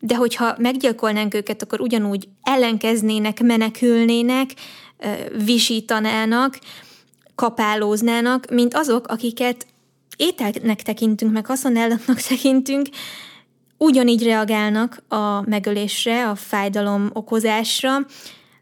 de 0.00 0.14
hogyha 0.16 0.54
meggyilkolnánk 0.58 1.34
őket, 1.34 1.62
akkor 1.62 1.80
ugyanúgy 1.80 2.28
ellenkeznének, 2.42 3.42
menekülnének, 3.42 4.50
visítanának, 5.44 6.58
kapálóznának, 7.34 8.50
mint 8.50 8.74
azok, 8.74 9.06
akiket 9.08 9.66
ételnek 10.16 10.82
tekintünk, 10.82 11.32
meg 11.32 11.46
haszonállatnak 11.46 12.20
tekintünk, 12.28 12.88
ugyanígy 13.84 14.22
reagálnak 14.22 15.02
a 15.08 15.48
megölésre, 15.48 16.28
a 16.28 16.34
fájdalom 16.34 17.10
okozásra, 17.12 17.98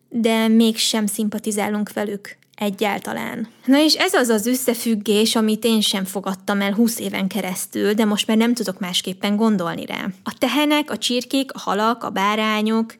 de 0.08 0.48
mégsem 0.48 1.06
szimpatizálunk 1.06 1.92
velük 1.92 2.36
egyáltalán. 2.54 3.48
Na 3.64 3.78
és 3.78 3.94
ez 3.94 4.14
az 4.14 4.28
az 4.28 4.46
összefüggés, 4.46 5.36
amit 5.36 5.64
én 5.64 5.80
sem 5.80 6.04
fogadtam 6.04 6.60
el 6.60 6.72
20 6.72 6.98
éven 6.98 7.26
keresztül, 7.26 7.92
de 7.92 8.04
most 8.04 8.26
már 8.26 8.36
nem 8.36 8.54
tudok 8.54 8.78
másképpen 8.78 9.36
gondolni 9.36 9.86
rá. 9.86 10.06
A 10.24 10.34
tehenek, 10.38 10.90
a 10.90 10.98
csirkék, 10.98 11.52
a 11.52 11.58
halak, 11.58 12.04
a 12.04 12.10
bárányok, 12.10 12.94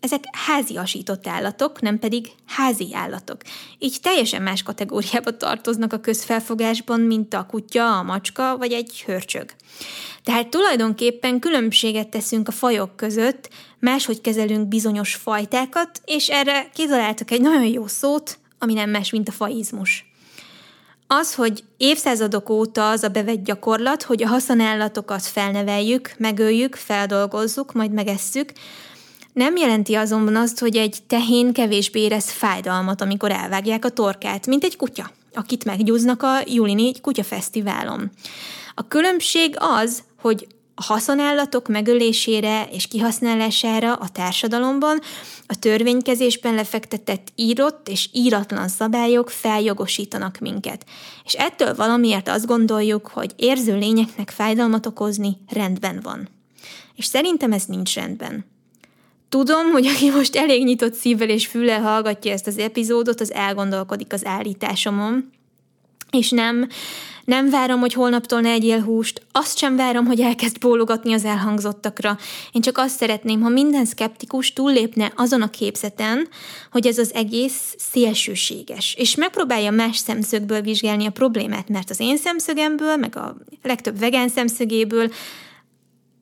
ezek 0.00 0.24
háziasított 0.46 1.26
állatok, 1.26 1.80
nem 1.80 1.98
pedig 1.98 2.30
házi 2.46 2.88
állatok. 2.94 3.40
Így 3.78 3.98
teljesen 4.02 4.42
más 4.42 4.62
kategóriába 4.62 5.36
tartoznak 5.36 5.92
a 5.92 6.00
közfelfogásban, 6.00 7.00
mint 7.00 7.34
a 7.34 7.46
kutya, 7.46 7.98
a 7.98 8.02
macska 8.02 8.56
vagy 8.56 8.72
egy 8.72 9.02
hörcsög. 9.06 9.54
Tehát 10.24 10.48
tulajdonképpen 10.48 11.38
különbséget 11.38 12.08
teszünk 12.08 12.48
a 12.48 12.52
fajok 12.52 12.96
között, 12.96 13.48
máshogy 13.78 14.20
kezelünk 14.20 14.68
bizonyos 14.68 15.14
fajtákat, 15.14 16.00
és 16.04 16.28
erre 16.28 16.70
kitaláltak 16.74 17.30
egy 17.30 17.40
nagyon 17.40 17.66
jó 17.66 17.86
szót, 17.86 18.38
ami 18.58 18.72
nem 18.72 18.90
más, 18.90 19.10
mint 19.10 19.28
a 19.28 19.32
faizmus. 19.32 20.06
Az, 21.10 21.34
hogy 21.34 21.64
évszázadok 21.76 22.50
óta 22.50 22.90
az 22.90 23.02
a 23.02 23.08
bevett 23.08 23.44
gyakorlat, 23.44 24.02
hogy 24.02 24.22
a 24.22 24.28
haszonállatokat 24.28 25.22
felneveljük, 25.22 26.12
megöljük, 26.18 26.74
feldolgozzuk, 26.74 27.72
majd 27.72 27.92
megesszük, 27.92 28.52
nem 29.38 29.56
jelenti 29.56 29.94
azonban 29.94 30.36
azt, 30.36 30.58
hogy 30.58 30.76
egy 30.76 30.96
tehén 31.06 31.52
kevésbé 31.52 32.00
érez 32.00 32.30
fájdalmat, 32.30 33.00
amikor 33.00 33.30
elvágják 33.30 33.84
a 33.84 33.88
torkát, 33.88 34.46
mint 34.46 34.64
egy 34.64 34.76
kutya, 34.76 35.10
akit 35.32 35.64
meggyúznak 35.64 36.22
a 36.22 36.40
Júli 36.46 36.74
4 36.74 37.00
kutyafesztiválon. 37.00 38.10
A 38.74 38.88
különbség 38.88 39.56
az, 39.58 40.02
hogy 40.20 40.46
a 40.74 40.82
haszonállatok 40.82 41.68
megölésére 41.68 42.68
és 42.72 42.86
kihasználására 42.86 43.94
a 43.94 44.08
társadalomban 44.08 45.00
a 45.46 45.58
törvénykezésben 45.58 46.54
lefektetett 46.54 47.32
írott 47.34 47.88
és 47.88 48.08
íratlan 48.12 48.68
szabályok 48.68 49.30
feljogosítanak 49.30 50.38
minket. 50.38 50.84
És 51.24 51.32
ettől 51.32 51.74
valamiért 51.74 52.28
azt 52.28 52.46
gondoljuk, 52.46 53.06
hogy 53.06 53.32
érző 53.36 53.76
lényeknek 53.76 54.30
fájdalmat 54.30 54.86
okozni 54.86 55.36
rendben 55.48 56.00
van. 56.02 56.28
És 56.94 57.04
szerintem 57.04 57.52
ez 57.52 57.64
nincs 57.64 57.94
rendben. 57.94 58.56
Tudom, 59.28 59.70
hogy 59.70 59.86
aki 59.86 60.10
most 60.10 60.36
elég 60.36 60.64
nyitott 60.64 60.94
szívvel 60.94 61.28
és 61.28 61.46
füllel 61.46 61.80
hallgatja 61.80 62.32
ezt 62.32 62.46
az 62.46 62.58
epizódot, 62.58 63.20
az 63.20 63.32
elgondolkodik 63.32 64.12
az 64.12 64.26
állításomon, 64.26 65.30
és 66.10 66.30
nem, 66.30 66.68
nem 67.24 67.50
várom, 67.50 67.80
hogy 67.80 67.92
holnaptól 67.92 68.40
ne 68.40 68.50
egyél 68.50 68.82
húst, 68.82 69.26
azt 69.32 69.58
sem 69.58 69.76
várom, 69.76 70.06
hogy 70.06 70.20
elkezd 70.20 70.58
bólogatni 70.58 71.12
az 71.12 71.24
elhangzottakra. 71.24 72.18
Én 72.52 72.62
csak 72.62 72.78
azt 72.78 72.96
szeretném, 72.96 73.40
ha 73.40 73.48
minden 73.48 73.84
szkeptikus 73.84 74.52
túllépne 74.52 75.12
azon 75.16 75.42
a 75.42 75.50
képzeten, 75.50 76.28
hogy 76.70 76.86
ez 76.86 76.98
az 76.98 77.14
egész 77.14 77.74
szélsőséges, 77.78 78.94
és 78.98 79.14
megpróbálja 79.14 79.70
más 79.70 79.96
szemszögből 79.96 80.60
vizsgálni 80.60 81.06
a 81.06 81.10
problémát, 81.10 81.68
mert 81.68 81.90
az 81.90 82.00
én 82.00 82.16
szemszögemből, 82.16 82.96
meg 82.96 83.16
a 83.16 83.36
legtöbb 83.62 83.98
vegán 83.98 84.28
szemszögéből 84.28 85.12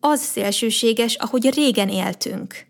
az 0.00 0.20
szélsőséges, 0.20 1.14
ahogy 1.14 1.54
régen 1.54 1.88
éltünk. 1.88 2.65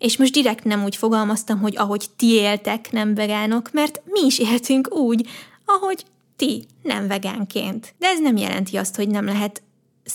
És 0.00 0.16
most 0.16 0.32
direkt 0.32 0.64
nem 0.64 0.84
úgy 0.84 0.96
fogalmaztam, 0.96 1.60
hogy 1.60 1.76
ahogy 1.76 2.06
ti 2.16 2.26
éltek, 2.26 2.92
nem 2.92 3.14
vegánok, 3.14 3.72
mert 3.72 4.02
mi 4.04 4.26
is 4.26 4.38
éltünk 4.38 4.94
úgy, 4.94 5.28
ahogy 5.64 6.04
ti, 6.36 6.64
nem 6.82 7.06
vegánként. 7.06 7.94
De 7.98 8.06
ez 8.06 8.20
nem 8.20 8.36
jelenti 8.36 8.76
azt, 8.76 8.96
hogy 8.96 9.08
nem 9.08 9.24
lehet 9.24 9.62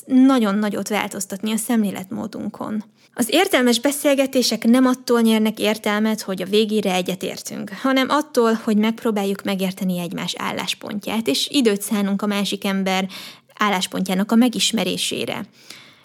nagyon 0.06 0.56
nagyot 0.56 0.88
változtatni 0.88 1.52
a 1.52 1.58
szemléletmódunkon. 1.58 2.84
Az 3.13 3.28
értelmes 3.30 3.80
beszélgetések 3.80 4.63
nem 4.63 4.86
attól 4.86 5.21
nyernek 5.21 5.60
értelmet, 5.60 6.21
hogy 6.21 6.41
a 6.41 6.45
végére 6.45 6.93
egyetértünk, 6.93 7.71
hanem 7.82 8.10
attól, 8.10 8.54
hogy 8.54 8.78
megpróbáljuk 8.78 9.43
megérteni 9.43 10.00
egymás 10.00 10.34
álláspontját, 10.38 11.28
és 11.28 11.48
időt 11.52 11.82
szánunk 11.82 12.21
a 12.21 12.26
másik 12.26 12.65
ember 12.65 13.08
álláspontjának 13.58 14.32
a 14.32 14.36
megismerésére. 14.36 15.45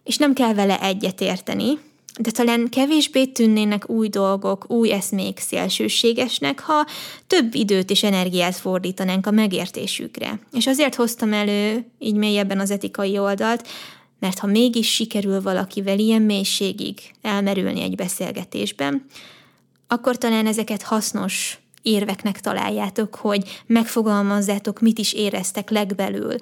És 0.05 0.16
nem 0.16 0.33
kell 0.33 0.55
vele 0.55 0.81
egyetérteni, 0.81 1.79
de 2.18 2.31
talán 2.31 2.68
kevésbé 2.68 3.27
tűnnének 3.27 3.88
új 3.88 4.09
dolgok, 4.09 4.70
új 4.70 4.92
eszmék 4.92 5.38
szélsőségesnek, 5.38 6.61
ha 6.61 6.87
több 7.27 7.55
időt 7.55 7.90
és 7.90 8.03
energiát 8.03 8.57
fordítanánk 8.57 9.27
a 9.27 9.31
megértésükre. 9.31 10.40
És 10.53 10.66
azért 10.66 10.94
hoztam 10.94 11.33
elő 11.33 11.85
így 11.99 12.14
mélyebben 12.14 12.61
az 12.61 12.70
etikai 12.70 13.18
oldalt, 13.18 13.68
mert 14.18 14.38
ha 14.38 14.46
mégis 14.46 14.94
sikerül 14.94 15.42
valakivel 15.42 15.99
ilyen 15.99 16.23
mélységig 16.23 17.01
elmerülni 17.23 17.83
egy 17.83 17.94
beszélgetésben, 17.94 19.07
akkor 19.88 20.18
talán 20.18 20.46
ezeket 20.46 20.83
hasznos 20.83 21.59
érveknek 21.83 22.40
találjátok, 22.40 23.14
hogy 23.14 23.62
megfogalmazzátok, 23.66 24.81
mit 24.81 24.99
is 24.99 25.12
éreztek 25.12 25.70
legbelül, 25.70 26.35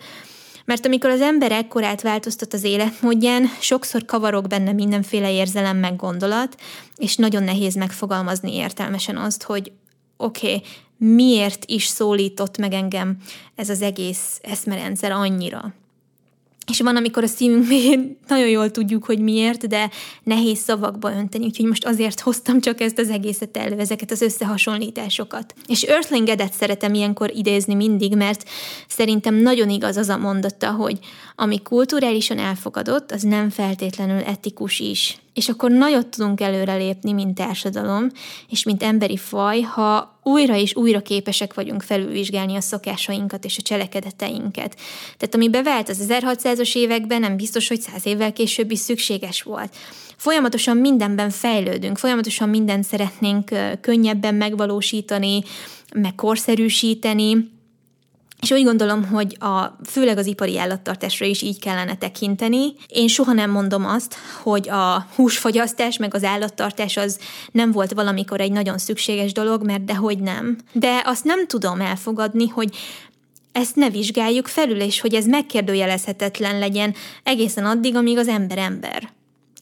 mert 0.69 0.87
amikor 0.87 1.11
az 1.11 1.21
ember 1.21 1.53
ekkorát 1.53 2.03
változtat 2.03 2.53
az 2.53 2.65
életmódján, 2.65 3.47
sokszor 3.61 4.05
kavarok 4.05 4.47
benne 4.47 4.73
mindenféle 4.73 5.33
érzelem 5.33 5.77
meg 5.77 5.97
gondolat, 5.97 6.61
és 6.97 7.17
nagyon 7.17 7.43
nehéz 7.43 7.75
megfogalmazni 7.75 8.55
értelmesen 8.55 9.17
azt, 9.17 9.43
hogy 9.43 9.73
oké, 10.17 10.47
okay, 10.47 10.63
miért 10.97 11.65
is 11.67 11.87
szólított 11.87 12.59
meg 12.59 12.73
engem 12.73 13.17
ez 13.55 13.69
az 13.69 13.83
egész 13.83 14.41
eszmerendszer 14.43 15.11
annyira. 15.11 15.75
És 16.69 16.81
van, 16.81 16.97
amikor 16.97 17.23
a 17.23 17.27
szívünk 17.27 17.69
még 17.69 18.01
nagyon 18.29 18.49
jól 18.49 18.71
tudjuk, 18.71 19.05
hogy 19.05 19.19
miért, 19.19 19.67
de 19.67 19.91
nehéz 20.23 20.59
szavakba 20.59 21.13
önteni, 21.13 21.45
úgyhogy 21.45 21.67
most 21.67 21.87
azért 21.87 22.21
hoztam 22.21 22.61
csak 22.61 22.81
ezt 22.81 22.99
az 22.99 23.11
egészet 23.11 23.57
elő, 23.57 23.79
ezeket 23.79 24.11
az 24.11 24.21
összehasonlításokat. 24.23 25.55
És 25.67 25.83
Earthlingedet 25.83 26.53
szeretem 26.53 26.95
ilyenkor 26.95 27.31
idézni 27.35 27.75
mindig, 27.75 28.17
mert 28.17 28.49
szerintem 28.89 29.35
nagyon 29.35 29.71
igaz 29.71 29.97
az 29.97 30.09
a 30.09 30.17
mondata, 30.17 30.71
hogy 30.71 30.99
ami 31.37 31.63
kulturálisan 31.63 32.39
elfogadott, 32.39 33.13
az 33.13 33.23
nem 33.23 33.51
feltétlenül 33.51 34.23
etikus 34.23 34.81
is. 34.81 35.19
És 35.39 35.49
akkor 35.49 35.71
nagyot 35.71 36.07
tudunk 36.07 36.41
előrelépni, 36.41 37.13
mint 37.13 37.35
társadalom, 37.35 38.07
és 38.49 38.63
mint 38.63 38.83
emberi 38.83 39.17
faj, 39.17 39.61
ha 39.61 40.19
újra 40.23 40.57
és 40.57 40.77
újra 40.77 41.01
képesek 41.01 41.55
vagyunk 41.55 41.83
felülvizsgálni 41.83 42.57
a 42.57 42.61
szokásainkat 42.61 43.45
és 43.45 43.59
a 43.59 43.63
cselekedeteinket. 43.63 44.77
Tehát 45.17 45.35
ami 45.35 45.49
bevált 45.49 45.89
az 45.89 46.07
1600-as 46.09 46.77
években, 46.77 47.21
nem 47.21 47.37
biztos, 47.37 47.69
hogy 47.69 47.81
száz 47.81 48.07
évvel 48.07 48.33
később 48.33 48.71
is 48.71 48.79
szükséges 48.79 49.43
volt. 49.43 49.77
Folyamatosan 50.17 50.77
mindenben 50.77 51.31
fejlődünk, 51.31 51.99
folyamatosan 51.99 52.49
mindent 52.49 52.85
szeretnénk 52.85 53.51
könnyebben 53.81 54.35
megvalósítani, 54.35 55.43
meg 55.95 56.15
korszerűsíteni, 56.15 57.58
és 58.41 58.51
úgy 58.51 58.65
gondolom, 58.65 59.05
hogy 59.05 59.37
a, 59.41 59.77
főleg 59.85 60.19
az 60.19 60.27
ipari 60.27 60.59
állattartásra 60.59 61.27
is 61.27 61.43
így 61.43 61.61
kellene 61.61 61.97
tekinteni. 61.97 62.73
Én 62.87 63.09
soha 63.09 63.33
nem 63.33 63.51
mondom 63.51 63.87
azt, 63.87 64.17
hogy 64.43 64.69
a 64.69 65.07
húsfogyasztás 65.15 65.97
meg 65.97 66.15
az 66.15 66.25
állattartás 66.25 66.97
az 66.97 67.19
nem 67.53 67.73
volt 67.73 67.93
valamikor 67.93 68.41
egy 68.41 68.53
nagyon 68.53 68.79
szükséges 68.79 69.33
dolog, 69.33 69.65
mert 69.65 69.85
dehogy 69.85 70.19
nem. 70.19 70.59
De 70.73 71.03
azt 71.05 71.25
nem 71.25 71.47
tudom 71.47 71.81
elfogadni, 71.81 72.49
hogy 72.49 72.77
ezt 73.53 73.77
ne 73.77 73.91
vizsgáljuk 73.91 74.47
felül, 74.47 74.81
és 74.81 75.01
hogy 75.01 75.15
ez 75.15 75.27
megkérdőjelezhetetlen 75.27 76.59
legyen 76.59 76.95
egészen 77.23 77.65
addig, 77.65 77.97
amíg 77.97 78.19
az 78.19 78.29
ember 78.29 78.59
ember. 78.59 79.17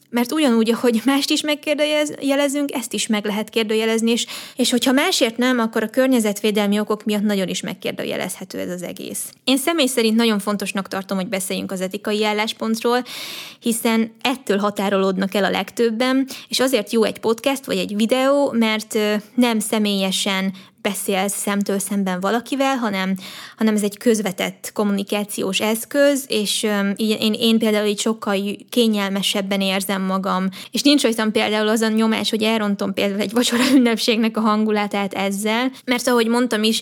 Mert 0.09 0.31
ugyanúgy, 0.31 0.71
ahogy 0.71 1.01
mást 1.05 1.29
is 1.29 1.41
megkérdőjelezünk, 1.41 2.73
ezt 2.73 2.93
is 2.93 3.07
meg 3.07 3.25
lehet 3.25 3.49
kérdőjelezni, 3.49 4.11
és, 4.11 4.25
és 4.55 4.71
hogyha 4.71 4.91
másért 4.91 5.37
nem, 5.37 5.59
akkor 5.59 5.83
a 5.83 5.89
környezetvédelmi 5.89 6.79
okok 6.79 7.03
miatt 7.03 7.21
nagyon 7.21 7.47
is 7.47 7.61
megkérdőjelezhető 7.61 8.59
ez 8.59 8.69
az 8.69 8.83
egész. 8.83 9.31
Én 9.43 9.57
személy 9.57 9.85
szerint 9.85 10.15
nagyon 10.15 10.39
fontosnak 10.39 10.87
tartom, 10.87 11.17
hogy 11.17 11.27
beszéljünk 11.27 11.71
az 11.71 11.81
etikai 11.81 12.25
álláspontról, 12.25 13.03
hiszen 13.59 14.11
ettől 14.21 14.57
határolódnak 14.57 15.33
el 15.33 15.43
a 15.43 15.49
legtöbben, 15.49 16.27
és 16.47 16.59
azért 16.59 16.91
jó 16.91 17.03
egy 17.03 17.19
podcast 17.19 17.65
vagy 17.65 17.77
egy 17.77 17.95
videó, 17.95 18.51
mert 18.51 18.97
nem 19.35 19.59
személyesen 19.59 20.53
beszélsz 20.81 21.35
szemtől 21.35 21.79
szemben 21.79 22.19
valakivel, 22.19 22.75
hanem, 22.75 23.15
hanem 23.57 23.75
ez 23.75 23.83
egy 23.83 23.97
közvetett 23.97 24.71
kommunikációs 24.73 25.59
eszköz, 25.59 26.25
és 26.27 26.63
um, 26.63 26.93
én, 26.95 27.33
én 27.33 27.57
például 27.57 27.87
így 27.87 27.99
sokkal 27.99 28.57
kényelmesebben 28.69 29.61
érzem 29.61 30.01
magam, 30.01 30.49
és 30.71 30.81
nincs 30.81 31.03
olyan 31.03 31.31
például 31.31 31.67
az 31.67 31.81
a 31.81 31.87
nyomás, 31.87 32.29
hogy 32.29 32.43
elrontom 32.43 32.93
például 32.93 33.21
egy 33.21 33.33
vacsora 33.33 33.63
ünnepségnek 33.75 34.37
a 34.37 34.41
hangulatát 34.41 35.13
ezzel, 35.13 35.71
mert 35.85 36.07
ahogy 36.07 36.27
mondtam 36.27 36.63
is, 36.63 36.81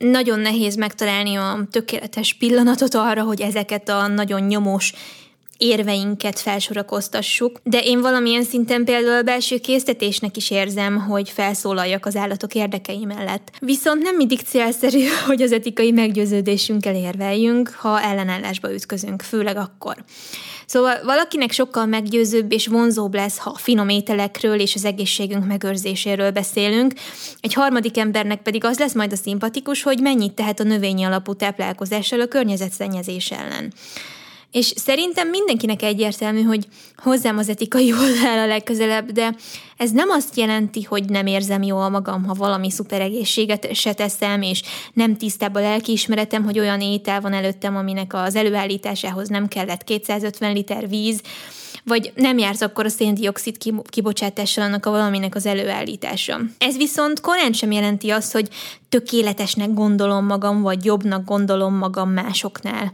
nagyon 0.00 0.38
nehéz 0.38 0.74
megtalálni 0.74 1.34
a 1.34 1.66
tökéletes 1.70 2.34
pillanatot 2.34 2.94
arra, 2.94 3.22
hogy 3.22 3.40
ezeket 3.40 3.88
a 3.88 4.06
nagyon 4.06 4.40
nyomós 4.40 4.92
érveinket 5.60 6.38
felsorakoztassuk, 6.38 7.60
de 7.62 7.78
én 7.78 8.00
valamilyen 8.00 8.42
szinten 8.42 8.84
például 8.84 9.22
belső 9.22 9.58
késztetésnek 9.58 10.36
is 10.36 10.50
érzem, 10.50 10.98
hogy 11.00 11.30
felszólaljak 11.30 12.06
az 12.06 12.16
állatok 12.16 12.54
érdekei 12.54 13.04
mellett. 13.04 13.50
Viszont 13.58 14.02
nem 14.02 14.16
mindig 14.16 14.40
célszerű, 14.40 15.04
hogy 15.26 15.42
az 15.42 15.52
etikai 15.52 15.90
meggyőződésünkkel 15.90 16.94
érveljünk, 16.94 17.68
ha 17.68 18.00
ellenállásba 18.00 18.72
ütközünk, 18.72 19.22
főleg 19.22 19.56
akkor. 19.56 20.04
Szóval 20.66 21.00
valakinek 21.04 21.52
sokkal 21.52 21.86
meggyőzőbb 21.86 22.52
és 22.52 22.66
vonzóbb 22.66 23.14
lesz, 23.14 23.38
ha 23.38 23.54
finom 23.56 23.88
ételekről 23.88 24.60
és 24.60 24.74
az 24.74 24.84
egészségünk 24.84 25.46
megőrzéséről 25.46 26.30
beszélünk, 26.30 26.92
egy 27.40 27.54
harmadik 27.54 27.98
embernek 27.98 28.42
pedig 28.42 28.64
az 28.64 28.78
lesz 28.78 28.94
majd 28.94 29.12
a 29.12 29.16
szimpatikus, 29.16 29.82
hogy 29.82 30.00
mennyit 30.00 30.32
tehet 30.32 30.60
a 30.60 30.64
növényi 30.64 31.04
alapú 31.04 31.34
táplálkozással 31.34 32.20
a 32.20 32.26
környezetszennyezés 32.26 33.30
ellen. 33.30 33.72
És 34.50 34.72
szerintem 34.76 35.28
mindenkinek 35.28 35.82
egyértelmű, 35.82 36.42
hogy 36.42 36.66
hozzám 36.96 37.38
az 37.38 37.48
etikai 37.48 37.92
oldal 38.02 38.38
a 38.38 38.46
legközelebb, 38.46 39.10
de 39.10 39.34
ez 39.76 39.90
nem 39.90 40.08
azt 40.08 40.36
jelenti, 40.36 40.82
hogy 40.82 41.04
nem 41.04 41.26
érzem 41.26 41.62
jól 41.62 41.88
magam, 41.88 42.24
ha 42.24 42.34
valami 42.34 42.70
szuper 42.70 43.00
egészséget 43.00 43.74
se 43.74 43.92
teszem, 43.92 44.42
és 44.42 44.62
nem 44.92 45.16
tisztább 45.16 45.54
a 45.54 45.60
lelkiismeretem, 45.60 46.44
hogy 46.44 46.58
olyan 46.58 46.80
étel 46.80 47.20
van 47.20 47.32
előttem, 47.32 47.76
aminek 47.76 48.14
az 48.14 48.34
előállításához 48.34 49.28
nem 49.28 49.48
kellett 49.48 49.84
250 49.84 50.52
liter 50.52 50.88
víz, 50.88 51.20
vagy 51.84 52.12
nem 52.14 52.38
jársz 52.38 52.60
akkor 52.60 52.84
a 52.84 52.88
széndiokszid 52.88 53.56
kibocsátással 53.84 54.64
annak 54.64 54.86
a 54.86 54.90
valaminek 54.90 55.34
az 55.34 55.46
előállítása. 55.46 56.40
Ez 56.58 56.76
viszont 56.76 57.20
korán 57.20 57.52
sem 57.52 57.72
jelenti 57.72 58.10
azt, 58.10 58.32
hogy 58.32 58.48
tökéletesnek 58.88 59.74
gondolom 59.74 60.26
magam, 60.26 60.62
vagy 60.62 60.84
jobbnak 60.84 61.24
gondolom 61.24 61.74
magam 61.74 62.10
másoknál. 62.10 62.92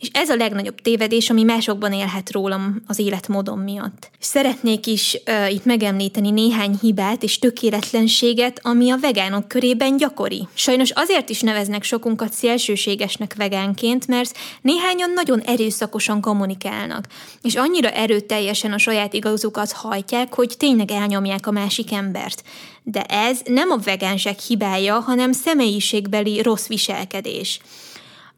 És 0.00 0.08
ez 0.12 0.28
a 0.28 0.36
legnagyobb 0.36 0.80
tévedés, 0.80 1.30
ami 1.30 1.42
másokban 1.42 1.92
élhet 1.92 2.32
rólam 2.32 2.82
az 2.86 2.98
életmódom 2.98 3.60
miatt. 3.60 4.10
És 4.20 4.26
szeretnék 4.26 4.86
is 4.86 5.20
uh, 5.26 5.52
itt 5.52 5.64
megemlíteni 5.64 6.30
néhány 6.30 6.78
hibát 6.80 7.22
és 7.22 7.38
tökéletlenséget, 7.38 8.60
ami 8.62 8.90
a 8.90 8.98
vegánok 9.00 9.48
körében 9.48 9.96
gyakori. 9.96 10.48
Sajnos 10.54 10.90
azért 10.90 11.28
is 11.28 11.40
neveznek 11.40 11.82
sokunkat 11.82 12.32
szélsőségesnek 12.32 13.34
vegánként, 13.36 14.06
mert 14.06 14.38
néhányan 14.62 15.10
nagyon 15.10 15.40
erőszakosan 15.40 16.20
kommunikálnak, 16.20 17.06
és 17.42 17.54
annyira 17.54 17.90
erőteljesen 17.90 18.72
a 18.72 18.78
saját 18.78 19.14
igazukat 19.14 19.72
hajtják, 19.72 20.34
hogy 20.34 20.54
tényleg 20.58 20.90
elnyomják 20.90 21.46
a 21.46 21.50
másik 21.50 21.92
embert. 21.92 22.42
De 22.82 23.02
ez 23.02 23.40
nem 23.44 23.70
a 23.70 23.76
vegánság 23.84 24.38
hibája, 24.38 25.00
hanem 25.00 25.32
személyiségbeli 25.32 26.42
rossz 26.42 26.66
viselkedés. 26.66 27.60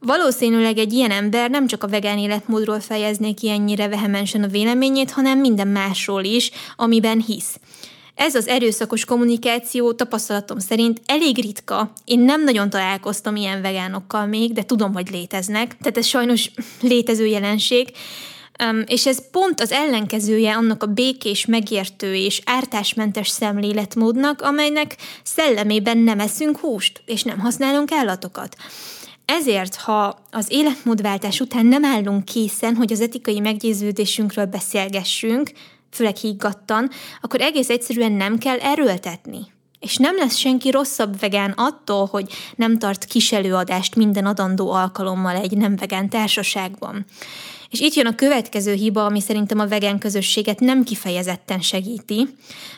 Valószínűleg 0.05 0.77
egy 0.77 0.93
ilyen 0.93 1.11
ember 1.11 1.49
nem 1.49 1.67
csak 1.67 1.83
a 1.83 1.87
vegán 1.87 2.17
életmódról 2.17 2.79
fejezné 2.79 3.33
ki 3.33 3.49
ennyire 3.49 3.87
vehemensen 3.87 4.43
a 4.43 4.47
véleményét, 4.47 5.11
hanem 5.11 5.39
minden 5.39 5.67
másról 5.67 6.23
is, 6.23 6.51
amiben 6.75 7.21
hisz. 7.21 7.59
Ez 8.15 8.35
az 8.35 8.47
erőszakos 8.47 9.05
kommunikáció 9.05 9.93
tapasztalatom 9.93 10.59
szerint 10.59 11.01
elég 11.05 11.35
ritka. 11.41 11.93
Én 12.05 12.19
nem 12.19 12.43
nagyon 12.43 12.69
találkoztam 12.69 13.35
ilyen 13.35 13.61
vegánokkal 13.61 14.25
még, 14.25 14.53
de 14.53 14.63
tudom, 14.63 14.93
hogy 14.93 15.09
léteznek. 15.11 15.77
Tehát 15.77 15.97
ez 15.97 16.05
sajnos 16.05 16.51
létező 16.81 17.25
jelenség. 17.25 17.91
Um, 18.63 18.83
és 18.85 19.05
ez 19.05 19.29
pont 19.31 19.61
az 19.61 19.71
ellenkezője 19.71 20.55
annak 20.55 20.83
a 20.83 20.87
békés, 20.87 21.45
megértő 21.45 22.15
és 22.15 22.41
ártásmentes 22.45 23.27
szemléletmódnak, 23.27 24.41
amelynek 24.41 24.95
szellemében 25.23 25.97
nem 25.97 26.19
eszünk 26.19 26.57
húst, 26.57 27.01
és 27.05 27.23
nem 27.23 27.39
használunk 27.39 27.91
állatokat. 27.91 28.55
Ezért, 29.25 29.75
ha 29.75 30.19
az 30.31 30.45
életmódváltás 30.49 31.39
után 31.39 31.65
nem 31.65 31.85
állunk 31.85 32.25
készen, 32.25 32.75
hogy 32.75 32.91
az 32.91 33.01
etikai 33.01 33.39
meggyőződésünkről 33.39 34.45
beszélgessünk, 34.45 35.51
főleg 35.91 36.15
higgadtan, 36.15 36.89
akkor 37.21 37.41
egész 37.41 37.69
egyszerűen 37.69 38.11
nem 38.11 38.37
kell 38.37 38.57
erőltetni. 38.57 39.39
És 39.79 39.97
nem 39.97 40.15
lesz 40.17 40.35
senki 40.35 40.71
rosszabb 40.71 41.19
vegán 41.19 41.51
attól, 41.51 42.05
hogy 42.05 42.33
nem 42.55 42.77
tart 42.79 43.05
kiselőadást 43.05 43.95
minden 43.95 44.25
adandó 44.25 44.71
alkalommal 44.71 45.35
egy 45.35 45.57
nem 45.57 45.75
vegán 45.75 46.09
társaságban. 46.09 47.05
És 47.73 47.79
itt 47.79 47.93
jön 47.93 48.05
a 48.05 48.15
következő 48.15 48.73
hiba, 48.73 49.05
ami 49.05 49.21
szerintem 49.21 49.59
a 49.59 49.67
vegán 49.67 49.99
közösséget 49.99 50.59
nem 50.59 50.83
kifejezetten 50.83 51.61
segíti, 51.61 52.27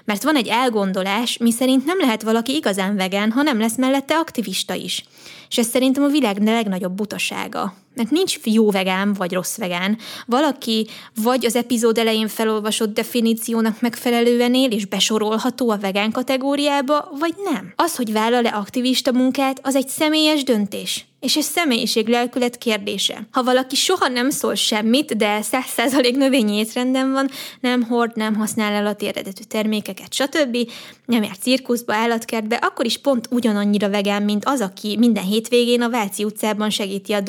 mert 0.06 0.24
van 0.24 0.36
egy 0.36 0.48
elgondolás, 0.48 1.38
mi 1.38 1.52
szerint 1.52 1.86
nem 1.86 2.00
lehet 2.00 2.22
valaki 2.22 2.56
igazán 2.56 2.96
vegán, 2.96 3.32
ha 3.32 3.42
nem 3.42 3.60
lesz 3.60 3.78
mellette 3.78 4.16
aktivista 4.16 4.74
is. 4.74 5.04
És 5.50 5.58
ez 5.58 5.68
szerintem 5.68 6.04
a 6.04 6.08
világ 6.08 6.44
legnagyobb 6.44 6.94
butasága. 6.94 7.74
Mert 7.96 8.12
nincs 8.12 8.38
jó 8.44 8.72
vegán 8.72 9.14
vagy 9.14 9.34
rossz 9.34 9.58
vegán. 9.58 9.98
Valaki 10.26 10.88
vagy 11.24 11.46
az 11.46 11.56
epizód 11.56 11.98
elején 11.98 12.28
felolvasott 12.28 12.94
definíciónak 12.94 13.82
megfelelően 13.82 14.54
él 14.56 14.72
és 14.72 14.86
besorolható 14.86 15.70
a 15.70 15.78
vegán 15.78 16.12
kategóriába, 16.12 17.12
vagy 17.20 17.34
nem. 17.52 17.74
Az, 17.76 17.96
hogy 17.96 18.12
vállal-e 18.12 18.50
aktivista 18.50 19.12
munkát, 19.12 19.60
az 19.64 19.76
egy 19.76 19.88
személyes 19.88 20.44
döntés 20.44 21.06
és 21.26 21.36
ez 21.36 21.46
személyiség 21.46 22.08
lelkület 22.08 22.58
kérdése. 22.58 23.28
Ha 23.32 23.44
valaki 23.44 23.76
soha 23.76 24.08
nem 24.08 24.30
szól 24.30 24.56
semmit, 24.56 25.18
de 25.18 25.40
100% 25.52 26.16
növényi 26.16 26.58
étrenden 26.58 27.12
van, 27.12 27.30
nem 27.60 27.84
hord, 27.84 28.16
nem 28.16 28.36
használ 28.36 28.74
állati 28.74 29.08
eredetű 29.08 29.44
termékeket, 29.48 30.14
stb., 30.14 30.58
nem 31.06 31.24
jár 31.24 31.38
cirkuszba, 31.38 31.94
állatkertbe, 31.94 32.56
akkor 32.56 32.86
is 32.86 32.98
pont 32.98 33.28
ugyanannyira 33.32 33.90
vegán, 33.90 34.24
mint 34.24 34.46
az, 34.46 34.62
aki 34.62 34.98
minden 34.98 35.24
hétvégén 35.24 35.82
a 35.82 35.90
Váci 35.90 36.24
utcában 36.24 36.70
segíti 36.70 37.14
a 37.14 37.22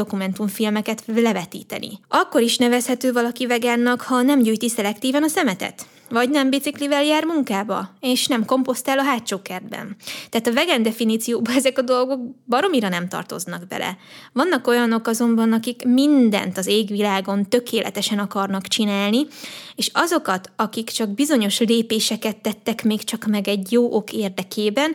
dokumentumfilmeket 0.57 1.03
levetíteni. 1.07 1.99
Akkor 2.09 2.41
is 2.41 2.57
nevezhető 2.57 3.13
valaki 3.13 3.47
vegánnak, 3.47 4.01
ha 4.01 4.23
nem 4.23 4.43
gyűjti 4.43 4.69
szelektíven 4.69 5.23
a 5.23 5.29
szemetet. 5.29 5.87
Vagy 6.11 6.31
nem 6.31 6.51
biciklivel 6.51 7.05
jár 7.05 7.25
munkába, 7.25 7.91
és 8.01 8.27
nem 8.27 8.45
komposztál 8.45 8.99
a 8.99 9.03
hátsó 9.03 9.43
kertben. 9.43 9.97
Tehát 10.31 10.47
a 10.47 10.53
vegan 10.53 10.83
definícióban 10.83 11.55
ezek 11.61 11.79
a 11.79 11.83
dolgok 11.83 12.21
baromira 12.49 12.89
nem 12.89 13.09
tartoznak 13.09 13.67
bele. 13.67 13.97
Vannak 14.33 14.67
olyanok 14.67 15.07
azonban, 15.07 15.53
akik 15.53 15.85
mindent 15.85 16.59
az 16.59 16.67
égvilágon 16.67 17.49
tökéletesen 17.49 18.19
akarnak 18.19 18.67
csinálni, 18.67 19.27
és 19.75 19.91
azokat, 19.93 20.51
akik 20.57 20.91
csak 20.91 21.09
bizonyos 21.15 21.59
lépéseket 21.59 22.37
tettek 22.37 22.85
még 22.85 23.05
csak 23.05 23.27
meg 23.27 23.49
egy 23.49 23.73
jó 23.73 23.95
ok 23.95 24.13
érdekében, 24.13 24.95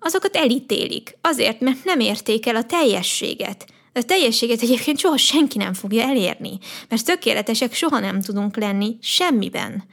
azokat 0.00 0.36
elítélik, 0.36 1.16
azért, 1.20 1.60
mert 1.60 1.84
nem 1.84 2.00
érték 2.00 2.46
el 2.46 2.56
a 2.56 2.64
teljességet. 2.64 3.66
A 3.92 4.02
teljességet 4.02 4.62
egyébként 4.62 4.98
soha 4.98 5.16
senki 5.16 5.58
nem 5.58 5.74
fogja 5.74 6.02
elérni, 6.02 6.58
mert 6.88 7.04
tökéletesek 7.04 7.74
soha 7.74 7.98
nem 7.98 8.20
tudunk 8.20 8.56
lenni 8.56 8.96
semmiben. 9.00 9.84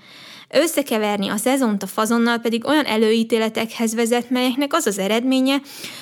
Összekeverni 0.50 1.28
a 1.28 1.38
szezont 1.38 1.84
a 1.84 1.88
fazonnal 1.88 2.38
pedig 2.38 2.68
olyan 2.68 2.86
előítéletekhez 2.86 3.96
vezet, 3.96 4.30
melyeknek 4.30 4.74
az 4.74 4.88
az 4.88 4.98
eredménye, 4.98 5.62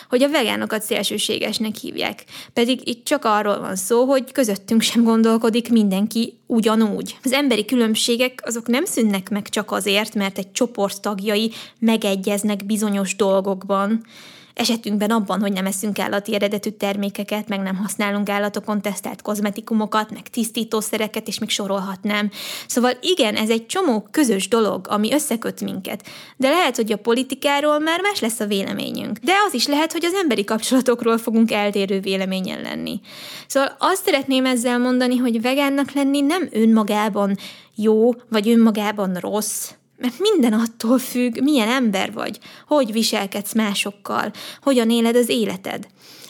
hogy 0.10 0.24
a 0.24 0.30
vegánokat 0.30 0.84
szélsőségesnek 0.84 1.76
hívják. 1.76 2.24
Pedig 2.54 2.88
itt 2.88 3.06
csak 3.06 3.26
arról 3.26 3.60
van 3.60 3.76
szó, 3.76 4.06
hogy 4.06 4.32
közöttünk 4.32 4.82
sem 4.82 5.04
gondolkodik 5.04 5.70
mindenki 5.70 6.38
ugyanúgy. 6.48 7.18
Az 7.24 7.32
emberi 7.32 7.66
különbségek 7.66 8.42
azok 8.46 8.68
nem 8.68 8.86
szűnnek 8.86 9.30
meg 9.30 9.50
csak 9.50 9.72
azért, 9.72 10.16
mert 10.16 10.38
egy 10.38 10.52
csoport 10.52 11.02
tagjai 11.02 11.52
megegyeznek 11.80 12.66
bizonyos 12.66 13.16
dolgokban, 13.16 14.06
esetünkben 14.54 15.10
abban, 15.10 15.42
hogy 15.42 15.52
nem 15.52 15.66
eszünk 15.66 16.00
állati 16.00 16.36
eredetű 16.36 16.70
termékeket, 16.70 17.48
meg 17.48 17.62
nem 17.62 17.76
használunk 17.76 18.30
állatokon 18.30 18.82
tesztelt 18.82 19.22
kozmetikumokat, 19.22 20.12
meg 20.12 20.30
tisztítószereket, 20.30 21.28
és 21.28 21.40
még 21.40 21.50
sorolhatnám. 21.50 22.32
Szóval 22.68 22.92
igen, 23.02 23.36
ez 23.36 23.50
egy 23.50 23.66
csomó 23.66 24.08
közös 24.12 24.48
dolog, 24.48 24.88
ami 24.90 25.14
összeköt 25.14 25.62
minket. 25.62 26.08
De 26.38 26.50
lehet, 26.50 26.76
hogy 26.76 26.92
a 26.92 26.98
politikáról 26.98 27.80
már 27.80 28.02
más 28.02 28.20
lesz 28.20 28.40
a 28.40 28.46
véleményünk. 28.46 29.18
De 29.18 29.34
az 29.48 29.54
is 29.54 29.68
lehet, 29.68 29.92
hogy 29.92 30.06
az 30.06 30.14
emberi 30.14 30.44
kapcsolatokról 30.44 31.18
fogunk 31.18 31.52
eltérő 31.52 32.00
véleményen 32.00 32.62
lenni. 32.62 33.02
Szóval 33.48 33.76
azt 33.80 34.06
szeretném 34.06 34.46
ezzel 34.46 34.78
mondani, 34.78 35.18
hogy 35.18 35.42
vegánnak 35.42 35.92
lenni 35.92 36.22
nem 36.22 36.48
önmagában 36.52 37.38
jó, 37.76 38.12
vagy 38.30 38.50
önmagában 38.50 39.14
rossz, 39.14 39.72
mert 39.98 40.20
minden 40.20 40.54
attól 40.54 40.98
függ, 40.98 41.42
milyen 41.42 41.68
ember 41.68 42.14
vagy, 42.14 42.40
hogy 42.68 42.92
viselkedsz 42.92 43.54
másokkal, 43.54 44.32
hogyan 44.62 44.90
éled 44.90 45.16
az 45.16 45.30
életed. 45.30 45.88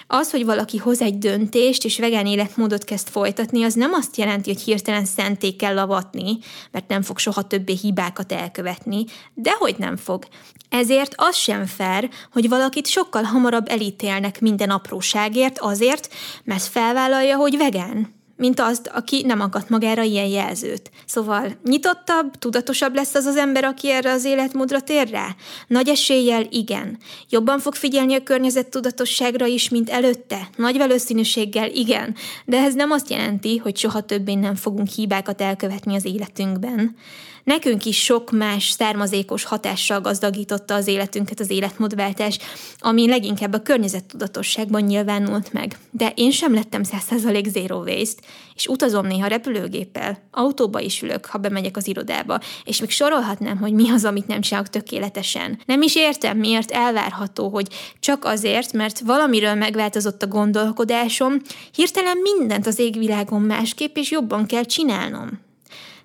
Az, 0.07 0.31
hogy 0.31 0.45
valaki 0.45 0.77
hoz 0.77 1.01
egy 1.01 1.17
döntést, 1.17 1.85
és 1.85 1.99
vegán 1.99 2.25
életmódot 2.25 2.83
kezd 2.83 3.07
folytatni, 3.07 3.63
az 3.63 3.73
nem 3.73 3.93
azt 3.93 4.17
jelenti, 4.17 4.49
hogy 4.53 4.61
hirtelen 4.61 5.05
szenté 5.05 5.51
kell 5.51 5.73
lavatni, 5.73 6.37
mert 6.71 6.87
nem 6.87 7.01
fog 7.01 7.17
soha 7.17 7.41
többé 7.41 7.73
hibákat 7.81 8.31
elkövetni, 8.31 9.05
de 9.33 9.51
hogy 9.51 9.75
nem 9.77 9.97
fog. 9.97 10.25
Ezért 10.69 11.13
az 11.17 11.35
sem 11.35 11.65
fair, 11.65 12.09
hogy 12.31 12.49
valakit 12.49 12.87
sokkal 12.87 13.23
hamarabb 13.23 13.69
elítélnek 13.69 14.41
minden 14.41 14.69
apróságért 14.69 15.59
azért, 15.59 16.13
mert 16.43 16.63
felvállalja, 16.63 17.35
hogy 17.35 17.57
vegán 17.57 18.21
mint 18.43 18.59
azt, 18.59 18.87
aki 18.87 19.23
nem 19.25 19.41
akadt 19.41 19.69
magára 19.69 20.01
ilyen 20.01 20.25
jelzőt. 20.27 20.91
Szóval 21.05 21.51
nyitottabb, 21.65 22.35
tudatosabb 22.39 22.95
lesz 22.95 23.15
az 23.15 23.25
az 23.25 23.35
ember, 23.35 23.63
aki 23.63 23.91
erre 23.91 24.11
az 24.11 24.25
életmódra 24.25 24.81
tér 24.81 25.09
rá? 25.09 25.35
Nagy 25.67 25.89
eséllyel 25.89 26.47
igen. 26.49 26.97
Jobban 27.29 27.59
fog 27.59 27.75
figyelni 27.75 28.15
a 28.15 28.23
környezet 28.23 28.69
tudatosságra 28.69 29.45
is, 29.45 29.69
mint 29.69 29.89
előtte? 29.89 30.49
Nagy 30.55 30.77
valószínűséggel 30.77 31.69
igen. 31.69 32.15
De 32.45 32.57
ez 32.57 32.73
nem 32.73 32.91
azt 32.91 33.09
jelenti, 33.09 33.57
hogy 33.57 33.77
soha 33.77 34.01
többé 34.01 34.33
nem 34.33 34.55
fogunk 34.55 34.87
hibákat 34.87 35.41
elkövetni 35.41 35.95
az 35.95 36.05
életünkben. 36.05 36.95
Nekünk 37.43 37.85
is 37.85 38.03
sok 38.03 38.31
más 38.31 38.69
származékos 38.69 39.43
hatással 39.43 40.01
gazdagította 40.01 40.73
az 40.73 40.87
életünket 40.87 41.39
az 41.39 41.49
életmódváltás, 41.49 42.37
ami 42.79 43.07
leginkább 43.07 43.53
a 43.53 43.61
környezettudatosságban 43.61 44.81
nyilvánult 44.81 45.53
meg. 45.53 45.77
De 45.91 46.13
én 46.15 46.31
sem 46.31 46.53
lettem 46.53 46.81
100% 47.09 47.49
zero 47.49 47.77
waste, 47.77 48.21
és 48.55 48.67
utazom 48.67 49.07
néha 49.07 49.27
repülőgéppel, 49.27 50.17
autóba 50.31 50.79
is 50.79 51.01
ülök, 51.01 51.25
ha 51.25 51.37
bemegyek 51.37 51.77
az 51.77 51.87
irodába, 51.87 52.39
és 52.63 52.79
még 52.79 52.89
sorolhatnám, 52.89 53.57
hogy 53.57 53.73
mi 53.73 53.89
az, 53.89 54.05
amit 54.05 54.27
nem 54.27 54.41
csinálok 54.41 54.69
tökéletesen. 54.69 55.59
Nem 55.65 55.81
is 55.81 55.95
értem, 55.95 56.37
miért 56.37 56.71
elvárható, 56.71 57.49
hogy 57.49 57.67
csak 57.99 58.25
azért, 58.25 58.73
mert 58.73 58.99
valamiről 58.99 59.53
megváltozott 59.53 60.23
a 60.23 60.27
gondolkodásom, 60.27 61.41
hirtelen 61.71 62.17
mindent 62.17 62.67
az 62.67 62.79
égvilágon 62.79 63.41
másképp 63.41 63.97
és 63.97 64.11
jobban 64.11 64.45
kell 64.45 64.63
csinálnom. 64.63 65.51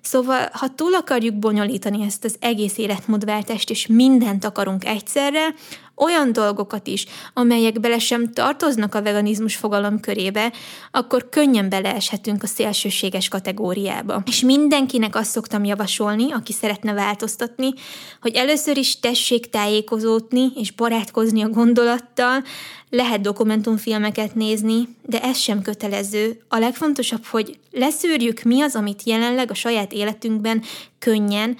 Szóval, 0.01 0.49
ha 0.51 0.67
túl 0.75 0.93
akarjuk 0.95 1.35
bonyolítani 1.35 2.03
ezt 2.03 2.23
az 2.23 2.35
egész 2.39 2.77
életmódváltást, 2.77 3.69
és 3.69 3.87
mindent 3.87 4.45
akarunk 4.45 4.85
egyszerre, 4.85 5.53
olyan 5.99 6.33
dolgokat 6.33 6.87
is, 6.87 7.05
amelyek 7.33 7.79
bele 7.79 7.99
sem 7.99 8.33
tartoznak 8.33 8.95
a 8.95 9.01
veganizmus 9.01 9.55
fogalom 9.55 9.99
körébe, 9.99 10.53
akkor 10.91 11.29
könnyen 11.29 11.69
beleeshetünk 11.69 12.43
a 12.43 12.47
szélsőséges 12.47 13.27
kategóriába. 13.27 14.23
És 14.25 14.41
mindenkinek 14.41 15.15
azt 15.15 15.31
szoktam 15.31 15.63
javasolni, 15.63 16.31
aki 16.31 16.53
szeretne 16.53 16.93
változtatni, 16.93 17.73
hogy 18.21 18.35
először 18.35 18.77
is 18.77 18.99
tessék 18.99 19.49
tájékozódni 19.49 20.51
és 20.55 20.71
barátkozni 20.71 21.41
a 21.41 21.49
gondolattal, 21.49 22.43
lehet 22.89 23.21
dokumentumfilmeket 23.21 24.35
nézni, 24.35 24.87
de 25.05 25.21
ez 25.21 25.37
sem 25.37 25.61
kötelező. 25.61 26.41
A 26.47 26.57
legfontosabb, 26.57 27.25
hogy 27.25 27.59
leszűrjük 27.71 28.41
mi 28.41 28.61
az, 28.61 28.75
amit 28.75 29.03
jelenleg 29.03 29.51
a 29.51 29.53
saját 29.53 29.93
életünkben 29.93 30.63
könnyen, 30.99 31.57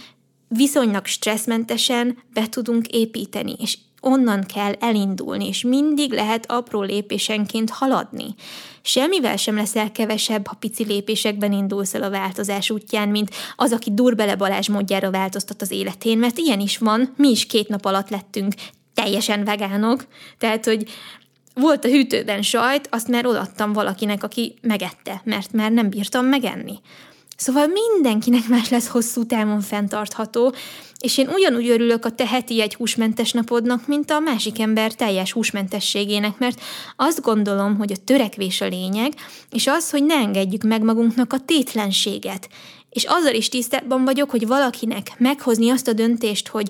viszonylag 0.48 1.06
stresszmentesen 1.06 2.18
be 2.34 2.50
tudunk 2.50 2.88
építeni, 2.88 3.56
és 3.60 3.78
onnan 4.02 4.44
kell 4.54 4.74
elindulni, 4.80 5.48
és 5.48 5.64
mindig 5.64 6.12
lehet 6.12 6.52
apró 6.52 6.82
lépésenként 6.82 7.70
haladni. 7.70 8.36
Semmivel 8.82 9.36
sem 9.36 9.56
leszel 9.56 9.92
kevesebb, 9.92 10.48
ha 10.48 10.56
pici 10.60 10.86
lépésekben 10.86 11.52
indulsz 11.52 11.94
el 11.94 12.04
a 12.04 12.10
változás 12.10 12.70
útján, 12.70 13.10
mint 13.10 13.30
az, 13.56 13.72
aki 13.72 13.94
Durbele 13.94 14.36
Balázs 14.36 14.68
módjára 14.68 15.12
változtat 15.12 15.62
az 15.62 15.72
életén, 15.72 16.18
mert 16.18 16.38
ilyen 16.38 16.60
is 16.60 16.78
van, 16.78 17.14
mi 17.18 17.30
is 17.30 17.46
két 17.46 17.68
nap 17.68 17.86
alatt 17.86 18.10
lettünk 18.10 18.54
teljesen 18.94 19.44
vegánok, 19.44 20.06
tehát, 20.38 20.66
hogy 20.66 20.90
volt 21.54 21.86
a 21.86 21.88
hűtőben 21.88 22.42
sajt, 22.42 22.88
azt 22.92 23.08
már 23.08 23.26
odaadtam 23.26 23.74
valakinek, 23.74 24.24
aki 24.24 24.56
megette, 24.62 25.22
mert 25.24 25.52
már 25.52 25.72
nem 25.72 25.90
bírtam 25.90 26.26
megenni. 26.26 26.80
Szóval 27.40 27.68
mindenkinek 27.68 28.48
más 28.48 28.70
lesz 28.70 28.88
hosszú 28.88 29.26
távon 29.26 29.62
fenntartható, 29.62 30.54
és 31.00 31.18
én 31.18 31.28
ugyanúgy 31.28 31.70
örülök 31.70 32.06
a 32.06 32.12
te 32.12 32.28
heti 32.28 32.62
egy 32.62 32.76
húsmentes 32.76 33.32
napodnak, 33.32 33.88
mint 33.88 34.12
a 34.12 34.20
másik 34.20 34.60
ember 34.60 34.94
teljes 34.94 35.32
húsmentességének, 35.32 36.38
mert 36.38 36.62
azt 36.96 37.22
gondolom, 37.22 37.78
hogy 37.78 37.92
a 37.92 38.04
törekvés 38.04 38.62
a 38.62 38.68
lényeg, 38.68 39.14
és 39.52 39.68
az, 39.68 39.90
hogy 39.90 40.04
ne 40.04 40.16
engedjük 40.16 40.64
meg 40.64 40.84
magunknak 40.84 41.34
a 41.34 41.40
tétlenséget. 41.40 42.50
És 42.90 43.04
azzal 43.04 43.34
is 43.34 43.50
tisztában 43.50 44.04
vagyok, 44.04 44.30
hogy 44.30 44.48
valakinek 44.48 45.12
meghozni 45.18 45.70
azt 45.70 45.88
a 45.88 45.94
döntést, 45.94 46.48
hogy 46.48 46.70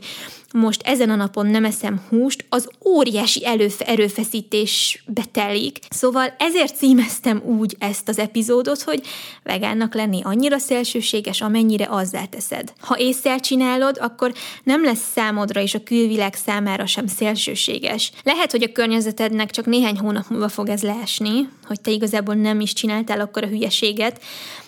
most 0.53 0.81
ezen 0.81 1.09
a 1.09 1.15
napon 1.15 1.47
nem 1.47 1.65
eszem 1.65 2.01
húst, 2.09 2.45
az 2.49 2.69
óriási 2.85 3.45
előf- 3.45 3.81
erőfeszítésbe 3.81 5.23
telik. 5.31 5.79
Szóval 5.89 6.33
ezért 6.37 6.77
címeztem 6.77 7.41
úgy 7.45 7.75
ezt 7.79 8.09
az 8.09 8.19
epizódot, 8.19 8.81
hogy 8.81 9.01
vegánnak 9.43 9.95
lenni 9.95 10.21
annyira 10.23 10.57
szélsőséges, 10.57 11.41
amennyire 11.41 11.87
azzá 11.89 12.25
teszed. 12.25 12.73
Ha 12.79 12.99
észszel 12.99 13.39
csinálod, 13.39 13.97
akkor 14.01 14.33
nem 14.63 14.83
lesz 14.83 15.11
számodra 15.13 15.61
és 15.61 15.73
a 15.73 15.83
külvilág 15.83 16.33
számára 16.33 16.85
sem 16.85 17.07
szélsőséges. 17.07 18.11
Lehet, 18.23 18.51
hogy 18.51 18.63
a 18.63 18.71
környezetednek 18.71 19.51
csak 19.51 19.65
néhány 19.65 19.97
hónap 19.97 20.29
múlva 20.29 20.49
fog 20.49 20.69
ez 20.69 20.81
leesni, 20.81 21.49
hogy 21.67 21.81
te 21.81 21.91
igazából 21.91 22.35
nem 22.35 22.59
is 22.59 22.73
csináltál 22.73 23.19
akkor 23.19 23.43
a 23.43 23.47
hülyeséget, 23.47 24.21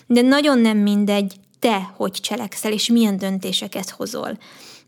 de 0.06 0.20
nagyon 0.20 0.58
nem 0.58 0.78
mindegy, 0.78 1.32
te 1.62 1.92
hogy 1.96 2.12
cselekszel, 2.12 2.72
és 2.72 2.88
milyen 2.88 3.16
döntéseket 3.16 3.90
hozol 3.90 4.38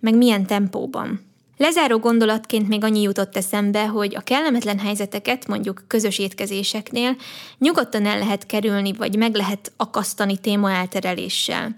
meg 0.05 0.16
milyen 0.16 0.47
tempóban. 0.47 1.20
Lezáró 1.57 1.99
gondolatként 1.99 2.68
még 2.68 2.85
annyi 2.85 3.01
jutott 3.01 3.37
eszembe, 3.37 3.87
hogy 3.87 4.14
a 4.14 4.20
kellemetlen 4.20 4.79
helyzeteket, 4.79 5.47
mondjuk 5.47 5.85
közös 5.87 6.18
étkezéseknél 6.18 7.16
nyugodtan 7.59 8.07
el 8.07 8.18
lehet 8.18 8.47
kerülni, 8.47 8.93
vagy 8.93 9.16
meg 9.16 9.35
lehet 9.35 9.72
akasztani 9.77 10.37
téma 10.37 10.70
eltereléssel. 10.70 11.77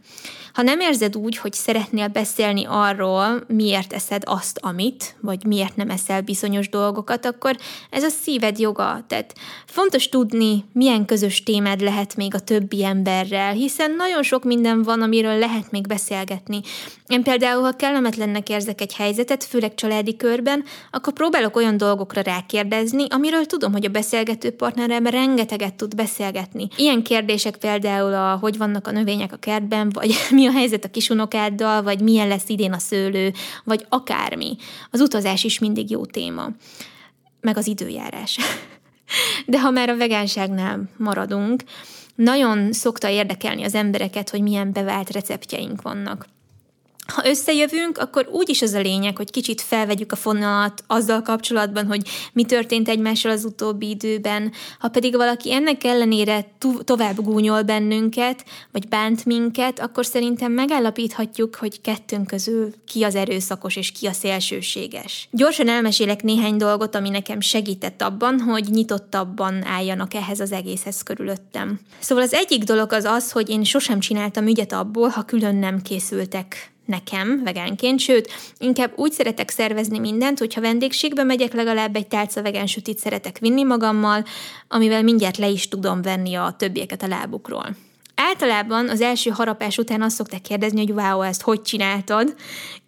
Ha 0.57 0.63
nem 0.63 0.81
érzed 0.81 1.17
úgy, 1.17 1.37
hogy 1.37 1.53
szeretnél 1.53 2.09
beszélni 2.09 2.65
arról, 2.69 3.45
miért 3.49 3.93
eszed 3.93 4.23
azt, 4.27 4.59
amit, 4.63 5.17
vagy 5.21 5.45
miért 5.45 5.77
nem 5.77 5.91
eszel 5.91 6.21
bizonyos 6.21 6.69
dolgokat, 6.69 7.27
akkor 7.27 7.57
ez 7.91 8.03
a 8.03 8.09
szíved 8.09 8.59
joga. 8.59 9.05
Tehát 9.07 9.35
fontos 9.67 10.09
tudni, 10.09 10.65
milyen 10.73 11.05
közös 11.05 11.43
témád 11.43 11.81
lehet 11.81 12.17
még 12.17 12.35
a 12.35 12.39
többi 12.39 12.85
emberrel, 12.85 13.53
hiszen 13.53 13.91
nagyon 13.91 14.23
sok 14.23 14.45
minden 14.45 14.83
van, 14.83 15.03
amiről 15.03 15.39
lehet 15.39 15.71
még 15.71 15.87
beszélgetni. 15.87 16.61
Én 17.07 17.23
például, 17.23 17.63
ha 17.63 17.73
kellemetlennek 17.73 18.49
érzek 18.49 18.81
egy 18.81 18.95
helyzetet, 18.95 19.45
főleg 19.45 19.75
családi 19.75 20.17
körben, 20.17 20.65
akkor 20.91 21.13
próbálok 21.13 21.57
olyan 21.57 21.77
dolgokra 21.77 22.21
rákérdezni, 22.21 23.07
amiről 23.09 23.47
tudom, 23.47 23.73
hogy 23.73 23.85
a 23.85 23.89
beszélgető 23.89 24.51
partnerem 24.51 25.07
rengeteget 25.07 25.75
tud 25.75 25.95
beszélgetni. 25.95 26.69
Ilyen 26.77 27.03
kérdések 27.03 27.57
például 27.57 28.15
a 28.15 28.39
hogy 28.41 28.57
vannak 28.57 28.87
a 28.87 28.91
növények 28.91 29.33
a 29.33 29.37
kertben, 29.37 29.91
vagy 29.93 30.15
mi 30.31 30.46
a 30.47 30.53
helyzet 30.53 30.85
a 30.85 30.91
kisunokáddal, 30.91 31.83
vagy 31.83 32.01
milyen 32.01 32.29
lesz 32.29 32.49
idén 32.49 32.73
a 32.73 32.79
szőlő, 32.79 33.33
vagy 33.65 33.87
akármi. 33.89 34.57
Az 34.91 35.01
utazás 35.01 35.45
is 35.45 35.59
mindig 35.59 35.91
jó 35.91 36.05
téma. 36.05 36.49
Meg 37.41 37.57
az 37.57 37.67
időjárás. 37.67 38.39
De 39.47 39.61
ha 39.61 39.71
már 39.71 39.89
a 39.89 39.97
vegánságnál 39.97 40.91
maradunk, 40.97 41.63
nagyon 42.15 42.73
szokta 42.73 43.09
érdekelni 43.09 43.65
az 43.65 43.75
embereket, 43.75 44.31
hogy 44.31 44.43
milyen 44.43 44.73
bevált 44.73 45.11
receptjeink 45.11 45.83
vannak. 45.83 46.27
Ha 47.07 47.29
összejövünk, 47.29 47.99
akkor 47.99 48.29
úgy 48.31 48.49
is 48.49 48.63
az 48.63 48.73
a 48.73 48.81
lényeg, 48.81 49.17
hogy 49.17 49.31
kicsit 49.31 49.61
felvegyük 49.61 50.13
a 50.13 50.17
fonalat 50.17 50.85
azzal 50.87 51.23
kapcsolatban, 51.23 51.87
hogy 51.87 52.09
mi 52.33 52.45
történt 52.45 52.89
egymással 52.89 53.31
az 53.31 53.45
utóbbi 53.45 53.89
időben. 53.89 54.53
Ha 54.79 54.89
pedig 54.89 55.17
valaki 55.17 55.53
ennek 55.53 55.85
ellenére 55.85 56.47
tovább 56.85 57.23
gúnyol 57.23 57.63
bennünket, 57.63 58.45
vagy 58.73 58.89
bánt 58.89 59.25
minket, 59.25 59.81
akkor 59.81 60.07
szerintem 60.07 60.53
megállapíthatjuk, 60.53 61.55
hogy 61.55 61.81
kettőnk 61.81 62.27
közül 62.27 62.73
ki 62.87 63.03
az 63.03 63.15
erőszakos 63.15 63.77
és 63.77 63.93
ki 63.93 64.07
a 64.07 64.13
szélsőséges. 64.13 65.29
Gyorsan 65.31 65.69
elmesélek 65.69 66.23
néhány 66.23 66.57
dolgot, 66.57 66.95
ami 66.95 67.09
nekem 67.09 67.41
segített 67.41 68.03
abban, 68.03 68.41
hogy 68.41 68.65
nyitottabban 68.71 69.65
álljanak 69.65 70.15
ehhez 70.15 70.41
az 70.41 70.53
egészhez 70.53 71.03
körülöttem. 71.03 71.81
Szóval 71.99 72.25
az 72.25 72.33
egyik 72.33 72.63
dolog 72.63 72.93
az 72.93 73.05
az, 73.05 73.31
hogy 73.31 73.49
én 73.49 73.65
sosem 73.65 74.01
csináltam 74.01 74.47
ügyet 74.47 74.73
abból, 74.73 75.09
ha 75.09 75.23
külön 75.23 75.57
nem 75.57 75.83
készültek 75.83 76.75
nekem 76.87 77.43
vegánként, 77.45 78.01
sőt, 78.01 78.31
inkább 78.59 78.93
úgy 78.97 79.13
szeretek 79.13 79.51
szervezni 79.51 79.99
mindent, 79.99 80.39
hogyha 80.39 80.61
vendégségbe 80.61 81.23
megyek, 81.23 81.53
legalább 81.53 81.97
egy 81.97 82.07
tálca 82.07 82.43
vegán 82.43 82.67
sütit 82.67 82.99
szeretek 82.99 83.39
vinni 83.39 83.63
magammal, 83.63 84.25
amivel 84.69 85.03
mindjárt 85.03 85.37
le 85.37 85.49
is 85.49 85.69
tudom 85.69 86.03
venni 86.03 86.35
a 86.35 86.55
többieket 86.59 87.03
a 87.03 87.07
lábukról. 87.07 87.77
Általában 88.17 88.89
az 88.89 89.01
első 89.01 89.31
harapás 89.31 89.79
után 89.79 90.03
azt 90.03 90.17
szokták 90.17 90.41
kérdezni, 90.41 90.79
hogy 90.79 90.91
wow, 90.91 91.21
ezt 91.21 91.43
hogy 91.43 91.63
csináltad, 91.63 92.35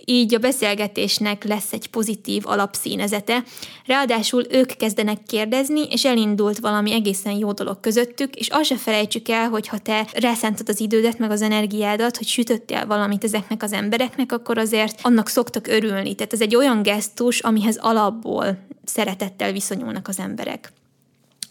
így 0.05 0.35
a 0.35 0.39
beszélgetésnek 0.39 1.45
lesz 1.45 1.73
egy 1.73 1.87
pozitív 1.87 2.43
alapszínezete. 2.47 3.43
Ráadásul 3.87 4.45
ők 4.51 4.67
kezdenek 4.67 5.23
kérdezni, 5.27 5.83
és 5.91 6.05
elindult 6.05 6.59
valami 6.59 6.93
egészen 6.93 7.33
jó 7.33 7.53
dolog 7.53 7.81
közöttük, 7.81 8.35
és 8.35 8.49
azt 8.49 8.65
se 8.65 8.77
felejtsük 8.77 9.29
el, 9.29 9.49
hogy 9.49 9.69
ha 9.69 9.79
te 9.79 10.07
rászántad 10.15 10.69
az 10.69 10.81
idődet, 10.81 11.19
meg 11.19 11.31
az 11.31 11.43
energiádat, 11.43 12.17
hogy 12.17 12.27
sütöttél 12.27 12.87
valamit 12.87 13.25
ezeknek 13.25 13.63
az 13.63 13.73
embereknek, 13.73 14.33
akkor 14.33 14.59
azért 14.59 15.01
annak 15.03 15.29
szoktak 15.29 15.67
örülni. 15.67 16.15
Tehát 16.15 16.33
ez 16.33 16.41
egy 16.41 16.57
olyan 16.57 16.83
gesztus, 16.83 17.41
amihez 17.41 17.77
alapból 17.77 18.59
szeretettel 18.85 19.53
viszonyulnak 19.53 20.09
az 20.09 20.19
emberek. 20.19 20.73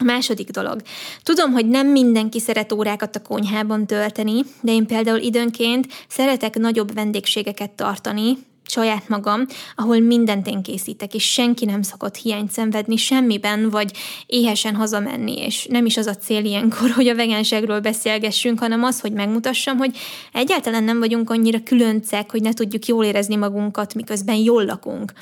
A 0.00 0.04
második 0.04 0.50
dolog. 0.50 0.80
Tudom, 1.22 1.52
hogy 1.52 1.68
nem 1.68 1.86
mindenki 1.86 2.40
szeret 2.40 2.72
órákat 2.72 3.16
a 3.16 3.22
konyhában 3.22 3.86
tölteni, 3.86 4.44
de 4.60 4.72
én 4.72 4.86
például 4.86 5.18
időnként 5.18 5.86
szeretek 6.08 6.58
nagyobb 6.58 6.94
vendégségeket 6.94 7.70
tartani, 7.70 8.36
saját 8.70 9.08
magam, 9.08 9.46
ahol 9.76 9.98
mindent 9.98 10.46
én 10.46 10.62
készítek, 10.62 11.14
és 11.14 11.32
senki 11.32 11.64
nem 11.64 11.82
szokott 11.82 12.16
hiányt 12.16 12.50
szenvedni 12.50 12.96
semmiben, 12.96 13.70
vagy 13.70 13.92
éhesen 14.26 14.74
hazamenni, 14.74 15.38
és 15.38 15.66
nem 15.70 15.86
is 15.86 15.96
az 15.96 16.06
a 16.06 16.14
cél 16.14 16.44
ilyenkor, 16.44 16.90
hogy 16.90 17.08
a 17.08 17.14
vegánságról 17.14 17.80
beszélgessünk, 17.80 18.58
hanem 18.58 18.84
az, 18.84 19.00
hogy 19.00 19.12
megmutassam, 19.12 19.76
hogy 19.76 19.96
egyáltalán 20.32 20.84
nem 20.84 20.98
vagyunk 20.98 21.30
annyira 21.30 21.62
különcek, 21.62 22.30
hogy 22.30 22.42
ne 22.42 22.52
tudjuk 22.52 22.86
jól 22.86 23.04
érezni 23.04 23.36
magunkat, 23.36 23.94
miközben 23.94 24.36
jól 24.36 24.64
lakunk 24.64 25.12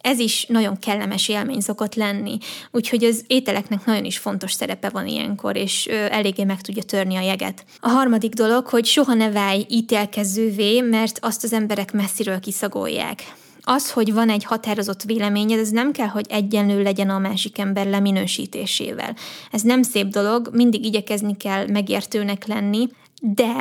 ez 0.00 0.18
is 0.18 0.46
nagyon 0.48 0.78
kellemes 0.78 1.28
élmény 1.28 1.60
szokott 1.60 1.94
lenni. 1.94 2.38
Úgyhogy 2.70 3.04
az 3.04 3.24
ételeknek 3.26 3.84
nagyon 3.84 4.04
is 4.04 4.18
fontos 4.18 4.52
szerepe 4.52 4.88
van 4.88 5.06
ilyenkor, 5.06 5.56
és 5.56 5.86
eléggé 5.86 6.44
meg 6.44 6.60
tudja 6.60 6.82
törni 6.82 7.16
a 7.16 7.20
jeget. 7.20 7.64
A 7.80 7.88
harmadik 7.88 8.32
dolog, 8.32 8.66
hogy 8.66 8.84
soha 8.84 9.14
ne 9.14 9.30
válj 9.30 9.66
ítélkezővé, 9.68 10.80
mert 10.80 11.18
azt 11.22 11.44
az 11.44 11.52
emberek 11.52 11.92
messziről 11.92 12.40
kiszagolják. 12.40 13.34
Az, 13.62 13.90
hogy 13.90 14.12
van 14.12 14.28
egy 14.28 14.44
határozott 14.44 15.02
véleményed, 15.02 15.58
ez 15.58 15.68
nem 15.68 15.92
kell, 15.92 16.06
hogy 16.06 16.26
egyenlő 16.28 16.82
legyen 16.82 17.10
a 17.10 17.18
másik 17.18 17.58
ember 17.58 17.86
leminősítésével. 17.86 19.16
Ez 19.50 19.62
nem 19.62 19.82
szép 19.82 20.06
dolog, 20.06 20.48
mindig 20.52 20.84
igyekezni 20.84 21.36
kell 21.36 21.66
megértőnek 21.66 22.46
lenni, 22.46 22.88
de 23.20 23.52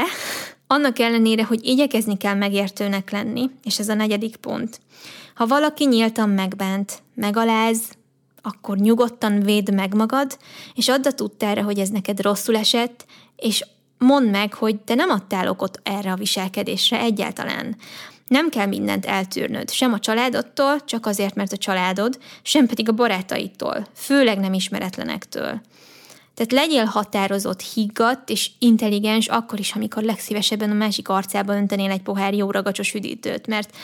annak 0.68 1.00
ellenére, 1.00 1.44
hogy 1.44 1.66
igyekezni 1.66 2.18
kell 2.18 2.36
megértőnek 2.36 3.12
lenni, 3.12 3.50
és 3.64 3.80
ez 3.80 3.90
a 3.90 3.94
negyedik 3.94 4.36
pont, 4.36 4.80
ha 5.40 5.48
valaki 5.48 5.86
nyíltan 5.86 6.30
megbánt, 6.30 7.02
megaláz, 7.16 7.82
akkor 8.42 8.78
nyugodtan 8.78 9.40
védd 9.40 9.74
meg 9.74 9.94
magad, 9.94 10.38
és 10.74 10.90
add 10.90 11.08
a 11.08 11.12
tudtára, 11.12 11.64
hogy 11.64 11.80
ez 11.80 11.90
neked 11.90 12.22
rosszul 12.22 12.58
esett, 12.58 13.06
és 13.36 13.66
mondd 13.98 14.26
meg, 14.26 14.54
hogy 14.54 14.76
te 14.80 14.96
nem 14.96 15.10
adtál 15.10 15.48
okot 15.48 15.80
erre 15.84 16.12
a 16.12 16.16
viselkedésre 16.16 17.00
egyáltalán. 17.00 17.76
Nem 18.28 18.50
kell 18.50 18.66
mindent 18.66 19.06
eltűrnöd, 19.06 19.70
sem 19.72 19.94
a 19.94 20.00
családodtól, 20.00 20.84
csak 20.86 21.06
azért, 21.06 21.36
mert 21.36 21.52
a 21.52 21.58
családod, 21.58 22.20
sem 22.42 22.68
pedig 22.68 22.90
a 22.90 22.94
barátaitól, 22.94 23.88
főleg 23.94 24.40
nem 24.40 24.54
ismeretlenektől. 24.54 25.62
Tehát 26.34 26.52
legyél 26.52 26.86
határozott, 26.86 27.62
higgadt 27.62 28.30
és 28.30 28.52
intelligens 28.60 29.28
akkor 29.28 29.60
is, 29.60 29.76
amikor 29.76 30.04
legszívesebben 30.04 30.72
a 30.72 30.74
másik 30.74 31.10
arcába 31.10 31.56
öntenél 31.56 31.92
egy 31.92 32.02
pohár 32.02 32.34
jó 32.34 32.52
ragacsos 32.52 32.94
üdítőt, 32.94 33.48
mert 33.48 33.76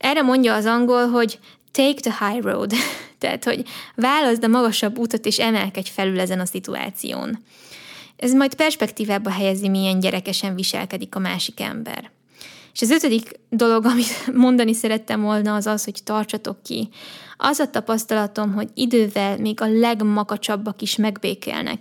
erre 0.00 0.22
mondja 0.22 0.54
az 0.54 0.64
angol, 0.64 1.08
hogy 1.08 1.38
take 1.70 2.00
the 2.00 2.26
high 2.26 2.44
road, 2.44 2.72
tehát 3.18 3.44
hogy 3.44 3.64
válaszd 3.94 4.44
a 4.44 4.48
magasabb 4.48 4.98
utat 4.98 5.26
és 5.26 5.38
emelkedj 5.38 5.90
felül 5.90 6.20
ezen 6.20 6.40
a 6.40 6.46
szituáción. 6.46 7.38
Ez 8.16 8.32
majd 8.32 8.54
perspektívába 8.54 9.30
helyezi, 9.30 9.68
milyen 9.68 10.00
gyerekesen 10.00 10.54
viselkedik 10.54 11.14
a 11.14 11.18
másik 11.18 11.60
ember. 11.60 12.10
És 12.72 12.80
az 12.80 12.90
ötödik 12.90 13.30
dolog, 13.48 13.84
amit 13.92 14.34
mondani 14.34 14.74
szerettem 14.74 15.22
volna, 15.22 15.54
az 15.54 15.66
az, 15.66 15.84
hogy 15.84 16.00
tartsatok 16.04 16.62
ki. 16.62 16.88
Az 17.36 17.58
a 17.58 17.70
tapasztalatom, 17.70 18.52
hogy 18.52 18.68
idővel 18.74 19.38
még 19.38 19.60
a 19.60 19.66
legmakacsabbak 19.66 20.82
is 20.82 20.96
megbékelnek, 20.96 21.80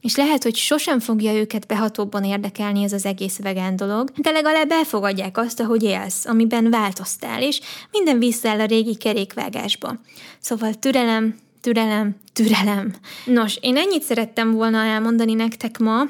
és 0.00 0.16
lehet, 0.16 0.42
hogy 0.42 0.56
sosem 0.56 1.00
fogja 1.00 1.32
őket 1.32 1.66
behatóbban 1.66 2.24
érdekelni 2.24 2.82
ez 2.82 2.92
az 2.92 3.04
egész 3.04 3.38
vegán 3.38 3.76
dolog, 3.76 4.10
de 4.16 4.30
legalább 4.30 4.70
elfogadják 4.70 5.38
azt, 5.38 5.60
ahogy 5.60 5.82
élsz, 5.82 6.26
amiben 6.26 6.70
változtál, 6.70 7.42
és 7.42 7.60
minden 7.90 8.18
visszaáll 8.18 8.60
a 8.60 8.64
régi 8.64 8.96
kerékvágásba. 8.96 9.96
Szóval 10.38 10.74
türelem, 10.74 11.38
türelem, 11.60 12.16
türelem. 12.32 12.94
Nos, 13.24 13.58
én 13.60 13.76
ennyit 13.76 14.02
szerettem 14.02 14.52
volna 14.52 14.84
elmondani 14.84 15.34
nektek 15.34 15.78
ma, 15.78 16.02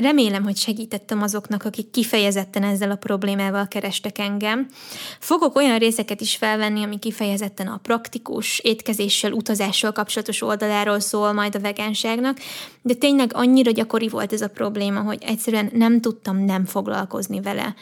Remélem, 0.00 0.42
hogy 0.42 0.56
segítettem 0.56 1.22
azoknak, 1.22 1.64
akik 1.64 1.90
kifejezetten 1.90 2.62
ezzel 2.62 2.90
a 2.90 2.96
problémával 2.96 3.68
kerestek 3.68 4.18
engem. 4.18 4.66
Fogok 5.18 5.56
olyan 5.56 5.78
részeket 5.78 6.20
is 6.20 6.36
felvenni, 6.36 6.82
ami 6.82 6.98
kifejezetten 6.98 7.66
a 7.66 7.80
praktikus, 7.82 8.58
étkezéssel, 8.58 9.32
utazással 9.32 9.92
kapcsolatos 9.92 10.42
oldaláról 10.42 11.00
szól 11.00 11.32
majd 11.32 11.54
a 11.54 11.60
vegánságnak, 11.60 12.38
de 12.82 12.94
tényleg 12.94 13.30
annyira 13.34 13.70
gyakori 13.70 14.08
volt 14.08 14.32
ez 14.32 14.40
a 14.40 14.48
probléma, 14.48 15.00
hogy 15.00 15.22
egyszerűen 15.26 15.70
nem 15.72 16.00
tudtam 16.00 16.44
nem 16.44 16.64
foglalkozni 16.64 17.40
vele. 17.40 17.74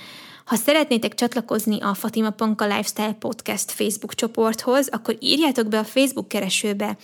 Ha 0.45 0.57
szeretnétek 0.57 1.15
csatlakozni 1.15 1.81
a 1.81 1.95
Fatima 1.95 2.31
Panka 2.31 2.65
Lifestyle 2.65 3.17
Podcast 3.19 3.71
Facebook 3.71 4.15
csoporthoz, 4.15 4.89
akkor 4.91 5.17
írjátok 5.21 5.67
be 5.67 5.79
a 5.79 5.85
Facebook 5.85 6.29
keresőbe 6.29 6.97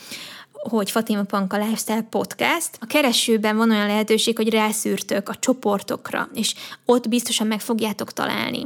hogy 0.71 0.91
Fatima 0.91 1.23
Panka 1.23 1.57
Lifestyle 1.57 2.07
Podcast. 2.11 2.71
A 2.81 2.87
keresőben 2.87 3.57
van 3.57 3.71
olyan 3.71 3.87
lehetőség, 3.87 4.37
hogy 4.37 4.51
rászűrtök 4.51 5.29
a 5.29 5.35
csoportokra, 5.35 6.29
és 6.35 6.55
ott 6.85 7.09
biztosan 7.09 7.47
meg 7.47 7.61
fogjátok 7.61 8.12
találni. 8.12 8.62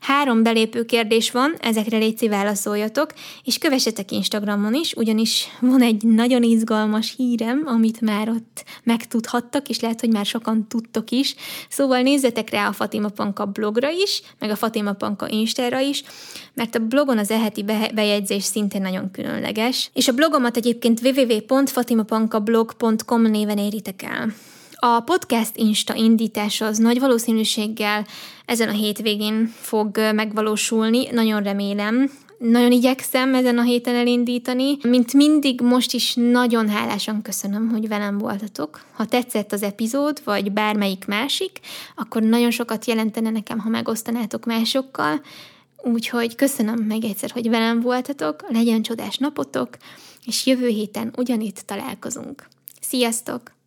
Három 0.00 0.42
belépő 0.42 0.84
kérdés 0.84 1.30
van, 1.30 1.54
ezekre 1.60 1.98
létszi 1.98 2.28
válaszoljatok, 2.28 3.12
és 3.44 3.58
kövessetek 3.58 4.10
Instagramon 4.10 4.74
is, 4.74 4.92
ugyanis 4.92 5.48
van 5.60 5.82
egy 5.82 6.02
nagyon 6.02 6.42
izgalmas 6.42 7.14
hírem, 7.16 7.62
amit 7.66 8.00
már 8.00 8.28
ott 8.28 8.64
megtudhattak, 8.82 9.68
és 9.68 9.80
lehet, 9.80 10.00
hogy 10.00 10.12
már 10.12 10.26
sokan 10.26 10.68
tudtok 10.68 11.10
is. 11.10 11.34
Szóval 11.68 12.00
nézzetek 12.00 12.50
rá 12.50 12.68
a 12.68 12.72
Fatima 12.72 13.08
Panka 13.08 13.46
blogra 13.46 13.90
is, 13.90 14.22
meg 14.38 14.50
a 14.50 14.56
Fatima 14.56 14.92
Panka 14.92 15.28
Instára 15.28 15.80
is, 15.80 16.02
mert 16.54 16.74
a 16.74 16.78
blogon 16.78 17.18
az 17.18 17.30
eheti 17.30 17.64
bejegyzés 17.94 18.42
szintén 18.42 18.82
nagyon 18.82 19.10
különleges, 19.10 19.90
és 19.94 20.08
a 20.08 20.12
blogomat 20.12 20.56
egyébként 20.56 21.00
www 21.00 21.39
www.fatimapankablog.com 21.48 23.22
néven 23.22 23.58
éritek 23.58 24.02
el. 24.02 24.32
A 24.82 25.00
podcast 25.00 25.56
Insta 25.56 25.94
indítása 25.94 26.66
az 26.66 26.78
nagy 26.78 27.00
valószínűséggel 27.00 28.06
ezen 28.46 28.68
a 28.68 28.72
hétvégén 28.72 29.52
fog 29.60 29.98
megvalósulni, 30.14 31.08
nagyon 31.10 31.42
remélem. 31.42 32.10
Nagyon 32.38 32.72
igyekszem 32.72 33.34
ezen 33.34 33.58
a 33.58 33.62
héten 33.62 33.94
elindítani. 33.94 34.76
Mint 34.82 35.12
mindig, 35.12 35.60
most 35.60 35.92
is 35.92 36.14
nagyon 36.14 36.68
hálásan 36.68 37.22
köszönöm, 37.22 37.68
hogy 37.68 37.88
velem 37.88 38.18
voltatok. 38.18 38.80
Ha 38.92 39.04
tetszett 39.04 39.52
az 39.52 39.62
epizód, 39.62 40.20
vagy 40.24 40.52
bármelyik 40.52 41.06
másik, 41.06 41.60
akkor 41.96 42.22
nagyon 42.22 42.50
sokat 42.50 42.84
jelentene 42.84 43.30
nekem, 43.30 43.58
ha 43.58 43.68
megosztanátok 43.68 44.44
másokkal. 44.44 45.20
Úgyhogy 45.82 46.34
köszönöm 46.34 46.78
meg 46.78 47.04
egyszer, 47.04 47.30
hogy 47.30 47.48
velem 47.48 47.80
voltatok, 47.80 48.44
legyen 48.48 48.82
csodás 48.82 49.16
napotok, 49.16 49.68
és 50.26 50.46
jövő 50.46 50.68
héten 50.68 51.12
ugyanitt 51.16 51.62
találkozunk. 51.66 52.48
Sziasztok! 52.80 53.58